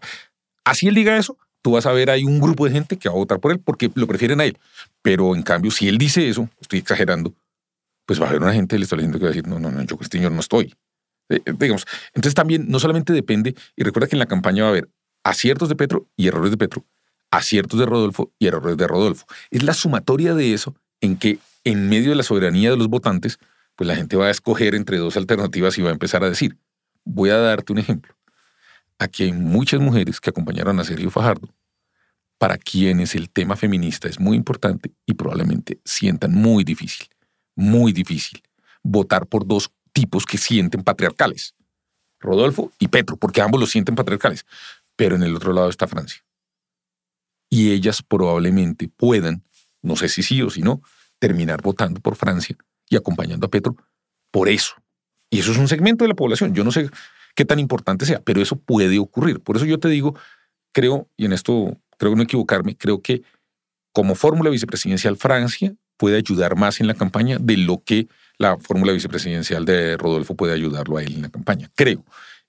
Así 0.64 0.88
él 0.88 0.96
diga 0.96 1.18
eso, 1.18 1.38
tú 1.62 1.72
vas 1.72 1.86
a 1.86 1.92
ver 1.92 2.12
hay 2.12 2.24
un 2.24 2.40
grupo 2.40 2.64
de 2.64 2.72
gente 2.72 2.96
que 2.96 3.10
va 3.10 3.16
a 3.16 3.18
votar 3.18 3.42
por 3.42 3.52
él 3.52 3.60
porque 3.60 3.92
lo 3.94 4.08
prefieren 4.08 4.40
a 4.40 4.46
él. 4.46 4.58
Pero 5.02 5.36
en 5.36 5.44
cambio, 5.44 5.70
si 5.70 5.90
él 5.90 5.98
dice 5.98 6.30
eso, 6.30 6.48
estoy 6.62 6.80
exagerando, 6.80 7.34
pues 8.06 8.22
va 8.22 8.28
a 8.28 8.30
haber 8.30 8.42
una 8.42 8.54
gente 8.54 8.78
del 8.78 8.84
establecimiento 8.84 9.20
que 9.20 9.26
va 9.26 9.32
a 9.32 9.34
decir, 9.34 9.50
no, 9.50 9.60
no, 9.60 9.70
no, 9.70 9.84
yo 9.84 9.98
con 9.98 10.06
este 10.06 10.18
señor 10.18 10.32
no 10.32 10.40
estoy. 10.40 10.74
Eh, 11.30 11.42
eh, 11.46 11.54
digamos, 11.58 11.86
entonces 12.14 12.34
también 12.34 12.66
no 12.68 12.80
solamente 12.80 13.14
depende, 13.14 13.56
y 13.76 13.84
recuerda 13.84 14.08
que 14.08 14.16
en 14.16 14.20
la 14.20 14.26
campaña 14.26 14.64
va 14.64 14.70
a 14.70 14.72
haber 14.72 14.90
aciertos 15.24 15.70
de 15.70 15.76
Petro 15.76 16.08
y 16.16 16.28
errores 16.28 16.52
de 16.52 16.58
Petro, 16.58 16.86
aciertos 17.32 17.80
de 17.80 17.86
Rodolfo 17.86 18.32
y 18.40 18.48
errores 18.48 18.78
de 18.78 18.88
Rodolfo. 18.88 19.26
Es 19.52 19.64
la 19.64 19.74
sumatoria 19.74 20.34
de 20.34 20.54
eso 20.54 20.76
en 21.02 21.18
que 21.18 21.40
en 21.64 21.88
medio 21.90 22.10
de 22.10 22.16
la 22.16 22.24
soberanía 22.24 22.72
de 22.72 22.78
los 22.78 22.88
votantes, 22.88 23.38
pues 23.76 23.88
la 23.88 23.96
gente 23.96 24.18
va 24.18 24.28
a 24.28 24.32
escoger 24.32 24.76
entre 24.76 24.98
dos 24.98 25.18
alternativas 25.18 25.78
y 25.78 25.82
va 25.82 25.90
a 25.90 25.94
empezar 25.94 26.24
a 26.24 26.30
decir, 26.30 26.58
voy 27.06 27.30
a 27.30 27.38
darte 27.38 27.74
un 27.74 27.80
ejemplo. 27.80 28.16
Aquí 28.98 29.24
hay 29.24 29.32
muchas 29.32 29.80
mujeres 29.80 30.20
que 30.20 30.30
acompañaron 30.30 30.80
a 30.80 30.84
Sergio 30.84 31.10
Fajardo, 31.10 31.54
para 32.38 32.58
quienes 32.58 33.16
el 33.16 33.30
tema 33.30 33.56
feminista 33.56 34.08
es 34.08 34.20
muy 34.20 34.36
importante 34.38 34.92
y 35.06 35.14
probablemente 35.14 35.80
sientan 35.86 36.34
muy 36.34 36.64
difícil, 36.64 37.08
muy 37.56 37.92
difícil 37.92 38.42
votar 38.82 39.28
por 39.28 39.46
dos 39.46 39.72
tipos 39.92 40.26
que 40.26 40.38
sienten 40.38 40.84
patriarcales, 40.84 41.56
Rodolfo 42.20 42.72
y 42.80 42.88
Petro, 42.88 43.18
porque 43.18 43.42
ambos 43.42 43.60
lo 43.60 43.68
sienten 43.68 43.96
patriarcales, 43.96 44.46
pero 44.96 45.16
en 45.16 45.24
el 45.24 45.36
otro 45.36 45.54
lado 45.54 45.70
está 45.70 45.88
Francia. 45.88 46.24
Y 47.50 47.72
ellas 47.72 48.04
probablemente 48.04 48.88
puedan, 48.88 49.44
no 49.82 49.96
sé 49.96 50.10
si 50.10 50.24
sí 50.24 50.42
o 50.42 50.50
si 50.50 50.62
no, 50.62 50.82
terminar 51.20 51.62
votando 51.62 52.00
por 52.00 52.16
Francia 52.16 52.56
y 52.90 52.96
acompañando 52.96 53.48
a 53.48 53.50
Petro 53.50 53.76
por 54.32 54.50
eso. 54.50 54.76
Y 55.30 55.40
eso 55.40 55.52
es 55.52 55.58
un 55.58 55.68
segmento 55.68 56.04
de 56.04 56.10
la 56.10 56.16
población. 56.16 56.54
Yo 56.54 56.64
no 56.64 56.72
sé 56.72 56.90
qué 57.36 57.46
tan 57.46 57.60
importante 57.60 58.06
sea, 58.06 58.22
pero 58.22 58.42
eso 58.42 58.56
puede 58.56 59.00
ocurrir. 59.00 59.40
Por 59.40 59.56
eso 59.56 59.66
yo 59.66 59.80
te 59.80 59.90
digo, 59.90 60.16
creo, 60.72 61.08
y 61.18 61.26
en 61.26 61.34
esto 61.34 61.78
creo 61.98 62.16
no 62.16 62.24
equivocarme, 62.24 62.76
creo 62.76 63.02
que 63.02 63.24
como 63.94 64.16
fórmula 64.16 64.50
vicepresidencial 64.50 65.18
Francia 65.18 65.74
puede 65.98 66.18
ayudar 66.18 66.56
más 66.56 66.80
en 66.80 66.88
la 66.88 66.94
campaña 66.94 67.38
de 67.40 67.58
lo 67.58 67.84
que 67.84 68.08
la 68.40 68.58
fórmula 68.58 68.94
vicepresidencial 68.94 69.66
de 69.66 69.98
Rodolfo 69.98 70.34
puede 70.34 70.54
ayudarlo 70.54 70.98
a 70.98 71.04
él 71.04 71.16
en 71.16 71.22
la 71.22 71.30
campaña, 71.30 71.70
creo. 71.76 72.04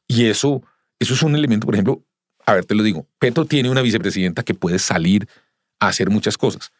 Y 0.06 0.26
eso, 0.26 0.62
eso 0.98 1.14
es 1.14 1.22
un 1.22 1.34
elemento, 1.34 1.66
por 1.66 1.74
ejemplo, 1.74 2.04
a 2.46 2.54
ver, 2.54 2.64
te 2.64 2.74
lo 2.74 2.82
digo, 2.82 3.06
Petro 3.18 3.44
tiene 3.44 3.70
una 3.70 3.82
vicepresidenta 3.82 4.42
que 4.42 4.54
puede 4.54 4.78
salir 4.78 5.28
a 5.80 5.88
hacer 5.88 6.08
muchas 6.08 6.38
cosas. 6.38 6.72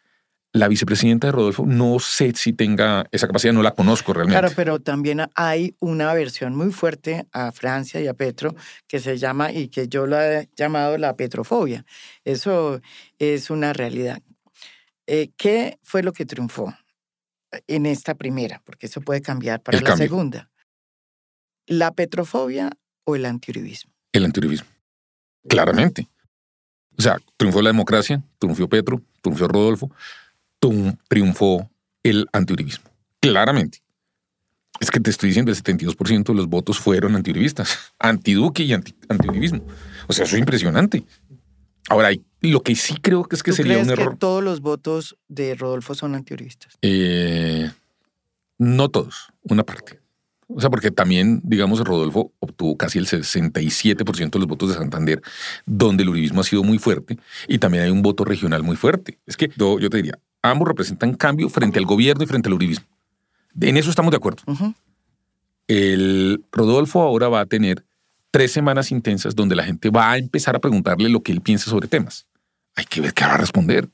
La 0.53 0.69
vicepresidenta 0.69 1.29
de 1.29 1.33
Rodolfo 1.33 1.65
no 1.67 1.99
sé 1.99 2.33
si 2.35 2.53
tenga 2.53 3.07
esa 3.13 3.27
capacidad, 3.27 3.53
no 3.53 3.63
la 3.63 3.73
conozco 3.73 4.13
realmente. 4.13 4.41
Claro, 4.41 4.55
pero 4.57 4.81
también 4.81 5.23
hay 5.35 5.75
una 5.81 6.13
versión 6.15 6.57
muy 6.57 6.73
fuerte 6.73 7.27
a 7.33 7.53
Francia 7.53 8.01
y 8.01 8.07
a 8.07 8.15
Petro 8.15 8.55
que 8.89 8.99
se 8.99 9.17
llama 9.19 9.53
y 9.53 9.69
que 9.69 9.87
yo 9.89 10.07
la 10.07 10.41
he 10.41 10.49
llamado 10.57 10.99
la 10.99 11.15
petrofobia. 11.15 11.85
Eso 12.25 12.81
es 13.19 13.51
una 13.51 13.73
realidad. 13.73 14.21
Eh, 15.07 15.31
¿Qué 15.37 15.79
fue 15.83 16.03
lo 16.03 16.13
que 16.13 16.27
triunfó 16.27 16.75
en 17.67 17.87
esta 17.87 18.15
primera? 18.15 18.63
Porque 18.65 18.87
eso 18.87 19.01
puede 19.01 19.23
cambiar 19.23 19.63
para 19.63 19.81
la 19.81 19.97
segunda. 19.97 20.51
¿La 21.67 21.93
petrofobia 21.93 22.71
o 23.05 23.17
el 23.17 23.25
antiuribismo? 23.27 23.93
El 24.13 24.25
antiuribismo. 24.25 24.69
Claramente. 25.49 26.09
O 26.99 27.03
sea, 27.03 27.19
triunfó 27.37 27.63
la 27.63 27.71
democracia, 27.71 28.23
triunfó 28.39 28.69
Petro, 28.69 29.01
triunfó 29.23 29.49
Rodolfo, 29.49 29.91
triunfó 31.09 31.71
el 32.03 32.27
antiuribismo. 32.33 32.91
Claramente. 33.21 33.83
Es 34.81 34.91
que 34.91 35.01
te 35.01 35.11
estoy 35.11 35.29
diciendo, 35.29 35.51
el 35.51 35.57
72% 35.57 36.25
de 36.25 36.35
los 36.35 36.49
votos 36.49 36.79
fueron 36.79 37.15
antiuribistas, 37.15 37.93
antiduque 37.99 38.63
y 38.63 38.73
anti, 38.73 38.95
antiuribismo. 39.09 39.65
O 40.09 40.13
sea, 40.13 40.25
eso 40.25 40.37
es 40.37 40.41
impresionante. 40.41 41.05
Ahora, 41.89 42.11
lo 42.41 42.63
que 42.63 42.75
sí 42.75 42.97
creo 43.01 43.25
que 43.25 43.37
es 43.37 43.43
que 43.43 43.53
sería 43.53 43.79
un 43.79 43.91
error. 43.91 44.13
Que 44.13 44.17
todos 44.17 44.43
los 44.43 44.61
votos 44.61 45.17
de 45.29 45.55
Rodolfo 45.55 45.95
son 45.95 46.15
antiuribistas? 46.15 46.79
Eh, 46.83 47.71
no 48.59 48.89
todos, 48.89 49.33
una 49.43 49.65
parte. 49.65 50.01
O 50.49 50.61
sea, 50.61 50.69
porque 50.69 50.91
también, 50.91 51.41
digamos, 51.45 51.81
Rodolfo 51.81 52.33
obtuvo 52.41 52.77
casi 52.77 52.99
el 52.99 53.07
67% 53.07 54.31
de 54.31 54.39
los 54.39 54.49
votos 54.49 54.71
de 54.71 54.75
Santander, 54.75 55.23
donde 55.65 56.03
el 56.03 56.09
uribismo 56.09 56.41
ha 56.41 56.45
sido 56.45 56.65
muy 56.65 56.79
fuerte, 56.79 57.19
y 57.47 57.59
también 57.59 57.85
hay 57.85 57.91
un 57.91 58.03
voto 58.03 58.25
regional 58.25 58.63
muy 58.63 58.77
fuerte. 58.77 59.19
Es 59.27 59.37
que 59.37 59.51
yo, 59.57 59.79
te 59.79 59.97
diría, 59.97 60.19
ambos 60.43 60.67
representan 60.67 61.15
cambio 61.15 61.49
frente 61.49 61.79
al 61.79 61.87
gobierno 61.87 62.25
y 62.25 62.27
frente 62.27 62.49
al 62.49 62.55
uribismo. 62.55 62.87
En 63.61 63.77
eso 63.77 63.91
estamos 63.91 64.11
de 64.11 64.17
acuerdo. 64.17 64.43
El 65.69 66.45
Rodolfo 66.51 67.03
ahora 67.03 67.29
va 67.29 67.41
a 67.41 67.47
tener 67.47 67.85
tres 68.31 68.53
semanas 68.53 68.91
intensas 68.91 69.35
donde 69.35 69.57
la 69.57 69.65
gente 69.65 69.91
va 69.91 70.13
a 70.13 70.19
empezar 70.19 70.57
a 70.57 70.61
preguntarle 70.61 71.09
lo 71.09 71.23
que 71.23 71.33
él 71.33 71.41
piensa 71.41 71.71
sobre 71.71 71.89
temas. 71.89 72.27
Hay 72.75 72.85
que 72.85 73.01
ver 73.01 73.13
qué 73.13 73.25
va 73.25 73.35
a 73.35 73.39
responder. 73.39 73.89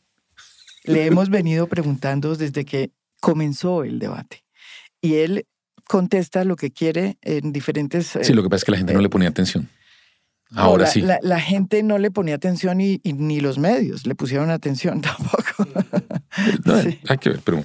Le 0.84 1.06
hemos 1.06 1.30
venido 1.30 1.66
preguntando 1.66 2.36
desde 2.36 2.64
que 2.64 2.90
comenzó 3.20 3.82
el 3.82 3.98
debate. 3.98 4.44
Y 5.00 5.14
él 5.16 5.46
contesta 5.88 6.44
lo 6.44 6.56
que 6.56 6.70
quiere 6.70 7.16
en 7.22 7.52
diferentes... 7.52 8.18
Sí, 8.22 8.32
lo 8.32 8.42
que 8.42 8.48
pasa 8.48 8.58
es 8.58 8.64
que 8.64 8.72
la 8.72 8.78
gente 8.78 8.94
no 8.94 9.00
le 9.00 9.08
ponía 9.08 9.28
atención. 9.28 9.68
Ahora 10.54 10.86
sí. 10.86 11.02
La, 11.02 11.40
gente 11.40 11.82
no 11.82 11.98
le 11.98 12.10
ponía 12.10 12.36
atención 12.36 12.80
y, 12.80 13.00
ni 13.04 13.40
los 13.40 13.58
medios 13.58 14.06
le 14.06 14.14
pusieron 14.14 14.50
atención 14.50 15.00
tampoco. 15.02 15.66
Hay 17.08 17.18
que 17.18 17.30
ver, 17.30 17.40
pero 17.44 17.64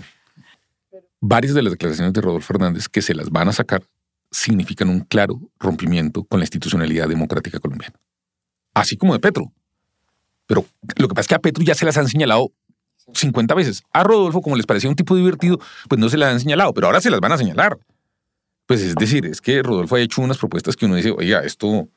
varias 1.20 1.54
de 1.54 1.62
las 1.62 1.74
declaraciones 1.74 2.14
de 2.14 2.22
Rodolfo 2.22 2.48
Fernández 2.48 2.88
que 2.90 3.02
se 3.02 3.14
las 3.14 3.30
van 3.30 3.50
a 3.50 3.54
sacar 3.54 3.84
significan 4.32 4.90
un 4.90 5.02
claro 5.02 5.40
rompimiento 5.60 6.24
con 6.24 6.40
la 6.40 6.46
institucionalidad 6.46 7.08
democrática 7.08 7.60
colombiana. 7.60 7.96
Así 8.74 8.98
como 8.98 9.14
de 9.14 9.20
Petro. 9.20 9.52
Pero 10.48 10.66
lo 10.98 11.08
que 11.08 11.14
pasa 11.14 11.22
es 11.22 11.28
que 11.28 11.36
a 11.36 11.40
Petro 11.40 11.64
ya 11.64 11.76
se 11.76 11.86
las 11.86 11.98
han 11.98 12.08
señalado 12.08 12.52
50 13.14 13.54
veces. 13.56 13.84
A 13.92 14.04
Rodolfo, 14.04 14.42
como 14.42 14.56
les 14.56 14.66
parecía 14.66 14.90
un 14.90 14.96
tipo 14.96 15.16
divertido, 15.16 15.60
pues 15.90 16.00
no 16.00 16.10
se 16.10 16.18
las 16.18 16.32
han 16.32 16.40
señalado, 16.40 16.74
pero 16.74 16.88
ahora 16.88 17.02
se 17.02 17.10
las 17.10 17.20
van 17.20 17.34
a 17.34 17.38
señalar. 17.38 17.78
Pues 18.66 18.82
es 18.82 18.96
decir, 18.96 19.26
es 19.26 19.42
que 19.42 19.62
Rodolfo 19.62 19.96
ha 19.96 20.00
hecho 20.00 20.22
unas 20.22 20.38
propuestas 20.38 20.76
que 20.76 20.86
uno 20.86 20.96
dice, 20.96 21.12
oiga, 21.12 21.42
esto, 21.42 21.90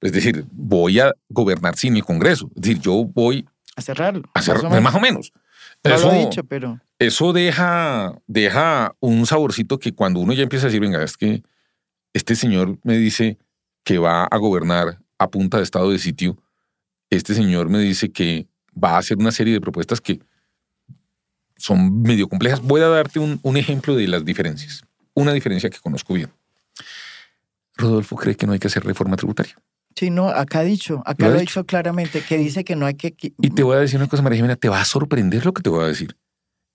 es 0.00 0.12
decir, 0.12 0.44
voy 0.52 1.00
a 1.00 1.12
gobernar 1.28 1.76
sin 1.76 1.96
el 1.96 2.04
Congreso. 2.04 2.48
Es 2.54 2.62
decir, 2.62 2.80
yo 2.80 3.04
voy 3.04 3.46
a 3.74 3.82
cerrarlo. 3.82 4.22
A 4.34 4.42
cerrarlo, 4.42 4.80
más 4.80 4.94
o 4.94 5.00
menos. 5.00 5.32
eso, 5.82 6.08
lo 6.08 6.14
he 6.14 6.20
dicho, 6.20 6.44
pero... 6.44 6.80
Eso 6.98 7.32
deja, 7.32 8.14
deja 8.26 8.94
un 9.00 9.26
saborcito 9.26 9.78
que 9.78 9.94
cuando 9.94 10.20
uno 10.20 10.32
ya 10.32 10.44
empieza 10.44 10.66
a 10.66 10.68
decir, 10.68 10.80
venga, 10.80 11.02
es 11.02 11.16
que 11.16 11.42
este 12.16 12.34
señor 12.34 12.78
me 12.82 12.96
dice 12.96 13.38
que 13.84 13.98
va 13.98 14.24
a 14.24 14.36
gobernar 14.38 14.98
a 15.18 15.30
punta 15.30 15.58
de 15.58 15.62
estado 15.62 15.90
de 15.90 15.98
sitio, 15.98 16.36
este 17.10 17.34
señor 17.34 17.68
me 17.68 17.78
dice 17.78 18.10
que 18.10 18.48
va 18.72 18.92
a 18.92 18.98
hacer 18.98 19.16
una 19.18 19.30
serie 19.30 19.54
de 19.54 19.60
propuestas 19.60 20.00
que 20.00 20.20
son 21.56 22.02
medio 22.02 22.28
complejas. 22.28 22.60
Voy 22.60 22.80
a 22.82 22.88
darte 22.88 23.18
un, 23.18 23.40
un 23.42 23.56
ejemplo 23.56 23.94
de 23.96 24.08
las 24.08 24.24
diferencias 24.24 24.82
una 25.16 25.32
diferencia 25.32 25.68
que 25.68 25.78
conozco 25.80 26.14
bien. 26.14 26.30
Rodolfo 27.76 28.16
cree 28.16 28.36
que 28.36 28.46
no 28.46 28.52
hay 28.52 28.58
que 28.58 28.68
hacer 28.68 28.84
reforma 28.84 29.16
tributaria. 29.16 29.56
Sí, 29.96 30.10
no, 30.10 30.28
acá 30.28 30.60
ha 30.60 30.62
dicho, 30.62 31.02
acá 31.06 31.28
lo, 31.28 31.36
ha 31.36 31.40
dicho? 31.40 31.64
claramente, 31.64 32.20
que 32.20 32.36
dice 32.36 32.64
que 32.64 32.76
no 32.76 32.84
hay 32.84 32.94
que... 32.94 33.14
Y 33.18 33.50
te 33.50 33.62
voy 33.62 33.76
a 33.76 33.80
decir 33.80 33.98
una 33.98 34.08
cosa, 34.08 34.22
María 34.22 34.36
Jimena, 34.36 34.56
te 34.56 34.68
va 34.68 34.80
a 34.80 34.84
sorprender 34.84 35.44
lo 35.44 35.54
que 35.54 35.62
te 35.62 35.70
voy 35.70 35.84
a 35.84 35.86
decir. 35.86 36.16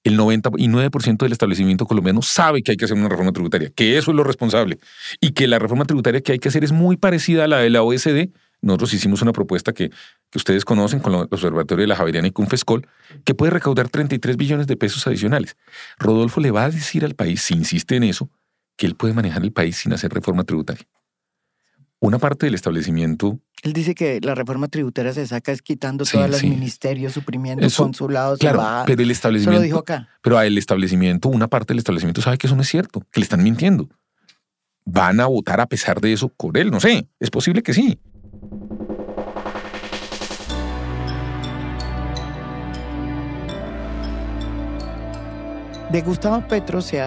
El 0.03 0.17
99% 0.17 1.17
del 1.17 1.31
establecimiento 1.31 1.85
colombiano 1.85 2.21
sabe 2.21 2.63
que 2.63 2.71
hay 2.71 2.77
que 2.77 2.85
hacer 2.85 2.97
una 2.97 3.09
reforma 3.09 3.31
tributaria, 3.31 3.69
que 3.69 3.97
eso 3.97 4.11
es 4.11 4.17
lo 4.17 4.23
responsable, 4.23 4.79
y 5.19 5.31
que 5.31 5.47
la 5.47 5.59
reforma 5.59 5.85
tributaria 5.85 6.21
que 6.21 6.31
hay 6.31 6.39
que 6.39 6.49
hacer 6.49 6.63
es 6.63 6.71
muy 6.71 6.97
parecida 6.97 7.43
a 7.43 7.47
la 7.47 7.57
de 7.57 7.69
la 7.69 7.83
OSD. 7.83 8.29
Nosotros 8.61 8.93
hicimos 8.93 9.21
una 9.21 9.31
propuesta 9.31 9.73
que, 9.73 9.89
que 9.89 10.37
ustedes 10.37 10.65
conocen 10.65 10.99
con 10.99 11.13
el 11.13 11.27
Observatorio 11.29 11.83
de 11.83 11.87
la 11.87 11.95
Javeriana 11.95 12.27
y 12.27 12.31
Confescol, 12.31 12.87
que 13.23 13.35
puede 13.35 13.51
recaudar 13.51 13.89
33 13.89 14.37
billones 14.37 14.67
de 14.67 14.77
pesos 14.77 15.05
adicionales. 15.05 15.55
Rodolfo 15.97 16.41
le 16.41 16.51
va 16.51 16.65
a 16.65 16.69
decir 16.69 17.05
al 17.05 17.15
país, 17.15 17.41
si 17.41 17.53
insiste 17.53 17.95
en 17.95 18.03
eso, 18.03 18.29
que 18.77 18.87
él 18.87 18.95
puede 18.95 19.13
manejar 19.13 19.43
el 19.43 19.51
país 19.51 19.77
sin 19.77 19.93
hacer 19.93 20.11
reforma 20.11 20.43
tributaria. 20.43 20.87
Una 22.01 22.17
parte 22.17 22.47
del 22.47 22.55
establecimiento... 22.55 23.39
Él 23.61 23.73
dice 23.73 23.93
que 23.93 24.19
la 24.21 24.33
reforma 24.33 24.67
tributaria 24.67 25.13
se 25.13 25.27
saca 25.27 25.51
es 25.51 25.61
quitando 25.61 26.03
todos 26.03 26.31
los 26.31 26.43
ministerios, 26.43 27.13
suprimiendo 27.13 27.65
consulados. 27.77 28.39
Claro, 28.39 28.85
pero 28.87 29.03
el 29.03 29.11
establecimiento... 29.11 29.59
lo 29.59 29.63
dijo 29.63 29.77
acá. 29.77 30.09
Pero 30.23 30.39
al 30.39 30.57
establecimiento, 30.57 31.29
una 31.29 31.47
parte 31.47 31.73
del 31.73 31.77
establecimiento 31.77 32.23
sabe 32.23 32.39
que 32.39 32.47
eso 32.47 32.55
no 32.55 32.63
es 32.63 32.69
cierto, 32.69 33.01
que 33.11 33.19
le 33.19 33.23
están 33.23 33.43
mintiendo. 33.43 33.87
¿Van 34.83 35.19
a 35.19 35.27
votar 35.27 35.61
a 35.61 35.67
pesar 35.67 36.01
de 36.01 36.11
eso 36.11 36.29
con 36.29 36.57
él? 36.57 36.71
No 36.71 36.79
sé, 36.79 37.07
es 37.19 37.29
posible 37.29 37.61
que 37.61 37.75
sí. 37.75 37.99
De 45.91 46.01
Gustavo 46.03 46.47
Petro 46.47 46.79
se, 46.79 47.01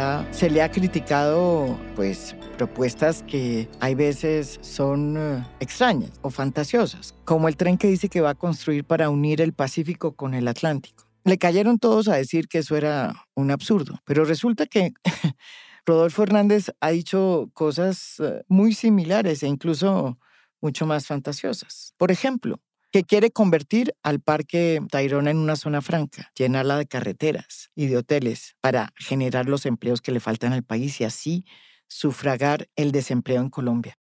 le 0.50 0.60
ha 0.60 0.70
criticado 0.70 1.80
pues 1.96 2.36
propuestas 2.58 3.22
que 3.22 3.66
hay 3.80 3.94
veces 3.94 4.58
son 4.60 5.16
eh, 5.16 5.42
extrañas 5.58 6.12
o 6.20 6.28
fantasiosas, 6.28 7.14
como 7.24 7.48
el 7.48 7.56
tren 7.56 7.78
que 7.78 7.86
dice 7.86 8.10
que 8.10 8.20
va 8.20 8.30
a 8.30 8.34
construir 8.34 8.84
para 8.84 9.08
unir 9.08 9.40
el 9.40 9.54
Pacífico 9.54 10.12
con 10.12 10.34
el 10.34 10.46
Atlántico. 10.48 11.08
Le 11.24 11.38
cayeron 11.38 11.78
todos 11.78 12.08
a 12.08 12.16
decir 12.16 12.46
que 12.46 12.58
eso 12.58 12.76
era 12.76 13.14
un 13.34 13.50
absurdo, 13.50 14.02
pero 14.04 14.26
resulta 14.26 14.66
que 14.66 14.92
Rodolfo 15.86 16.22
Hernández 16.22 16.70
ha 16.80 16.90
dicho 16.90 17.48
cosas 17.54 18.20
eh, 18.20 18.44
muy 18.48 18.74
similares 18.74 19.42
e 19.42 19.46
incluso 19.46 20.18
mucho 20.60 20.84
más 20.84 21.06
fantasiosas. 21.06 21.94
Por 21.96 22.10
ejemplo, 22.10 22.60
que 22.94 23.02
quiere 23.02 23.32
convertir 23.32 23.92
al 24.04 24.20
Parque 24.20 24.80
Tayrona 24.88 25.32
en 25.32 25.38
una 25.38 25.56
zona 25.56 25.82
franca, 25.82 26.30
llenarla 26.36 26.78
de 26.78 26.86
carreteras 26.86 27.72
y 27.74 27.86
de 27.86 27.96
hoteles 27.96 28.54
para 28.60 28.92
generar 28.94 29.48
los 29.48 29.66
empleos 29.66 30.00
que 30.00 30.12
le 30.12 30.20
faltan 30.20 30.52
al 30.52 30.62
país 30.62 31.00
y 31.00 31.04
así 31.04 31.44
sufragar 31.88 32.68
el 32.76 32.92
desempleo 32.92 33.40
en 33.40 33.50
Colombia. 33.50 33.98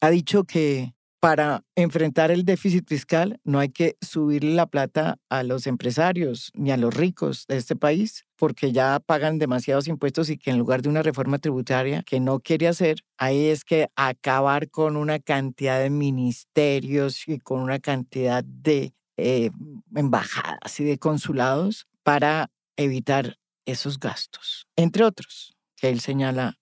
Ha 0.00 0.10
dicho 0.10 0.44
que 0.44 0.94
para 1.20 1.64
enfrentar 1.74 2.30
el 2.30 2.44
déficit 2.44 2.88
fiscal 2.88 3.40
no 3.44 3.58
hay 3.58 3.70
que 3.70 3.96
subirle 4.00 4.54
la 4.54 4.66
plata 4.66 5.18
a 5.28 5.42
los 5.42 5.66
empresarios 5.66 6.50
ni 6.54 6.70
a 6.70 6.76
los 6.76 6.94
ricos 6.94 7.46
de 7.48 7.56
este 7.56 7.74
país 7.74 8.26
porque 8.36 8.72
ya 8.72 9.00
pagan 9.00 9.38
demasiados 9.38 9.88
impuestos 9.88 10.30
y 10.30 10.38
que 10.38 10.50
en 10.50 10.58
lugar 10.58 10.82
de 10.82 10.88
una 10.88 11.02
reforma 11.02 11.38
tributaria 11.38 12.04
que 12.04 12.20
no 12.20 12.38
quiere 12.38 12.68
hacer, 12.68 12.98
ahí 13.16 13.46
es 13.46 13.64
que 13.64 13.88
acabar 13.96 14.70
con 14.70 14.96
una 14.96 15.18
cantidad 15.18 15.80
de 15.80 15.90
ministerios 15.90 17.26
y 17.26 17.38
con 17.38 17.60
una 17.60 17.80
cantidad 17.80 18.44
de 18.44 18.92
eh, 19.16 19.50
embajadas 19.96 20.78
y 20.78 20.84
de 20.84 20.98
consulados 20.98 21.88
para 22.04 22.50
evitar 22.76 23.38
esos 23.66 23.98
gastos, 23.98 24.68
entre 24.76 25.04
otros, 25.04 25.56
que 25.76 25.90
él 25.90 26.00
señala 26.00 26.58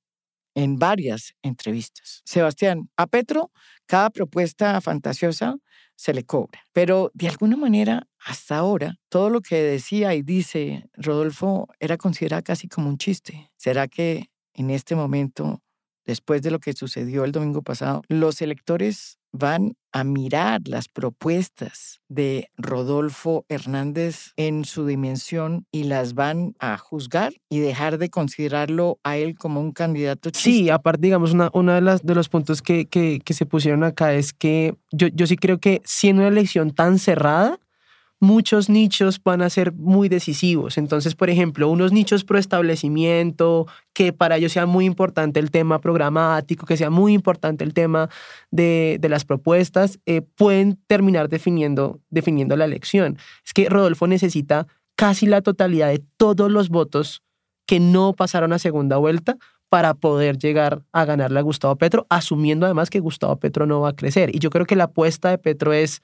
en 0.57 0.79
varias 0.79 1.35
entrevistas. 1.43 2.23
Sebastián, 2.25 2.89
a 2.97 3.07
Petro 3.07 3.53
cada 3.87 4.11
propuesta 4.11 4.81
fantasiosa 4.81 5.57
se 5.95 6.13
le 6.13 6.25
cobra, 6.25 6.61
pero 6.73 7.11
de 7.15 7.29
alguna 7.29 7.57
manera 7.57 8.07
hasta 8.25 8.59
ahora 8.59 8.97
todo 9.09 9.31
lo 9.31 9.41
que 9.41 9.57
decía 9.57 10.15
y 10.15 10.23
dice 10.23 10.91
Rodolfo 10.95 11.69
era 11.81 11.97
considerado 11.97 12.43
casi 12.43 12.69
como 12.69 12.89
un 12.89 12.99
chiste. 12.99 13.51
¿Será 13.57 13.89
que 13.89 14.31
en 14.53 14.71
este 14.71 14.95
momento, 14.95 15.63
después 16.05 16.43
de 16.43 16.51
lo 16.51 16.59
que 16.59 16.75
sucedió 16.75 17.25
el 17.25 17.33
domingo 17.33 17.63
pasado, 17.63 18.03
los 18.09 18.43
electores 18.43 19.19
van 19.37 19.75
a 19.93 20.05
mirar 20.05 20.61
las 20.67 20.89
propuestas 20.89 22.01
de 22.09 22.51
Rodolfo 22.59 23.47
Hernández 23.49 24.33
en 24.37 24.67
su 24.67 24.85
dimensión 24.85 25.67
y 25.73 25.85
las 25.85 26.15
van 26.15 26.55
a 26.59 26.77
juzgar 26.77 27.33
y 27.49 27.61
dejar 27.61 27.97
de 27.97 28.11
considerarlo 28.11 28.99
a 29.05 29.17
él 29.17 29.37
como 29.39 29.61
un 29.61 29.73
candidato. 29.73 30.31
Sí, 30.35 30.69
aparte, 30.69 31.01
digamos, 31.03 31.33
una, 31.33 31.51
una 31.55 31.77
de, 31.77 31.81
las, 31.81 32.05
de 32.05 32.15
los 32.15 32.29
puntos 32.29 32.61
que, 32.61 32.87
que, 32.87 33.21
que 33.25 33.33
se 33.33 33.47
pusieron 33.47 33.85
acá 33.85 34.13
es 34.13 34.35
que 34.35 34.77
yo, 34.93 35.09
yo 35.09 35.27
sí 35.27 35.37
creo 35.37 35.59
que 35.61 35.81
siendo 35.85 36.23
una 36.23 36.29
elección 36.29 36.73
tan 36.73 36.99
cerrada, 36.99 37.59
muchos 38.21 38.69
nichos 38.69 39.21
van 39.23 39.43
a 39.43 39.51
ser 39.51 39.73
muy 39.73 40.09
decisivos. 40.09 40.79
Entonces, 40.79 41.15
por 41.15 41.31
ejemplo, 41.31 41.69
unos 41.69 41.93
nichos 41.93 42.25
pro 42.25 42.39
establecimiento, 42.39 43.67
que 43.93 44.13
para 44.13 44.37
ellos 44.37 44.53
sea 44.53 44.67
muy 44.67 44.85
importante 44.85 45.41
el 45.41 45.51
tema 45.51 45.81
programático, 45.81 46.67
que 46.67 46.77
sea 46.77 46.91
muy 46.91 47.13
importante 47.13 47.65
el 47.65 47.75
tema 47.75 48.09
de, 48.51 48.99
las 49.09 49.25
propuestas, 49.25 49.99
eh, 50.07 50.23
pueden 50.23 50.79
terminar 50.87 51.29
definiendo, 51.29 52.01
definiendo 52.11 52.57
la 52.57 52.65
elección. 52.65 53.19
Es 53.45 53.53
que 53.53 53.69
Rodolfo 53.69 54.07
necesita 54.07 54.67
casi 54.97 55.27
la 55.27 55.43
totalidad 55.43 55.89
de 55.89 56.03
todos 56.17 56.51
los 56.51 56.71
votos 56.71 57.23
que 57.67 57.81
no 57.81 58.15
pasaron 58.15 58.53
a 58.53 58.59
segunda 58.59 58.97
vuelta 58.97 59.37
para 59.69 59.95
poder 59.95 60.39
llegar 60.39 60.83
a 60.93 61.05
ganarle 61.05 61.41
a 61.41 61.43
Gustavo 61.43 61.77
Petro, 61.77 62.07
asumiendo 62.09 62.67
además 62.67 62.89
que 62.89 63.01
Gustavo 63.01 63.37
Petro 63.37 63.67
no 63.67 63.81
va 63.81 63.91
a 63.91 63.97
crecer. 63.97 64.35
Y 64.35 64.39
yo 64.39 64.51
creo 64.51 64.65
que 64.65 64.77
la 64.77 64.85
apuesta 64.85 65.31
de 65.31 65.39
Petro 65.39 65.73
es 65.73 66.03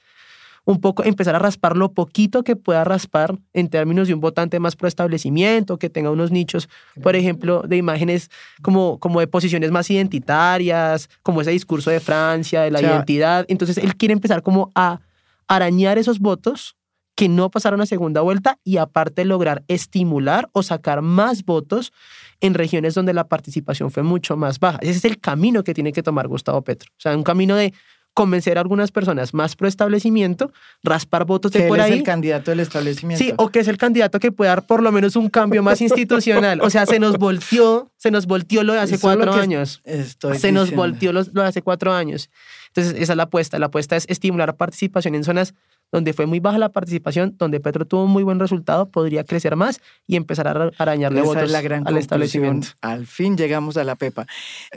un 0.65 0.81
poco 0.81 1.03
empezar 1.05 1.35
a 1.35 1.39
raspar 1.39 1.77
lo 1.77 1.93
poquito 1.93 2.45
que 2.45 2.57
pueda 2.57 2.85
raspar 2.85 3.39
en 3.53 3.69
términos 3.69 4.09
de 4.09 4.15
un 4.15 4.21
votante 4.21 4.61
más 4.61 4.77
pro 4.77 4.89
establecimiento, 4.89 5.79
que 5.79 5.91
tenga 5.91 6.11
unos 6.11 6.31
nichos, 6.31 6.69
por 7.03 7.17
ejemplo, 7.17 7.63
de 7.63 7.77
imágenes 7.77 8.31
como, 8.63 8.99
como 8.99 9.21
de 9.21 9.27
posiciones 9.27 9.71
más 9.71 9.91
identitarias, 9.91 11.09
como 11.23 11.41
ese 11.41 11.51
discurso 11.51 11.91
de 11.91 12.01
Francia, 12.01 12.63
de 12.63 12.71
la 12.71 12.81
identidad. 12.81 13.45
Entonces, 13.49 13.79
él 13.79 13.97
quiere 13.97 14.13
empezar 14.13 14.43
como 14.43 14.71
a 14.75 15.01
arañar 15.49 15.99
esos 15.99 16.21
votos 16.21 16.77
que 17.15 17.29
no 17.29 17.51
pasaron 17.51 17.81
a 17.81 17.87
segunda 17.87 18.21
vuelta 18.21 18.59
y 18.65 18.79
aparte 18.79 19.25
lograr 19.25 19.65
estimular 19.69 20.49
o 20.53 20.63
sacar 20.63 21.03
más 21.03 21.45
votos 21.45 21.93
en 22.41 22.55
regiones 22.55 22.95
donde 22.95 23.13
la 23.13 23.29
participación 23.29 23.91
fue 23.91 24.03
mucho 24.03 24.37
más 24.37 24.59
baja. 24.59 24.79
Ese 24.81 24.99
es 24.99 25.05
el 25.05 25.21
camino 25.21 25.63
que 25.63 25.75
tiene 25.75 25.93
que 25.93 26.03
tomar 26.03 26.27
Gustavo 26.27 26.63
Petro. 26.63 26.91
O 26.93 27.01
sea, 27.01 27.17
un 27.17 27.23
camino 27.23 27.55
de 27.55 27.75
convencer 28.15 28.59
a 28.59 28.61
algunas 28.61 28.91
personas 28.91 29.33
más 29.33 29.57
pro 29.57 29.69
establecimiento, 29.69 30.53
raspar 30.83 31.25
votos 31.25 31.53
de 31.53 31.67
por 31.67 31.81
ahí. 31.81 31.93
es 31.93 31.99
el 31.99 32.05
candidato 32.05 32.51
del 32.51 32.61
establecimiento. 32.61 33.25
Sí, 33.25 33.33
o 33.37 33.49
que 33.51 33.61
es 33.61 33.69
el 33.69 33.79
candidato 33.79 34.21
que 34.21 34.33
puede 34.33 34.49
dar 34.49 34.67
por 34.67 34.83
lo 34.83 34.93
menos 34.93 35.17
un 35.17 35.29
cambio 35.29 35.63
más 35.63 35.81
institucional. 35.81 36.61
O 36.61 36.71
sea, 36.71 36.87
se 36.87 36.99
nos 36.99 37.19
volteó, 37.19 37.91
se 37.97 38.11
nos 38.11 38.27
volteó 38.27 38.63
lo 38.63 38.75
de 38.75 38.81
hace 38.81 38.99
cuatro 38.99 39.33
años. 39.33 39.83
se 39.85 40.53
nos 40.53 40.73
volteó 40.73 41.13
lo, 41.13 41.23
lo 41.33 41.43
de 41.43 41.49
hace 41.49 41.63
cuatro 41.63 41.93
años. 41.93 42.31
Entonces, 42.69 42.95
esa 43.01 43.13
es 43.13 43.17
la 43.17 43.25
apuesta. 43.25 43.59
La 43.59 43.67
apuesta 43.67 43.97
es 43.97 44.07
estimular 44.09 44.57
participación 44.57 45.15
en 45.15 45.25
zonas 45.25 45.55
donde 45.93 46.15
fue 46.15 46.27
muy 46.27 46.41
baja 46.41 46.59
la 46.59 46.71
participación, 46.71 47.37
donde 47.39 47.61
Petro 47.61 47.87
tuvo 47.87 48.05
un 48.05 48.11
muy 48.11 48.23
buen 48.23 48.41
resultado, 48.41 48.91
podría 48.91 49.25
crecer 49.25 49.55
más 49.55 49.81
y 50.07 50.17
empezar 50.17 50.49
a 50.49 50.71
arañarle 50.79 51.21
Esa 51.21 51.27
votos 51.27 51.43
es 51.45 51.51
la 51.51 51.61
gran 51.61 51.87
al 51.87 51.99
establecimiento. 51.99 52.69
Al 52.81 53.07
fin 53.07 53.37
llegamos 53.37 53.77
a 53.77 53.85
la 53.85 53.95
pepa. 53.95 54.27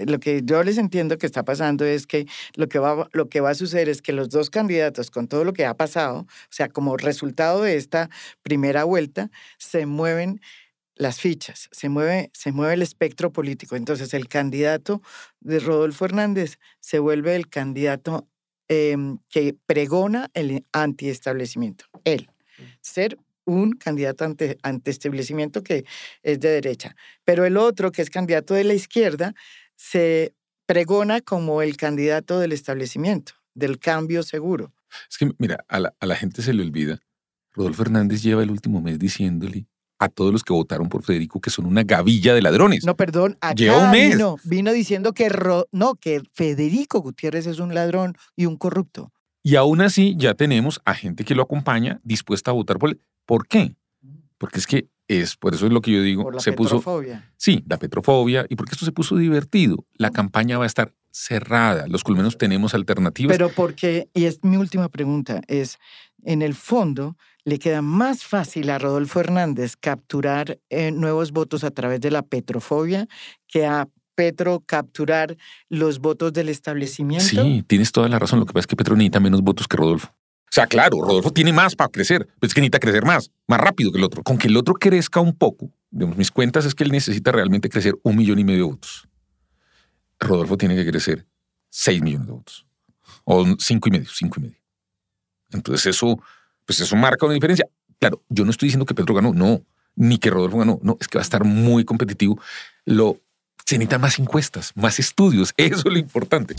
Lo 0.05 0.19
que 0.19 0.41
yo 0.43 0.61
les 0.63 0.77
entiendo 0.77 1.17
que 1.17 1.25
está 1.25 1.43
pasando 1.43 1.85
es 1.85 2.05
que 2.05 2.27
lo 2.55 2.67
que 2.67 2.79
va, 2.79 3.07
lo 3.13 3.29
que 3.29 3.39
va 3.39 3.51
a 3.51 3.55
suceder 3.55 3.87
es 3.87 4.01
que 4.01 4.11
los 4.11 4.29
dos 4.29 4.49
candidatos, 4.49 5.09
con 5.09 5.27
todo 5.27 5.45
lo 5.45 5.53
que 5.53 5.65
ha 5.65 5.75
pasado, 5.75 6.19
o 6.19 6.27
sea, 6.49 6.67
como 6.67 6.97
resultado 6.97 7.61
de 7.61 7.77
esta 7.77 8.09
primera 8.43 8.83
vuelta, 8.83 9.31
se 9.57 9.85
mueven 9.85 10.41
las 10.95 11.19
fichas, 11.19 11.69
se 11.71 11.89
mueve, 11.89 12.29
se 12.33 12.51
mueve 12.51 12.73
el 12.73 12.81
espectro 12.81 13.31
político. 13.31 13.75
Entonces, 13.75 14.13
el 14.13 14.27
candidato 14.27 15.01
de 15.39 15.59
Rodolfo 15.59 16.05
Hernández 16.05 16.57
se 16.79 16.99
vuelve 16.99 17.35
el 17.35 17.49
candidato 17.49 18.27
Em, 18.67 19.19
que 19.29 19.55
pregona 19.67 20.31
el 20.33 20.65
antiestablecimiento. 20.71 21.85
Él, 22.03 22.27
ser 22.81 23.19
un 23.45 23.73
candidato 23.73 24.25
ante, 24.25 24.57
establecimiento 24.85 25.61
que 25.61 25.85
es 26.23 26.39
de 26.39 26.49
derecha. 26.49 26.95
Pero 27.23 27.45
el 27.45 27.57
otro, 27.57 27.91
que 27.91 28.01
es 28.01 28.09
candidato 28.09 28.55
de 28.55 28.63
la 28.63 28.73
izquierda, 28.73 29.35
se 29.75 30.33
pregona 30.65 31.21
como 31.21 31.61
el 31.61 31.77
candidato 31.77 32.39
del 32.39 32.53
establecimiento, 32.53 33.33
del 33.53 33.77
cambio 33.77 34.23
seguro. 34.23 34.73
Es 35.11 35.19
que, 35.19 35.29
mira, 35.37 35.63
a 35.67 35.79
la, 35.79 35.93
a 35.99 36.05
la 36.07 36.15
gente 36.15 36.41
se 36.41 36.53
le 36.53 36.63
olvida. 36.63 36.99
Rodolfo 37.51 37.83
Hernández 37.83 38.23
lleva 38.23 38.41
el 38.41 38.49
último 38.49 38.81
mes 38.81 38.97
diciéndole 38.97 39.67
a 39.99 40.09
todos 40.09 40.31
los 40.31 40.43
que 40.43 40.53
votaron 40.53 40.89
por 40.89 41.03
Federico 41.03 41.39
que 41.39 41.49
son 41.49 41.65
una 41.65 41.83
gavilla 41.83 42.33
de 42.33 42.41
ladrones. 42.41 42.85
No, 42.85 42.95
perdón, 42.95 43.37
acá 43.41 43.91
Vino, 43.91 44.37
vino 44.43 44.71
diciendo 44.71 45.13
que, 45.13 45.29
no, 45.71 45.95
que 45.95 46.21
Federico 46.33 46.99
Gutiérrez 46.99 47.47
es 47.47 47.59
un 47.59 47.73
ladrón 47.73 48.17
y 48.35 48.45
un 48.45 48.57
corrupto. 48.57 49.11
Y 49.43 49.55
aún 49.55 49.81
así 49.81 50.15
ya 50.17 50.33
tenemos 50.33 50.81
a 50.85 50.95
gente 50.95 51.23
que 51.23 51.35
lo 51.35 51.43
acompaña 51.43 51.99
dispuesta 52.03 52.51
a 52.51 52.53
votar 52.53 52.79
por 52.79 52.89
él. 52.89 53.01
¿Por 53.25 53.47
qué? 53.47 53.75
Porque 54.37 54.59
es 54.59 54.67
que 54.67 54.89
es, 55.07 55.35
por 55.35 55.53
eso 55.53 55.67
es 55.67 55.71
lo 55.71 55.81
que 55.81 55.91
yo 55.91 56.01
digo, 56.01 56.23
por 56.23 56.35
la 56.35 56.39
se 56.41 56.51
petrofobia. 56.51 57.19
puso... 57.19 57.33
Sí, 57.37 57.63
la 57.67 57.77
petrofobia, 57.77 58.45
y 58.49 58.55
porque 58.55 58.71
esto 58.73 58.85
se 58.85 58.91
puso 58.91 59.17
divertido. 59.17 59.85
La 59.93 60.09
campaña 60.09 60.57
va 60.57 60.63
a 60.63 60.67
estar 60.67 60.93
cerrada, 61.11 61.87
los 61.87 62.03
colmenos 62.03 62.37
tenemos 62.37 62.73
alternativas. 62.73 63.31
Pero 63.31 63.49
porque, 63.49 64.09
y 64.13 64.25
es 64.25 64.43
mi 64.43 64.57
última 64.57 64.89
pregunta, 64.89 65.41
es, 65.47 65.77
en 66.23 66.41
el 66.41 66.55
fondo, 66.55 67.15
le 67.45 67.59
queda 67.59 67.81
más 67.81 68.23
fácil 68.23 68.69
a 68.71 68.79
Rodolfo 68.79 69.19
Hernández 69.19 69.75
capturar 69.77 70.59
eh, 70.69 70.91
nuevos 70.91 71.31
votos 71.31 71.63
a 71.63 71.71
través 71.71 72.01
de 72.01 72.11
la 72.11 72.23
petrofobia 72.23 73.07
que 73.47 73.65
a 73.65 73.87
Petro 74.15 74.63
capturar 74.65 75.37
los 75.69 75.99
votos 75.99 76.33
del 76.33 76.49
establecimiento. 76.49 77.25
Sí, 77.25 77.63
tienes 77.67 77.91
toda 77.91 78.09
la 78.09 78.17
razón. 78.17 78.39
Lo 78.39 78.45
que 78.45 78.53
pasa 78.53 78.61
es 78.61 78.67
que 78.67 78.75
Petro 78.75 78.95
necesita 78.95 79.19
menos 79.19 79.41
votos 79.41 79.67
que 79.67 79.77
Rodolfo. 79.77 80.07
O 80.07 80.55
sea, 80.55 80.67
claro, 80.67 81.01
Rodolfo 81.01 81.31
tiene 81.31 81.51
más 81.51 81.75
para 81.75 81.89
crecer, 81.89 82.25
pero 82.39 82.47
es 82.47 82.53
que 82.53 82.61
necesita 82.61 82.79
crecer 82.79 83.03
más, 83.03 83.29
más 83.45 83.59
rápido 83.59 83.91
que 83.91 83.97
el 83.97 84.05
otro. 84.05 84.23
Con 84.23 84.37
que 84.37 84.47
el 84.47 84.55
otro 84.55 84.73
crezca 84.73 85.19
un 85.19 85.35
poco, 85.35 85.69
digamos, 85.91 86.17
mis 86.17 86.31
cuentas 86.31 86.65
es 86.65 86.73
que 86.73 86.85
él 86.85 86.91
necesita 86.91 87.31
realmente 87.31 87.69
crecer 87.69 87.95
un 88.03 88.15
millón 88.15 88.39
y 88.39 88.45
medio 88.45 88.59
de 88.59 88.71
votos. 88.71 89.07
Rodolfo 90.19 90.57
tiene 90.57 90.75
que 90.75 90.85
crecer 90.89 91.27
seis 91.69 92.01
millones 92.01 92.27
de 92.27 92.33
votos. 92.33 92.65
O 93.25 93.45
cinco 93.59 93.89
y 93.89 93.91
medio, 93.91 94.09
cinco 94.09 94.39
y 94.39 94.43
medio. 94.43 94.57
Entonces 95.51 95.87
eso 95.87 96.19
pues 96.65 96.79
eso 96.79 96.95
marca 96.95 97.25
una 97.25 97.35
diferencia. 97.35 97.67
Claro, 97.99 98.21
yo 98.29 98.43
no 98.43 98.51
estoy 98.51 98.67
diciendo 98.67 98.85
que 98.85 98.93
Petro 98.93 99.15
ganó, 99.15 99.33
no, 99.33 99.61
ni 99.95 100.17
que 100.17 100.29
Rodolfo 100.29 100.57
ganó, 100.59 100.79
no, 100.81 100.97
es 100.99 101.07
que 101.07 101.17
va 101.17 101.21
a 101.21 101.23
estar 101.23 101.43
muy 101.43 101.85
competitivo. 101.85 102.39
Lo, 102.85 103.17
se 103.65 103.77
necesitan 103.77 104.01
más 104.01 104.19
encuestas, 104.19 104.71
más 104.75 104.99
estudios, 104.99 105.53
eso 105.57 105.77
es 105.77 105.85
lo 105.85 105.97
importante. 105.97 106.55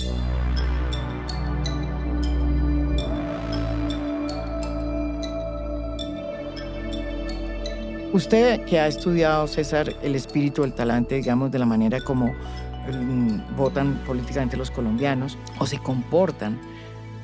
Usted 8.12 8.64
que 8.64 8.80
ha 8.80 8.86
estudiado, 8.86 9.46
César, 9.46 9.94
el 10.02 10.14
espíritu, 10.14 10.64
el 10.64 10.72
talante, 10.72 11.16
digamos, 11.16 11.50
de 11.50 11.58
la 11.58 11.66
manera 11.66 12.00
como 12.00 12.32
mm, 12.32 13.56
votan 13.56 14.02
políticamente 14.06 14.56
los 14.56 14.70
colombianos 14.70 15.36
o 15.58 15.66
se 15.66 15.78
comportan 15.78 16.58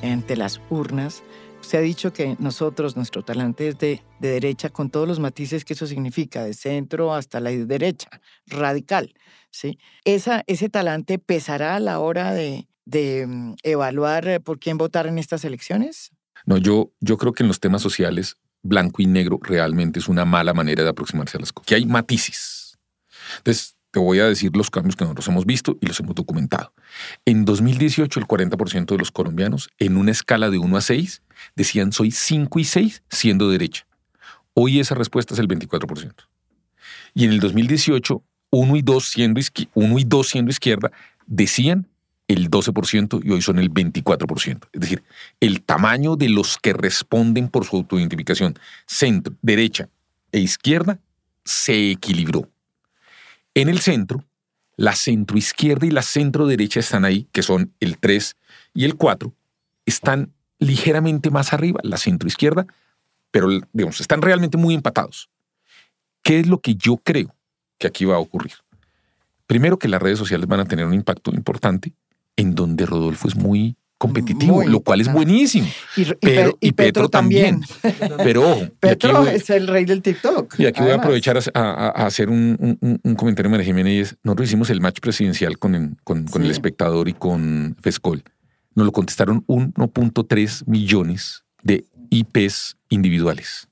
ante 0.03 0.37
las 0.37 0.61
urnas, 0.71 1.23
se 1.61 1.77
ha 1.77 1.81
dicho 1.81 2.13
que 2.13 2.37
nosotros, 2.39 2.97
nuestro 2.97 3.23
talante 3.23 3.69
es 3.69 3.79
de, 3.79 4.03
derecha, 4.21 4.69
con 4.69 4.91
todos 4.91 5.07
los 5.07 5.21
matices 5.21 5.65
que 5.65 5.75
eso 5.75 5.87
significa, 5.87 6.45
de 6.45 6.55
centro 6.55 7.15
hasta 7.15 7.41
la 7.41 7.51
derecha, 7.51 8.09
radical. 8.47 9.15
¿sí? 9.51 9.79
Ese 10.05 10.69
talante 10.69 11.19
pesará 11.19 11.77
a 11.77 11.81
la 11.81 12.01
hora 12.01 12.33
de, 12.33 12.67
de 12.85 13.27
mm, 13.27 13.55
evaluar 13.63 14.29
eh, 14.29 14.41
por 14.41 14.59
quién 14.59 14.79
votar 14.79 15.07
en 15.07 15.19
estas 15.19 15.45
elecciones? 15.45 16.11
No, 16.45 16.59
yo, 16.59 16.93
yo 17.01 17.17
creo 17.19 17.33
que 17.33 17.45
en 17.45 17.49
los 17.49 17.61
temas 17.61 17.83
sociales, 17.83 18.37
blanco 18.63 19.03
y 19.03 19.07
negro 19.07 19.39
realmente 19.41 20.01
es 20.01 20.09
una 20.09 20.25
mala 20.25 20.55
manera 20.55 20.83
de 20.83 20.91
aproximarse 20.91 21.37
a 21.37 21.41
las 21.41 21.53
cosas. 21.53 21.67
Que 21.69 21.75
hay 21.77 21.87
matices. 21.87 22.79
Entonces, 23.39 23.77
te 23.93 24.01
voy 24.01 24.19
a 24.21 24.27
decir 24.27 24.57
los 24.57 24.71
cambios 24.71 24.97
que 24.97 25.05
nosotros 25.05 25.29
hemos 25.29 25.47
visto 25.47 25.77
y 25.81 25.87
los 25.87 26.01
hemos 26.01 26.15
documentado. 26.15 26.73
En 27.25 27.45
2018, 27.45 28.19
el 28.19 28.27
40% 28.27 28.87
de 28.87 28.99
los 28.99 29.13
colombianos, 29.13 29.69
en 29.79 29.97
una 29.97 30.11
escala 30.11 30.51
de 30.51 30.59
1 30.59 30.77
a 30.77 30.81
6, 30.81 31.23
decían 31.55 31.93
soy 31.93 32.11
5 32.11 32.59
y 32.59 32.65
6 32.65 33.03
siendo 33.11 33.51
derecha. 33.51 33.87
Hoy 34.55 34.81
esa 34.81 34.95
respuesta 34.95 35.35
es 35.35 35.41
el 35.41 35.47
24%. 35.47 36.13
Y 37.15 37.27
en 37.27 37.33
el 37.33 37.41
2018, 37.41 38.23
1 38.51 38.77
y 38.77 38.83
2 38.83 39.05
siendo, 39.05 39.41
uno 39.75 39.99
y 39.99 40.05
2 40.05 40.29
siendo 40.29 40.51
izquierda, 40.51 40.91
decían 41.27 41.87
el 42.29 42.51
12% 42.51 43.21
y 43.23 43.31
hoy 43.31 43.43
son 43.43 43.59
el 43.59 43.71
24%. 43.71 44.69
Es 44.73 44.81
decir, 44.81 45.03
el 45.41 45.63
tamaño 45.63 46.17
de 46.17 46.31
los 46.31 46.57
que 46.57 46.73
responden 46.73 47.49
por 47.49 47.67
su 47.67 47.77
autoidentificación, 47.77 48.59
centro, 48.87 49.35
derecha 49.43 49.89
e 50.31 50.39
izquierda, 50.41 50.99
se 51.45 51.91
equilibró. 51.91 52.49
En 53.55 53.69
el 53.69 53.81
centro, 53.81 54.25
la 54.77 54.95
centroizquierda 54.95 55.87
y 55.87 55.91
la 55.91 56.03
centro 56.03 56.47
derecha 56.47 56.81
están 56.81 57.05
ahí, 57.05 57.29
que 57.33 57.43
son 57.43 57.75
el 57.81 57.99
3 57.99 58.37
y 58.75 58.85
el 58.85 58.97
4, 58.97 59.35
están 59.85 60.33
ligeramente 60.59 61.31
más 61.31 61.53
arriba, 61.53 61.81
la 61.83 61.99
centroizquierda, 61.99 62.67
pero 63.31 63.49
digamos, 63.73 64.01
están 64.01 64.23
realmente 64.23 64.57
muy 64.57 64.75
empatados. 64.75 65.29
¿Qué 66.23 66.41
es 66.41 66.47
lo 66.47 66.61
que 66.61 66.77
yo 66.77 66.99
creo 66.99 67.35
que 67.79 67.87
aquí 67.87 68.05
va 68.05 68.17
a 68.17 68.21
ocurrir? 68.21 68.55
Primero 69.47 69.79
que 69.79 69.89
las 69.89 70.01
redes 70.01 70.19
sociales 70.19 70.47
van 70.47 70.61
a 70.61 70.65
tener 70.65 70.87
un 70.87 70.95
impacto 70.95 71.33
importante 71.33 71.93
en 72.37 72.55
donde 72.55 72.87
Rodolfo 72.87 73.29
es 73.29 73.37
muy 73.37 73.77
competitivo, 74.03 74.65
lo 74.65 74.81
cual 74.81 75.01
es 75.01 75.13
buenísimo. 75.13 75.69
Y, 76.61 76.73
Petro, 76.73 77.09
también. 77.09 77.61
Pero 78.19 78.51
ojo. 78.51 78.69
Petro 78.81 79.25
es 79.29 79.49
el 79.49 79.69
rey 79.69 79.85
del 79.85 80.03
TikTok. 80.03 80.59
Y 80.59 80.67
aquí 80.67 80.81
voy 80.81 80.91
a 80.91 80.97
aprovechar 80.97 81.39
a, 81.55 81.89
hacer 82.05 82.29
un, 82.29 82.99
comentario, 83.17 83.49
María 83.49 83.65
Jiménez. 83.65 84.17
Nosotros 84.25 84.49
hicimos 84.49 84.71
el 84.71 84.81
match 84.81 84.99
presidencial 84.99 85.57
con, 85.57 85.97
con, 86.03 86.27
el 86.43 86.51
espectador 86.51 87.09
y 87.09 87.13
con 87.13 87.77
Fescol. 87.81 88.25
Nos 88.75 88.87
lo 88.87 88.93
contestaron 88.93 89.47
1.3 89.47 90.65
millones 90.67 91.45
de 91.63 91.85
IPs 92.11 92.79
individuales. 92.89 93.69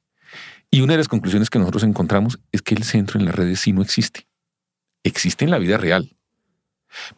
Y 0.70 0.83
una 0.83 0.93
de 0.93 0.99
las 0.99 1.09
conclusiones 1.09 1.51
que 1.51 1.59
nosotros 1.59 1.83
encontramos 1.83 2.39
es 2.53 2.62
que 2.62 2.76
el 2.76 2.85
centro 2.85 3.18
en 3.18 3.26
las 3.26 3.35
redes 3.35 3.59
sí 3.59 3.72
no 3.72 3.83
existe. 3.83 4.28
Existe 5.03 5.45
en 5.45 5.51
la 5.51 5.59
vida 5.59 5.76
real. 5.76 6.16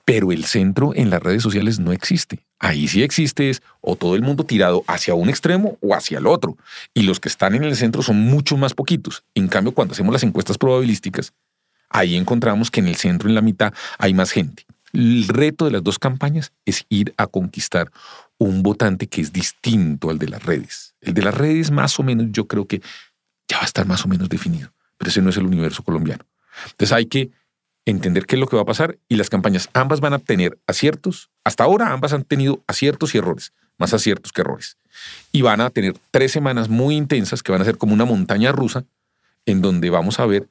Pero 0.04 0.32
el 0.32 0.44
centro 0.44 0.92
en 0.94 1.10
las 1.10 1.22
redes 1.22 1.42
sociales 1.42 1.78
no 1.78 1.92
existe. 1.92 2.44
Ahí 2.58 2.88
sí 2.88 3.02
existe 3.02 3.50
es 3.50 3.62
o 3.80 3.96
todo 3.96 4.14
el 4.14 4.22
mundo 4.22 4.44
tirado 4.44 4.84
hacia 4.86 5.14
un 5.14 5.28
extremo 5.28 5.78
o 5.80 5.94
hacia 5.94 6.18
el 6.18 6.26
otro. 6.26 6.56
Y 6.94 7.02
los 7.02 7.20
que 7.20 7.28
están 7.28 7.54
en 7.54 7.64
el 7.64 7.76
centro 7.76 8.02
son 8.02 8.16
mucho 8.16 8.56
más 8.56 8.74
poquitos. 8.74 9.24
En 9.34 9.48
cambio, 9.48 9.72
cuando 9.72 9.92
hacemos 9.92 10.12
las 10.12 10.22
encuestas 10.22 10.58
probabilísticas, 10.58 11.32
ahí 11.88 12.16
encontramos 12.16 12.70
que 12.70 12.80
en 12.80 12.88
el 12.88 12.96
centro, 12.96 13.28
en 13.28 13.34
la 13.34 13.40
mitad, 13.40 13.72
hay 13.98 14.14
más 14.14 14.30
gente. 14.30 14.64
El 14.92 15.26
reto 15.26 15.64
de 15.64 15.70
las 15.70 15.82
dos 15.82 15.98
campañas 15.98 16.52
es 16.64 16.84
ir 16.88 17.14
a 17.16 17.26
conquistar 17.26 17.90
un 18.38 18.62
votante 18.62 19.06
que 19.06 19.20
es 19.20 19.32
distinto 19.32 20.10
al 20.10 20.18
de 20.18 20.28
las 20.28 20.44
redes. 20.44 20.94
El 21.00 21.14
de 21.14 21.22
las 21.22 21.34
redes, 21.34 21.70
más 21.70 21.98
o 21.98 22.02
menos, 22.02 22.26
yo 22.30 22.46
creo 22.46 22.66
que 22.66 22.82
ya 23.48 23.56
va 23.56 23.62
a 23.62 23.66
estar 23.66 23.86
más 23.86 24.04
o 24.04 24.08
menos 24.08 24.28
definido. 24.28 24.72
Pero 24.98 25.10
ese 25.10 25.22
no 25.22 25.30
es 25.30 25.36
el 25.36 25.46
universo 25.46 25.82
colombiano. 25.82 26.24
Entonces 26.66 26.92
hay 26.92 27.06
que 27.06 27.30
entender 27.84 28.26
qué 28.26 28.36
es 28.36 28.40
lo 28.40 28.46
que 28.46 28.56
va 28.56 28.62
a 28.62 28.66
pasar 28.66 28.98
y 29.08 29.16
las 29.16 29.30
campañas 29.30 29.68
ambas 29.72 30.00
van 30.00 30.12
a 30.12 30.18
tener 30.18 30.58
aciertos. 30.66 31.30
Hasta 31.44 31.64
ahora 31.64 31.92
ambas 31.92 32.12
han 32.12 32.24
tenido 32.24 32.62
aciertos 32.66 33.14
y 33.14 33.18
errores, 33.18 33.52
más 33.78 33.92
aciertos 33.94 34.32
que 34.32 34.42
errores. 34.42 34.76
Y 35.32 35.42
van 35.42 35.60
a 35.60 35.70
tener 35.70 35.96
tres 36.10 36.32
semanas 36.32 36.68
muy 36.68 36.96
intensas 36.96 37.42
que 37.42 37.52
van 37.52 37.60
a 37.60 37.64
ser 37.64 37.78
como 37.78 37.94
una 37.94 38.04
montaña 38.04 38.52
rusa 38.52 38.84
en 39.46 39.60
donde 39.60 39.90
vamos 39.90 40.20
a 40.20 40.26
ver 40.26 40.46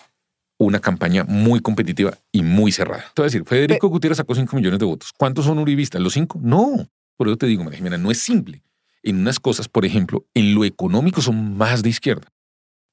una 0.57 0.79
campaña 0.79 1.23
muy 1.23 1.59
competitiva 1.59 2.17
y 2.31 2.43
muy 2.43 2.71
cerrada. 2.71 3.05
Te 3.13 3.21
voy 3.21 3.25
a 3.25 3.31
decir, 3.31 3.43
Federico 3.45 3.87
Gutiérrez 3.87 4.17
sacó 4.17 4.35
5 4.35 4.55
millones 4.55 4.79
de 4.79 4.85
votos. 4.85 5.11
¿Cuántos 5.17 5.45
son 5.45 5.57
uribistas? 5.57 6.01
¿Los 6.01 6.13
cinco? 6.13 6.39
No. 6.41 6.87
Por 7.17 7.27
eso 7.27 7.37
te 7.37 7.47
digo, 7.47 7.63
María 7.63 7.77
Jimena, 7.77 7.97
no 7.97 8.11
es 8.11 8.19
simple. 8.19 8.61
En 9.01 9.17
unas 9.17 9.39
cosas, 9.39 9.67
por 9.67 9.85
ejemplo, 9.85 10.25
en 10.35 10.53
lo 10.53 10.63
económico 10.63 11.21
son 11.21 11.57
más 11.57 11.81
de 11.81 11.89
izquierda. 11.89 12.27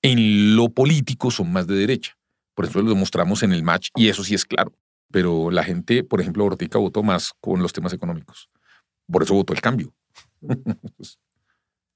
En 0.01 0.57
lo 0.57 0.70
político 0.70 1.30
son 1.30 1.53
más 1.53 1.66
de 1.66 1.74
derecha. 1.74 2.16
Por 2.59 2.65
eso 2.65 2.83
lo 2.83 2.89
demostramos 2.89 3.45
en 3.45 3.53
el 3.53 3.63
match 3.63 3.91
y 3.95 4.09
eso 4.09 4.25
sí 4.25 4.35
es 4.35 4.45
claro. 4.45 4.73
Pero 5.13 5.53
la 5.53 5.63
gente, 5.63 6.03
por 6.03 6.21
ejemplo, 6.21 6.45
Ortica 6.45 6.77
votó 6.81 7.05
más 7.05 7.33
con 7.41 7.63
los 7.63 7.73
temas 7.73 7.93
económicos. 7.93 8.51
Por 9.07 9.23
eso 9.23 9.33
votó 9.35 9.53
el 9.53 9.61
cambio. 9.61 9.95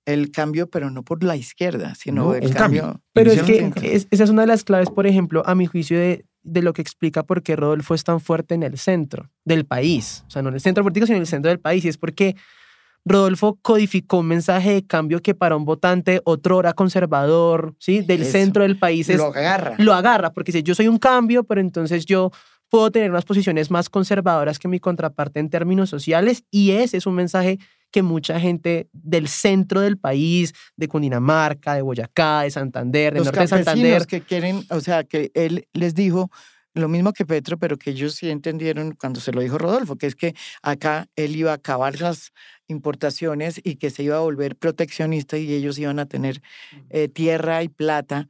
el 0.07 0.31
cambio, 0.31 0.71
pero 0.71 0.89
no 0.89 1.03
por 1.03 1.25
la 1.25 1.35
izquierda, 1.35 1.97
sino 1.97 2.37
el, 2.37 2.55
cambio. 2.55 3.03
Pero 3.13 3.33
es 3.33 3.43
que 3.43 4.07
esa 4.09 4.23
es 4.23 4.31
una 4.31 4.43
de 4.43 4.47
las 4.47 4.63
claves, 4.63 4.89
por 4.89 5.09
ejemplo, 5.09 5.43
a 5.47 5.57
mi 5.57 5.67
juicio, 5.67 5.99
de, 5.99 6.27
de, 6.45 6.63
lo 6.63 6.75
que 6.75 6.83
explica 6.83 7.25
por 7.25 7.43
qué 7.43 7.57
Rodolfo 7.57 7.97
es 7.97 8.05
tan 8.05 8.21
fuerte 8.21 8.55
en 8.55 8.63
el 8.63 8.79
centro 8.79 9.33
del 9.45 9.67
país. 9.67 10.23
O 10.29 10.31
sea, 10.31 10.43
no 10.43 10.51
en 10.51 10.55
el 10.55 10.61
centro 10.61 10.85
político, 10.85 11.07
sino 11.07 11.17
en 11.17 11.23
el 11.23 11.27
centro 11.27 11.49
del 11.49 11.59
país. 11.59 11.85
Y 11.85 11.89
es 11.89 11.99
porque 11.99 12.37
Rodolfo 13.05 13.59
codificó 13.63 14.19
un 14.19 14.29
mensaje 14.29 14.75
de 14.75 14.87
cambio 14.87 15.21
que 15.21 15.35
para 15.35 15.57
un 15.57 15.65
votante 15.65 16.21
otro 16.25 16.59
hora 16.59 16.73
conservador, 16.73 17.75
¿sí? 17.79 18.01
Del 18.01 18.25
centro 18.25 18.63
del 18.63 18.79
país 18.79 19.09
es, 19.09 19.19
lo 19.19 19.27
agarra. 19.27 19.75
Lo 19.79 19.93
agarra, 19.93 20.33
porque 20.33 20.53
si 20.53 20.63
yo 20.63 20.75
soy 20.75 20.89
un 20.89 20.99
cambio, 20.99 21.45
pero 21.45 21.61
entonces 21.61 22.07
yo 22.07 22.31
puedo 22.69 22.91
tener 22.91 23.11
unas 23.11 23.25
posiciones 23.25 23.71
más 23.71 23.91
conservadoras 23.91 24.59
que 24.59 24.67
mi 24.67 24.81
contraparte 24.81 25.41
en 25.41 25.51
términos 25.51 25.91
sociales 25.91 26.45
y 26.51 26.71
ese 26.71 26.97
es 26.97 27.07
un 27.07 27.15
mensaje 27.15 27.59
que 27.91 28.03
mucha 28.03 28.41
gente 28.41 28.89
del 28.93 29.29
centro 29.29 29.83
del 29.83 29.99
país, 29.99 30.55
de 30.77 30.89
Cundinamarca, 30.89 31.75
de 31.75 31.83
Boyacá, 31.83 32.43
de 32.43 32.51
Santander, 32.51 33.13
del 33.13 33.25
norte 33.25 33.41
de 33.41 33.47
Santander. 33.47 34.07
que 34.07 34.23
quieren, 34.23 34.65
o 34.71 34.81
sea, 34.81 35.05
que 35.05 35.31
él 35.35 35.69
les 35.75 35.95
dijo, 35.95 36.31
lo 36.75 36.89
mismo 36.89 37.13
que 37.13 37.27
Petro, 37.27 37.59
pero 37.59 37.77
que 37.77 37.91
ellos 37.91 38.15
sí 38.15 38.31
entendieron 38.31 38.93
cuando 38.93 39.21
se 39.21 39.33
lo 39.33 39.41
dijo 39.41 39.59
Rodolfo, 39.59 39.97
que 39.97 40.07
es 40.07 40.15
que 40.15 40.35
acá 40.63 41.09
él 41.17 41.37
iba 41.37 41.51
a 41.51 41.55
acabar 41.55 42.01
las 42.01 42.33
importaciones 42.69 43.61
y 43.63 43.77
que 43.77 43.91
se 43.91 44.03
iba 44.03 44.17
a 44.17 44.21
volver 44.21 44.57
proteccionista 44.57 45.37
y 45.37 45.53
ellos 45.53 45.79
iban 45.79 45.99
a 45.99 46.07
tener 46.07 46.43
eh, 46.91 47.09
tierra 47.09 47.63
y 47.63 47.69
plata. 47.69 48.29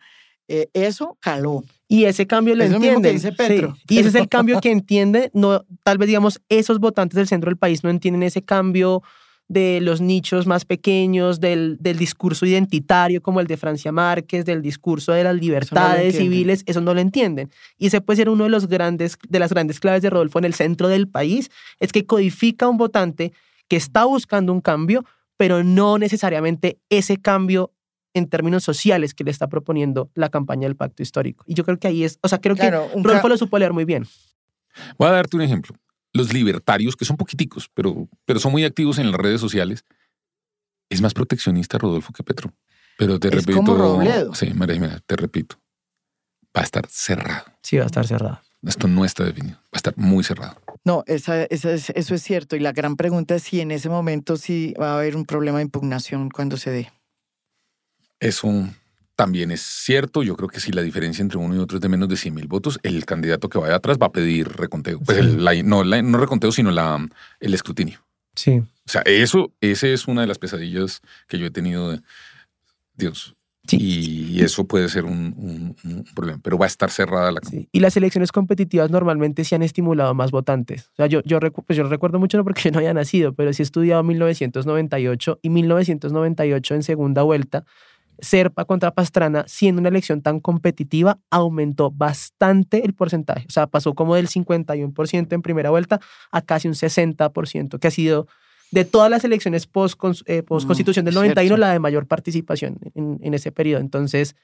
Eh, 0.49 0.69
eso 0.75 1.17
caló. 1.21 1.63
Y 1.87 2.05
ese 2.05 2.27
cambio 2.27 2.55
lo 2.57 2.65
entiende. 2.65 3.13
dice 3.13 3.33
Petro. 3.33 3.77
Y 3.89 3.99
ese 3.99 4.09
es 4.09 4.15
el 4.17 4.29
cambio 4.29 4.61
que 4.61 4.71
entiende, 4.71 5.31
no, 5.35 5.65
tal 5.85 5.99
vez 5.99 6.09
digamos, 6.09 6.41
esos 6.49 6.79
votantes 6.79 7.17
del 7.17 7.29
centro 7.29 7.49
del 7.49 7.59
país 7.59 7.85
no 7.85 7.91
entienden 7.91 8.23
ese 8.25 8.43
cambio 8.43 9.03
de 9.49 9.81
los 9.83 10.01
nichos 10.01 10.47
más 10.47 10.65
pequeños, 10.65 11.39
del, 11.41 11.77
del, 11.81 11.99
discurso 11.99 12.47
identitario 12.47 13.21
como 13.21 13.41
el 13.41 13.47
de 13.47 13.57
Francia 13.57 13.93
Márquez, 13.93 14.45
del 14.45 14.63
discurso 14.63 15.13
de 15.13 15.25
las 15.25 15.37
libertades 15.37 16.17
civiles, 16.17 16.63
eso 16.67 16.81
no 16.81 16.95
lo 16.95 17.01
entienden. 17.01 17.51
Y 17.77 17.89
ese 17.89 18.01
puede 18.01 18.19
ser 18.19 18.29
uno 18.29 18.45
de, 18.45 18.51
los 18.51 18.67
grandes, 18.67 19.19
de 19.29 19.39
las 19.39 19.51
grandes 19.51 19.79
claves 19.79 20.03
de 20.03 20.11
Rodolfo 20.11 20.39
en 20.39 20.47
el 20.47 20.55
centro 20.55 20.89
del 20.89 21.09
país, 21.09 21.51
es 21.81 21.93
que 21.93 22.07
codifica 22.07 22.69
un 22.69 22.79
votante 22.79 23.33
que 23.69 23.77
está 23.77 24.05
buscando 24.05 24.53
un 24.53 24.61
cambio, 24.61 25.05
pero 25.37 25.63
no 25.63 25.99
necesariamente 25.99 26.79
ese 26.89 27.19
cambio 27.19 27.73
en 28.15 28.29
términos 28.29 28.65
sociales 28.65 29.15
que 29.15 29.25
le 29.25 29.31
está 29.31 29.49
proponiendo 29.49 30.11
la 30.15 30.29
campaña 30.29 30.67
del 30.67 30.77
pacto 30.77 31.03
histórico. 31.03 31.45
Y 31.47 31.55
yo 31.55 31.65
creo 31.65 31.79
que 31.79 31.89
ahí 31.89 32.05
es, 32.05 32.19
o 32.23 32.29
sea, 32.29 32.41
creo 32.41 32.57
que 32.57 32.71
Rodolfo 32.71 33.29
lo 33.29 33.37
supo 33.37 33.59
leer 33.59 33.73
muy 33.73 33.85
bien. 33.85 34.07
Voy 34.99 35.09
a 35.09 35.13
darte 35.13 35.37
un 35.37 35.43
ejemplo 35.43 35.77
los 36.13 36.33
libertarios, 36.33 36.97
que 36.97 37.05
son 37.05 37.17
poquiticos, 37.17 37.71
pero, 37.75 38.09
pero 38.25 38.39
son 38.39 38.53
muy 38.53 38.65
activos 38.65 38.99
en 38.99 39.11
las 39.11 39.21
redes 39.21 39.41
sociales, 39.41 39.85
es 40.91 41.01
más 41.01 41.15
proteccionista 41.15 41.79
Rodolfo 41.79 42.13
que 42.13 42.23
Petro. 42.23 42.53
Pero 42.99 43.19
te 43.19 43.31
repito. 43.31 43.57
Como 43.57 44.35
Sí, 44.35 44.53
María 44.55 45.01
te 45.07 45.17
repito. 45.17 45.57
Va 46.57 46.61
a 46.61 46.65
estar 46.65 46.87
cerrado. 46.89 47.45
Sí, 47.63 47.79
va 47.79 47.85
a 47.85 47.87
estar 47.87 48.07
cerrado. 48.07 48.41
Esto 48.63 48.87
no 48.87 49.05
está 49.05 49.25
definido. 49.25 49.57
Va 49.57 49.71
a 49.73 49.77
estar 49.77 49.95
muy 49.97 50.23
cerrado. 50.23 50.61
No, 50.85 51.03
esa, 51.07 51.45
es, 51.45 51.65
eso 51.65 52.15
es 52.15 52.23
cierto. 52.23 52.55
Y 52.57 52.61
la 52.61 52.73
gran 52.73 52.97
pregunta 52.97 53.35
es 53.35 53.45
si 53.45 53.61
en 53.61 53.71
ese 53.71 53.89
momento 53.89 54.37
sí 54.37 54.75
va 54.81 54.93
a 54.93 54.99
haber 54.99 55.17
un 55.17 55.25
problema 55.25 55.59
de 55.59 55.65
impugnación 55.65 56.29
cuando 56.29 56.57
se 56.57 56.71
dé. 56.71 56.93
Eso 58.21 58.69
también 59.17 59.51
es 59.51 59.63
cierto. 59.63 60.23
Yo 60.23 60.37
creo 60.37 60.49
que 60.49 60.61
si 60.61 60.73
la 60.73 60.83
diferencia 60.83 61.23
entre 61.23 61.39
uno 61.39 61.55
y 61.55 61.59
otro 61.59 61.79
es 61.79 61.83
de 61.83 61.89
menos 61.89 62.09
de 62.09 62.17
100 62.17 62.35
mil 62.35 62.47
votos, 62.47 62.79
el 62.83 63.05
candidato 63.05 63.49
que 63.49 63.59
vaya 63.59 63.77
atrás 63.77 63.99
va 64.01 64.07
a 64.07 64.13
pedir 64.13 64.49
reconteo. 64.49 65.01
Pues 65.01 65.25
no, 65.65 65.85
no 65.85 66.19
reconteo, 66.19 66.53
sino 66.53 66.71
la, 66.71 67.07
el 67.41 67.55
escrutinio. 67.55 68.05
Sí. 68.35 68.59
O 68.59 68.91
sea, 68.91 69.03
eso, 69.03 69.53
ese 69.61 69.93
es 69.93 70.09
una 70.09 70.23
de 70.23 70.27
las 70.27 70.39
pesadillas 70.39 71.03
que 71.29 71.39
yo 71.39 71.47
he 71.47 71.51
tenido 71.51 71.93
de 71.93 72.01
Dios. 72.97 73.37
Y 73.71 74.43
eso 74.43 74.67
puede 74.67 74.89
ser 74.89 75.05
un, 75.05 75.77
problema, 76.17 76.41
pero 76.43 76.59
va 76.59 76.67
a 76.67 76.69
estar 76.69 76.91
cerrada 76.91 77.31
la 77.31 77.41
sí. 77.49 77.69
Y 77.71 77.79
las 77.79 77.97
elecciones 77.97 78.33
competitivas 78.33 78.91
normalmente 78.91 79.45
se 79.45 79.55
han 79.55 79.63
estimulado 79.63 80.15
más 80.15 80.33
votantes. 80.33 80.89
O 80.95 80.97
sea, 80.97 81.07
yo, 81.07 81.23
yo, 81.25 81.39
pues 81.39 81.77
yo 81.77 81.85
recuerdo 81.85 82.19
mucho, 82.19 82.37
no 82.37 82.45
porque 82.45 82.63
yo 82.65 82.71
no 82.73 82.79
había 82.79 82.93
nacido, 82.93 83.35
pero 83.35 83.53
sí 83.53 83.63
he 83.63 83.65
estudiado 83.65 84.03
1998 84.03 85.39
y 85.43 85.51
1998 85.51 86.75
en 86.75 86.83
segunda 86.83 87.23
vuelta 87.23 87.65
Serpa 88.23 88.65
contra 88.65 88.95
Pastrana, 88.95 89.45
siendo 89.47 89.81
una 89.81 89.91
elección 89.91 90.23
tan 90.23 90.41
competitiva, 90.41 91.19
aumentó 91.29 91.91
bastante 91.91 92.85
el 92.85 92.95
porcentaje. 92.95 93.45
O 93.49 93.51
sea, 93.51 93.67
pasó 93.67 93.93
como 93.95 94.15
del 94.15 94.29
51% 94.29 95.33
en 95.33 95.43
primera 95.43 95.71
vuelta 95.71 96.01
a 96.31 96.41
casi 96.41 96.69
un 96.69 96.75
60%, 96.75 97.79
que 97.79 97.89
ha 97.89 97.91
sido 97.91 98.29
de 98.71 98.87
todas 98.87 99.11
las 99.11 99.25
elecciones 99.25 99.67
post, 99.67 100.01
eh, 100.27 100.43
constitución 100.45 101.05
del 101.05 101.15
91 101.15 101.57
la 101.59 101.73
de 101.73 101.79
mayor 101.79 102.07
participación 102.07 102.79
en, 102.95 103.19
en 103.21 103.35
ese 103.35 103.53
periodo. 103.53 103.81
Entonces, 103.81 104.35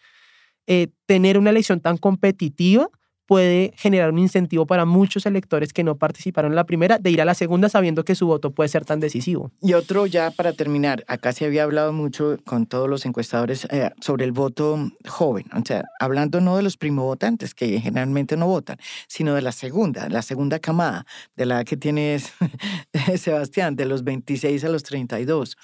eh, 0.66 0.88
tener 1.06 1.38
una 1.38 1.48
elección 1.48 1.80
tan 1.80 1.96
competitiva 1.96 2.90
puede 3.28 3.74
generar 3.76 4.10
un 4.10 4.18
incentivo 4.18 4.66
para 4.66 4.86
muchos 4.86 5.26
electores 5.26 5.74
que 5.74 5.84
no 5.84 5.96
participaron 5.96 6.52
en 6.52 6.56
la 6.56 6.64
primera 6.64 6.98
de 6.98 7.10
ir 7.10 7.20
a 7.20 7.26
la 7.26 7.34
segunda 7.34 7.68
sabiendo 7.68 8.02
que 8.02 8.14
su 8.14 8.26
voto 8.26 8.52
puede 8.52 8.70
ser 8.70 8.86
tan 8.86 9.00
decisivo. 9.00 9.52
Y 9.60 9.74
otro 9.74 10.06
ya 10.06 10.30
para 10.30 10.54
terminar, 10.54 11.04
acá 11.08 11.34
se 11.34 11.44
había 11.44 11.64
hablado 11.64 11.92
mucho 11.92 12.38
con 12.46 12.64
todos 12.64 12.88
los 12.88 13.04
encuestadores 13.04 13.66
eh, 13.70 13.90
sobre 14.00 14.24
el 14.24 14.32
voto 14.32 14.90
joven, 15.06 15.44
o 15.54 15.62
sea, 15.62 15.84
hablando 16.00 16.40
no 16.40 16.56
de 16.56 16.62
los 16.62 16.78
primovotantes 16.78 17.54
que 17.54 17.78
generalmente 17.80 18.38
no 18.38 18.46
votan, 18.46 18.78
sino 19.08 19.34
de 19.34 19.42
la 19.42 19.52
segunda, 19.52 20.08
la 20.08 20.22
segunda 20.22 20.58
camada, 20.58 21.04
de 21.36 21.44
la 21.44 21.64
que 21.64 21.76
tiene 21.76 22.18
Sebastián, 23.18 23.76
de 23.76 23.84
los 23.84 24.04
26 24.04 24.64
a 24.64 24.70
los 24.70 24.84
32. 24.84 25.58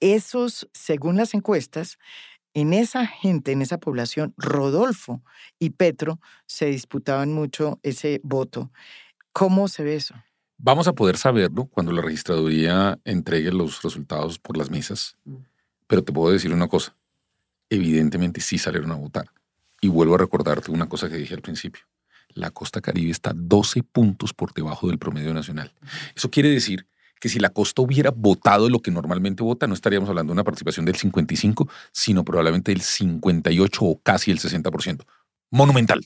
Esos, 0.00 0.66
según 0.72 1.16
las 1.18 1.34
encuestas, 1.34 1.98
en 2.54 2.72
esa 2.72 3.06
gente, 3.06 3.52
en 3.52 3.62
esa 3.62 3.78
población, 3.78 4.34
Rodolfo 4.36 5.22
y 5.58 5.70
Petro 5.70 6.20
se 6.46 6.66
disputaban 6.66 7.32
mucho 7.32 7.78
ese 7.82 8.20
voto. 8.22 8.70
¿Cómo 9.32 9.68
se 9.68 9.82
ve 9.82 9.96
eso? 9.96 10.14
Vamos 10.58 10.86
a 10.86 10.92
poder 10.92 11.16
saberlo 11.16 11.64
cuando 11.64 11.92
la 11.92 12.02
registraduría 12.02 12.98
entregue 13.04 13.50
los 13.50 13.82
resultados 13.82 14.38
por 14.38 14.56
las 14.56 14.70
mesas, 14.70 15.16
mm. 15.24 15.36
pero 15.86 16.04
te 16.04 16.12
puedo 16.12 16.32
decir 16.32 16.52
una 16.52 16.68
cosa. 16.68 16.94
Evidentemente 17.68 18.40
sí 18.40 18.58
salieron 18.58 18.92
a 18.92 18.96
votar. 18.96 19.26
Y 19.80 19.88
vuelvo 19.88 20.14
a 20.14 20.18
recordarte 20.18 20.70
una 20.70 20.88
cosa 20.88 21.08
que 21.08 21.16
dije 21.16 21.34
al 21.34 21.42
principio. 21.42 21.82
La 22.28 22.50
costa 22.50 22.80
caribe 22.80 23.10
está 23.10 23.32
12 23.34 23.82
puntos 23.82 24.32
por 24.32 24.54
debajo 24.54 24.88
del 24.88 24.98
promedio 24.98 25.34
nacional. 25.34 25.72
Eso 26.14 26.30
quiere 26.30 26.50
decir 26.50 26.86
que 27.22 27.28
si 27.28 27.38
la 27.38 27.50
costa 27.50 27.82
hubiera 27.82 28.10
votado 28.10 28.68
lo 28.68 28.80
que 28.80 28.90
normalmente 28.90 29.44
vota, 29.44 29.68
no 29.68 29.74
estaríamos 29.74 30.08
hablando 30.08 30.32
de 30.32 30.34
una 30.34 30.42
participación 30.42 30.84
del 30.84 30.96
55, 30.96 31.68
sino 31.92 32.24
probablemente 32.24 32.72
del 32.72 32.80
58 32.80 33.84
o 33.84 34.00
casi 34.02 34.32
el 34.32 34.40
60%. 34.40 35.04
Monumental. 35.48 36.04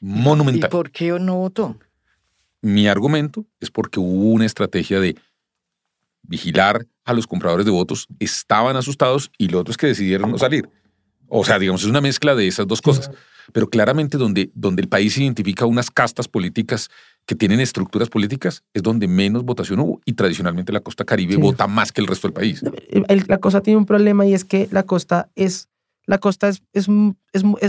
Monumental. 0.00 0.70
¿Y 0.70 0.72
por 0.72 0.90
qué 0.90 1.16
no 1.20 1.36
votó? 1.36 1.78
Mi 2.60 2.88
argumento 2.88 3.46
es 3.60 3.70
porque 3.70 4.00
hubo 4.00 4.32
una 4.32 4.44
estrategia 4.44 4.98
de 4.98 5.16
vigilar 6.22 6.84
a 7.04 7.12
los 7.12 7.28
compradores 7.28 7.64
de 7.64 7.70
votos, 7.70 8.08
estaban 8.18 8.74
asustados 8.74 9.30
y 9.38 9.46
los 9.46 9.60
otros 9.60 9.76
que 9.76 9.86
decidieron 9.86 10.32
no 10.32 10.38
salir. 10.38 10.68
O 11.28 11.44
sea, 11.44 11.60
digamos, 11.60 11.82
es 11.82 11.88
una 11.88 12.00
mezcla 12.00 12.34
de 12.34 12.48
esas 12.48 12.66
dos 12.66 12.82
cosas. 12.82 13.12
Pero 13.52 13.70
claramente 13.70 14.18
donde, 14.18 14.50
donde 14.52 14.82
el 14.82 14.88
país 14.88 15.16
identifica 15.16 15.64
unas 15.64 15.92
castas 15.92 16.26
políticas 16.26 16.90
que 17.28 17.34
tienen 17.34 17.60
estructuras 17.60 18.08
políticas 18.08 18.64
es 18.72 18.82
donde 18.82 19.06
menos 19.06 19.44
votación 19.44 19.80
hubo 19.80 20.00
y 20.06 20.14
tradicionalmente 20.14 20.72
la 20.72 20.80
costa 20.80 21.04
caribe 21.04 21.36
vota 21.36 21.66
más 21.66 21.92
que 21.92 22.00
el 22.00 22.06
resto 22.06 22.26
del 22.26 22.32
país. 22.32 22.62
la 23.28 23.38
costa 23.38 23.60
tiene 23.60 23.76
un 23.76 23.84
problema 23.84 24.24
y 24.24 24.32
es 24.32 24.46
que 24.46 24.66
la 24.72 24.84
costa 24.84 25.28
es 25.36 25.68
la 26.06 26.16
costa 26.16 26.48
es, 26.48 26.62
es, 26.72 26.88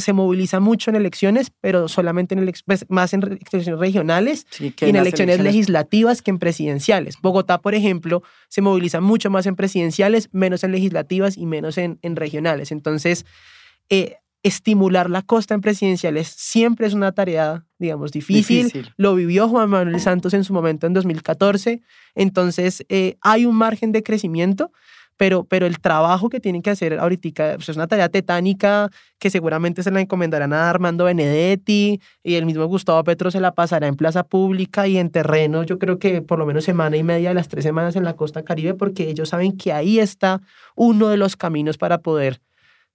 se 0.02 0.14
moviliza 0.14 0.62
mucho 0.62 0.90
en 0.90 0.96
elecciones, 0.96 1.52
pero 1.60 1.90
solamente 1.90 2.36
en 2.36 2.54
pues, 2.66 2.86
más 2.88 3.14
en 3.14 3.22
elecciones 3.22 3.68
regionales 3.78 4.48
y 4.62 4.74
en, 4.80 4.96
elecciones, 4.96 5.42
legislativas 5.42 6.22
que 6.22 6.32
en 6.32 6.40
presidenciales. 6.40 7.18
Bogotá, 7.22 7.60
por 7.60 7.76
ejemplo, 7.76 8.24
se 8.48 8.62
moviliza 8.62 9.02
mucho 9.02 9.30
más 9.30 9.46
en 9.46 9.58
presidenciales, 9.58 10.30
menos 10.32 10.64
en 10.64 10.72
legislativas 10.72 11.38
y 11.38 11.46
menos 11.46 11.78
en, 11.78 12.00
en 12.02 12.16
regionales. 12.16 12.72
Entonces, 12.72 13.26
eh, 13.90 14.20
estimular 14.44 15.10
la 15.10 15.22
costa 15.22 15.54
en 15.54 15.62
presidenciales 15.62 16.28
siempre 16.28 16.88
es 16.88 16.94
una 16.94 17.12
tarea, 17.12 17.66
digamos, 17.78 18.12
difícil. 18.12 18.72
Lo 18.96 19.16
vivió 19.16 19.48
Juan 19.50 19.70
Manuel 19.70 20.00
Santos 20.00 20.34
en 20.34 20.44
su 20.44 20.54
momento 20.54 20.88
en 20.88 20.94
2014. 20.94 21.82
Entonces, 22.16 22.86
eh, 22.90 23.18
hay 23.22 23.46
un 23.46 23.56
margen 23.56 23.92
de 23.92 24.02
crecimiento, 24.02 24.72
pero, 25.18 25.44
pero 25.44 25.66
el 25.66 25.80
trabajo 25.80 26.30
que 26.30 26.40
tienen 26.40 26.62
que 26.62 26.70
hacer 26.70 26.98
ahorita 26.98 27.56
pues, 27.56 27.68
es 27.68 27.76
una 27.76 27.88
tarea 27.88 28.08
tetánica 28.08 28.90
que 29.20 29.30
seguramente 29.30 29.84
se 29.84 29.92
la 29.92 30.00
encomendarán 30.00 30.54
a 30.54 30.70
Armando 30.70 31.04
Benedetti 31.04 32.00
y 32.24 32.36
el 32.36 32.46
mismo 32.46 32.66
Gustavo 32.68 33.04
Petro 33.04 33.30
se 33.30 33.42
la 33.42 33.54
pasará 33.54 33.88
en 33.88 33.96
plaza 33.96 34.24
pública 34.24 34.88
y 34.88 34.98
en 34.98 35.10
terreno, 35.10 35.64
yo 35.64 35.78
creo 35.78 36.00
que 36.00 36.22
por 36.22 36.40
lo 36.40 36.46
menos 36.46 36.64
semana 36.64 36.96
y 36.96 37.04
media 37.04 37.30
de 37.30 37.36
las 37.36 37.50
tres 37.50 37.66
semanas 37.66 37.98
en 37.98 38.06
la 38.06 38.16
costa 38.16 38.44
caribe, 38.44 38.76
porque 38.76 39.10
ellos 39.10 39.28
saben 39.28 39.58
que 39.58 39.74
ahí 39.74 40.00
está 40.00 40.40
uno 40.76 41.10
de 41.10 41.18
los 41.18 41.36
caminos 41.36 41.78
para 41.78 41.98
poder 41.98 42.40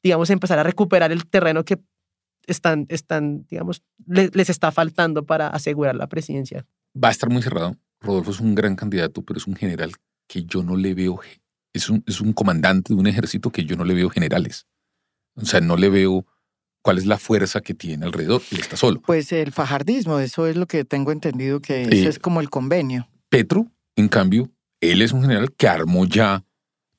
digamos, 0.04 0.28
empezar 0.28 0.58
a 0.58 0.62
recuperar 0.62 1.10
el 1.10 1.26
terreno 1.26 1.64
que 1.64 1.82
están, 2.46 2.84
están 2.90 3.46
digamos, 3.48 3.82
les, 4.06 4.50
está 4.50 4.70
faltando 4.70 5.24
para 5.24 5.48
asegurar 5.48 5.96
la 5.96 6.08
presidencia. 6.08 6.66
Va 7.02 7.08
a 7.08 7.10
estar 7.10 7.30
muy 7.30 7.42
cerrado. 7.42 7.74
Rodolfo 8.02 8.30
es 8.30 8.38
un 8.38 8.54
gran 8.54 8.76
candidato, 8.76 9.22
pero 9.22 9.38
es 9.38 9.46
un 9.46 9.56
general 9.56 9.92
que 10.28 10.44
yo 10.44 10.62
no 10.62 10.76
le 10.76 10.92
veo, 10.92 11.20
es 11.72 11.88
un, 11.88 12.04
es 12.06 12.20
un 12.20 12.34
comandante 12.34 12.92
de 12.92 13.00
un 13.00 13.06
ejército 13.06 13.50
que 13.50 13.64
yo 13.64 13.76
no 13.76 13.84
le 13.84 13.94
veo 13.94 14.10
generales. 14.10 14.66
O 15.36 15.46
sea, 15.46 15.62
no 15.62 15.78
le 15.78 15.88
veo 15.88 16.26
cuál 16.82 16.98
es 16.98 17.06
la 17.06 17.16
fuerza 17.16 17.62
que 17.62 17.72
tiene 17.72 18.04
alrededor. 18.04 18.42
Él 18.50 18.60
está 18.60 18.76
solo. 18.76 19.00
Pues 19.00 19.32
el 19.32 19.52
fajardismo, 19.52 20.20
eso 20.20 20.46
es 20.46 20.56
lo 20.56 20.66
que 20.66 20.84
tengo 20.84 21.12
entendido 21.12 21.60
que 21.60 21.82
eso 21.82 22.10
es 22.10 22.18
como 22.18 22.42
el 22.42 22.50
convenio. 22.50 23.08
Petro, 23.30 23.72
en 23.96 24.08
cambio, 24.08 24.50
él 24.82 25.00
es 25.00 25.12
un 25.12 25.22
general 25.22 25.50
que 25.54 25.66
armó 25.66 26.04
ya 26.04 26.44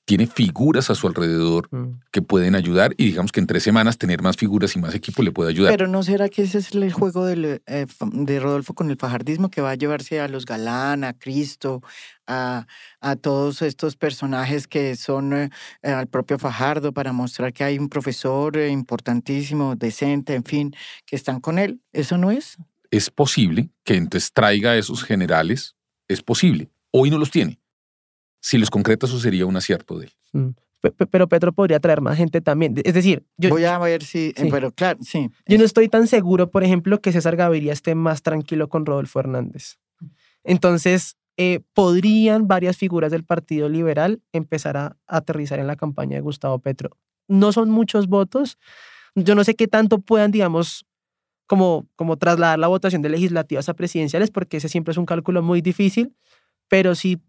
tiene 0.05 0.27
figuras 0.27 0.91
a 0.91 0.95
su 0.95 1.07
alrededor 1.07 1.67
mm. 1.71 1.99
que 2.11 2.21
pueden 2.21 2.55
ayudar 2.55 2.93
y 2.95 3.05
digamos 3.05 3.31
que 3.31 3.39
en 3.39 3.47
tres 3.47 3.63
semanas 3.63 3.97
tener 3.97 4.21
más 4.21 4.37
figuras 4.37 4.75
y 4.75 4.79
más 4.79 4.93
equipo 4.93 5.23
le 5.23 5.31
puede 5.31 5.49
ayudar. 5.49 5.73
Pero 5.73 5.87
¿no 5.87 6.03
será 6.03 6.29
que 6.29 6.43
ese 6.43 6.59
es 6.59 6.73
el 6.73 6.93
juego 6.93 7.27
eh, 7.27 7.59
de 7.65 8.39
Rodolfo 8.39 8.75
con 8.75 8.91
el 8.91 8.97
fajardismo 8.97 9.49
que 9.49 9.61
va 9.61 9.71
a 9.71 9.75
llevarse 9.75 10.21
a 10.21 10.27
los 10.27 10.45
Galán, 10.45 11.03
a 11.03 11.13
Cristo, 11.13 11.81
a, 12.27 12.67
a 13.01 13.15
todos 13.15 13.63
estos 13.63 13.95
personajes 13.95 14.67
que 14.67 14.95
son 14.95 15.33
eh, 15.33 15.49
al 15.81 16.07
propio 16.07 16.37
Fajardo 16.37 16.93
para 16.93 17.11
mostrar 17.11 17.51
que 17.51 17.63
hay 17.63 17.79
un 17.79 17.89
profesor 17.89 18.57
eh, 18.57 18.69
importantísimo, 18.69 19.75
decente, 19.75 20.35
en 20.35 20.43
fin, 20.43 20.75
que 21.07 21.15
están 21.15 21.39
con 21.39 21.57
él? 21.57 21.81
¿Eso 21.91 22.17
no 22.17 22.29
es? 22.29 22.57
Es 22.91 23.09
posible 23.09 23.69
que 23.83 23.95
entonces 23.95 24.31
traiga 24.31 24.71
a 24.71 24.77
esos 24.77 25.03
generales, 25.03 25.75
es 26.07 26.21
posible. 26.21 26.69
Hoy 26.91 27.09
no 27.09 27.17
los 27.17 27.31
tiene 27.31 27.59
si 28.45 28.59
los 28.59 28.69
concreta, 28.69 29.07
eso 29.07 29.19
sería 29.19 29.47
un 29.47 29.57
acierto 29.57 29.97
de 29.97 30.05
él. 30.05 30.11
Mm. 30.33 30.49
Pero 31.09 31.27
Petro 31.27 31.51
podría 31.51 31.79
traer 31.79 31.99
más 31.99 32.15
gente 32.15 32.41
también. 32.41 32.75
Es 32.83 32.93
decir, 32.93 33.25
yo. 33.37 33.49
Voy 33.49 33.63
a 33.63 33.79
ver 33.79 34.03
si. 34.03 34.35
Eh, 34.37 34.49
pero 34.51 34.69
claro, 34.69 34.99
sí. 35.01 35.31
Yo 35.47 35.57
no 35.57 35.63
estoy 35.63 35.89
tan 35.89 36.05
seguro, 36.05 36.51
por 36.51 36.63
ejemplo, 36.63 37.01
que 37.01 37.11
César 37.11 37.35
Gaviria 37.37 37.73
esté 37.73 37.95
más 37.95 38.21
tranquilo 38.21 38.69
con 38.69 38.85
Rodolfo 38.85 39.19
Hernández. 39.19 39.79
Entonces, 40.43 41.17
eh, 41.37 41.61
podrían 41.73 42.47
varias 42.47 42.77
figuras 42.77 43.11
del 43.11 43.23
Partido 43.23 43.67
Liberal 43.67 44.21
empezar 44.31 44.77
a 44.77 44.95
aterrizar 45.07 45.57
en 45.57 45.65
la 45.65 45.75
campaña 45.75 46.15
de 46.15 46.21
Gustavo 46.21 46.59
Petro. 46.59 46.91
No 47.27 47.51
son 47.51 47.71
muchos 47.71 48.05
votos. 48.05 48.59
Yo 49.15 49.33
no 49.33 49.43
sé 49.43 49.55
qué 49.55 49.67
tanto 49.67 50.01
puedan, 50.01 50.29
digamos, 50.29 50.85
como, 51.47 51.87
como 51.95 52.17
trasladar 52.17 52.59
la 52.59 52.67
votación 52.67 53.01
de 53.01 53.09
legislativas 53.09 53.69
a 53.69 53.73
presidenciales, 53.73 54.29
porque 54.29 54.57
ese 54.57 54.69
siempre 54.69 54.91
es 54.91 54.99
un 54.99 55.07
cálculo 55.07 55.41
muy 55.41 55.61
difícil, 55.61 56.13
pero 56.67 56.93
sí 56.93 57.19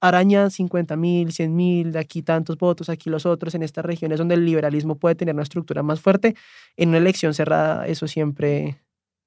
araña 0.00 0.50
50 0.50 0.96
mil, 0.96 1.32
100 1.32 1.54
mil, 1.54 1.92
de 1.92 1.98
aquí 1.98 2.22
tantos 2.22 2.56
votos, 2.56 2.88
aquí 2.88 3.10
los 3.10 3.26
otros, 3.26 3.54
en 3.54 3.62
estas 3.62 3.84
regiones 3.84 4.18
donde 4.18 4.34
el 4.34 4.44
liberalismo 4.44 4.96
puede 4.96 5.14
tener 5.14 5.34
una 5.34 5.42
estructura 5.42 5.82
más 5.82 6.00
fuerte, 6.00 6.34
en 6.76 6.90
una 6.90 6.98
elección 6.98 7.34
cerrada 7.34 7.86
eso 7.86 8.08
siempre, 8.08 8.80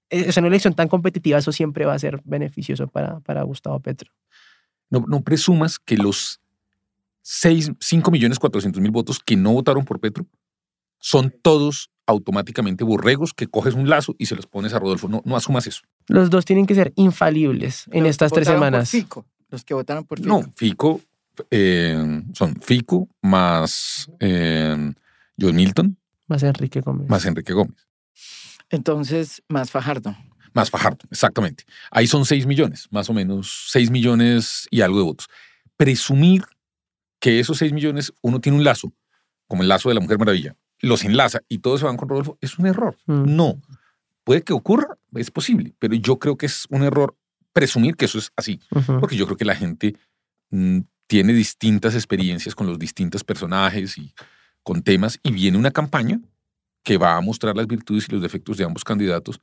e, 0.10 0.30
en 0.30 0.34
una 0.38 0.48
elección 0.48 0.74
tan 0.74 0.88
competitiva 0.88 1.38
eso 1.38 1.52
siempre 1.52 1.86
va 1.86 1.94
a 1.94 2.00
ser 2.00 2.22
beneficioso 2.24 2.88
para, 2.88 3.20
para 3.22 3.44
Gustavo 3.44 3.80
Petro. 3.80 4.12
No, 4.90 5.06
no 5.08 5.22
presumas 5.22 5.80
que 5.80 5.98
los 5.98 6.40
5 7.24 8.12
millones 8.12 8.38
400 8.38 8.82
mil 8.82 8.92
votos 8.92 9.20
que 9.20 9.36
no 9.36 9.54
votaron 9.54 9.86
por 9.86 10.00
Petro 10.00 10.26
son 11.00 11.34
todos 11.42 11.90
automáticamente 12.06 12.84
borregos 12.84 13.34
que 13.34 13.48
coges 13.48 13.74
un 13.76 13.90
lazo 13.90 14.16
y 14.18 14.26
se 14.26 14.36
los 14.36 14.46
pones 14.46 14.74
a 14.74 14.80
Rodolfo. 14.80 15.08
No, 15.08 15.22
no 15.26 15.36
asumas 15.36 15.68
eso. 15.68 15.82
Los 16.08 16.30
dos 16.30 16.46
tienen 16.46 16.66
que 16.66 16.76
ser 16.76 16.92
infalibles 16.96 17.86
en 17.92 18.06
estas 18.06 18.32
tres 18.32 18.48
semanas. 18.48 18.92
Los 19.54 19.64
que 19.64 19.76
votaron 19.76 20.04
por 20.04 20.18
Fico. 20.18 20.28
No, 20.28 20.52
Fico 20.56 21.02
eh, 21.52 22.24
son 22.34 22.60
Fico 22.60 23.08
más 23.22 24.10
eh, 24.20 24.92
John 25.40 25.56
Milton. 25.56 25.96
Más 26.26 26.42
Enrique 26.42 26.82
Gómez. 26.82 27.08
Más 27.08 27.24
Enrique 27.28 27.54
Gómez. 27.54 27.88
Entonces, 28.72 29.44
más 29.48 29.70
Fajardo. 29.70 30.18
Más 30.56 30.72
Fajardo, 30.72 31.06
exactamente. 31.12 31.66
Ahí 31.92 32.08
son 32.08 32.26
6 32.26 32.48
millones, 32.48 32.88
más 32.90 33.12
o 33.12 33.14
menos 33.14 33.68
6 33.70 33.92
millones 33.92 34.68
y 34.72 34.82
algo 34.82 34.98
de 34.98 35.04
votos. 35.04 35.28
Presumir 35.78 36.46
que 37.20 37.40
esos 37.40 37.60
6 37.60 37.74
millones 37.74 38.12
uno 38.22 38.42
tiene 38.42 38.58
un 38.58 38.64
lazo, 38.64 38.92
como 39.46 39.62
el 39.62 39.70
lazo 39.70 39.90
de 39.90 39.96
la 39.96 40.02
Mujer 40.02 40.18
Maravilla, 40.18 40.56
los 40.80 41.04
enlaza 41.04 41.42
y 41.48 41.60
todos 41.60 41.80
se 41.82 41.86
van 41.86 41.98
con 41.98 42.10
Rodolfo, 42.10 42.40
es 42.42 42.58
un 42.58 42.66
error. 42.66 42.98
Mm. 43.06 43.36
No. 43.36 43.62
Puede 44.24 44.42
que 44.42 44.54
ocurra, 44.54 44.98
es 45.14 45.30
posible, 45.30 45.76
pero 45.78 45.94
yo 45.94 46.18
creo 46.18 46.38
que 46.38 46.48
es 46.48 46.66
un 46.72 46.82
error 46.82 47.16
presumir 47.54 47.96
que 47.96 48.06
eso 48.06 48.18
es 48.18 48.32
así, 48.36 48.60
porque 49.00 49.16
yo 49.16 49.26
creo 49.26 49.38
que 49.38 49.46
la 49.46 49.56
gente 49.56 49.96
mm, 50.50 50.80
tiene 51.08 51.34
distintas 51.34 51.96
experiencias 51.96 52.56
con 52.56 52.68
los 52.68 52.80
distintos 52.80 53.24
personajes 53.24 53.98
y 53.98 54.14
con 54.64 54.82
temas 54.82 55.20
y 55.24 55.32
viene 55.32 55.58
una 55.58 55.72
campaña 55.72 56.20
que 56.84 56.98
va 56.98 57.16
a 57.16 57.22
mostrar 57.22 57.56
las 57.56 57.68
virtudes 57.68 58.08
y 58.08 58.12
los 58.12 58.22
defectos 58.22 58.58
de 58.58 58.66
ambos 58.66 58.84
candidatos. 58.84 59.40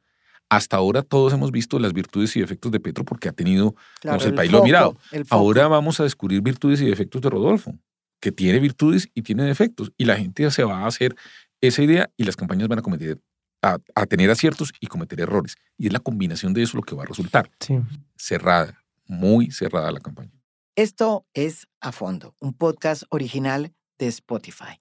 Hasta 0.48 0.76
ahora 0.76 1.02
todos 1.02 1.32
hemos 1.32 1.52
visto 1.52 1.78
las 1.78 1.92
virtudes 1.92 2.34
y 2.36 2.40
defectos 2.40 2.72
de 2.72 2.80
Petro 2.80 3.04
porque 3.04 3.28
ha 3.28 3.32
tenido, 3.32 3.76
Claro, 4.00 4.20
el, 4.20 4.28
el 4.30 4.34
país 4.34 4.50
lo 4.50 4.58
ha 4.58 4.64
mirado. 4.64 4.96
Ahora 5.30 5.68
vamos 5.68 6.00
a 6.00 6.02
descubrir 6.02 6.42
virtudes 6.42 6.80
y 6.80 6.86
defectos 6.86 7.22
de 7.22 7.30
Rodolfo, 7.30 7.78
que 8.20 8.32
tiene 8.32 8.58
virtudes 8.58 9.08
y 9.14 9.22
tiene 9.22 9.44
defectos. 9.44 9.92
Y 9.96 10.06
la 10.06 10.16
gente 10.16 10.50
se 10.50 10.64
va 10.64 10.80
a 10.80 10.86
hacer 10.86 11.14
esa 11.60 11.82
idea 11.82 12.10
y 12.16 12.24
las 12.24 12.36
campañas 12.36 12.68
van 12.68 12.80
a 12.80 12.82
cometer, 12.82 13.20
a, 13.62 13.78
a 13.94 14.06
tener 14.06 14.30
aciertos 14.30 14.72
y 14.80 14.86
cometer 14.86 15.20
errores. 15.20 15.56
Y 15.76 15.86
es 15.86 15.92
la 15.92 16.00
combinación 16.00 16.54
de 16.54 16.62
eso 16.62 16.76
lo 16.76 16.82
que 16.82 16.94
va 16.94 17.04
a 17.04 17.06
resultar. 17.06 17.50
Sí. 17.60 17.78
Cerrada, 18.16 18.82
muy 19.06 19.50
cerrada 19.50 19.90
la 19.90 20.00
campaña. 20.00 20.32
Esto 20.76 21.26
es 21.34 21.66
A 21.80 21.92
Fondo, 21.92 22.36
un 22.38 22.54
podcast 22.54 23.02
original 23.10 23.74
de 23.98 24.06
Spotify. 24.06 24.80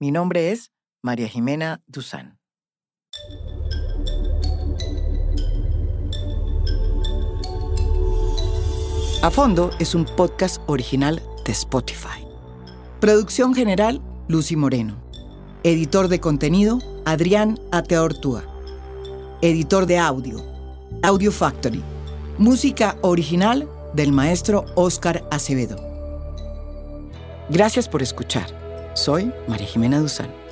Mi 0.00 0.10
nombre 0.10 0.50
es 0.50 0.72
María 1.02 1.28
Jimena 1.28 1.82
Duzán. 1.86 2.38
A 9.22 9.30
Fondo 9.30 9.70
es 9.78 9.94
un 9.94 10.04
podcast 10.04 10.60
original 10.66 11.22
de 11.46 11.52
Spotify. 11.52 12.26
Producción 13.00 13.54
general, 13.54 14.02
Lucy 14.28 14.56
Moreno. 14.56 15.03
Editor 15.66 16.08
de 16.08 16.20
contenido, 16.20 16.78
Adrián 17.06 17.58
Ateortúa. 17.72 18.44
Editor 19.40 19.86
de 19.86 19.96
audio, 19.96 20.44
Audio 21.02 21.32
Factory. 21.32 21.82
Música 22.36 22.98
original 23.00 23.66
del 23.94 24.12
maestro 24.12 24.66
Oscar 24.74 25.26
Acevedo. 25.30 25.78
Gracias 27.48 27.88
por 27.88 28.02
escuchar. 28.02 28.44
Soy 28.92 29.32
María 29.48 29.66
Jimena 29.66 30.00
Duzán. 30.00 30.43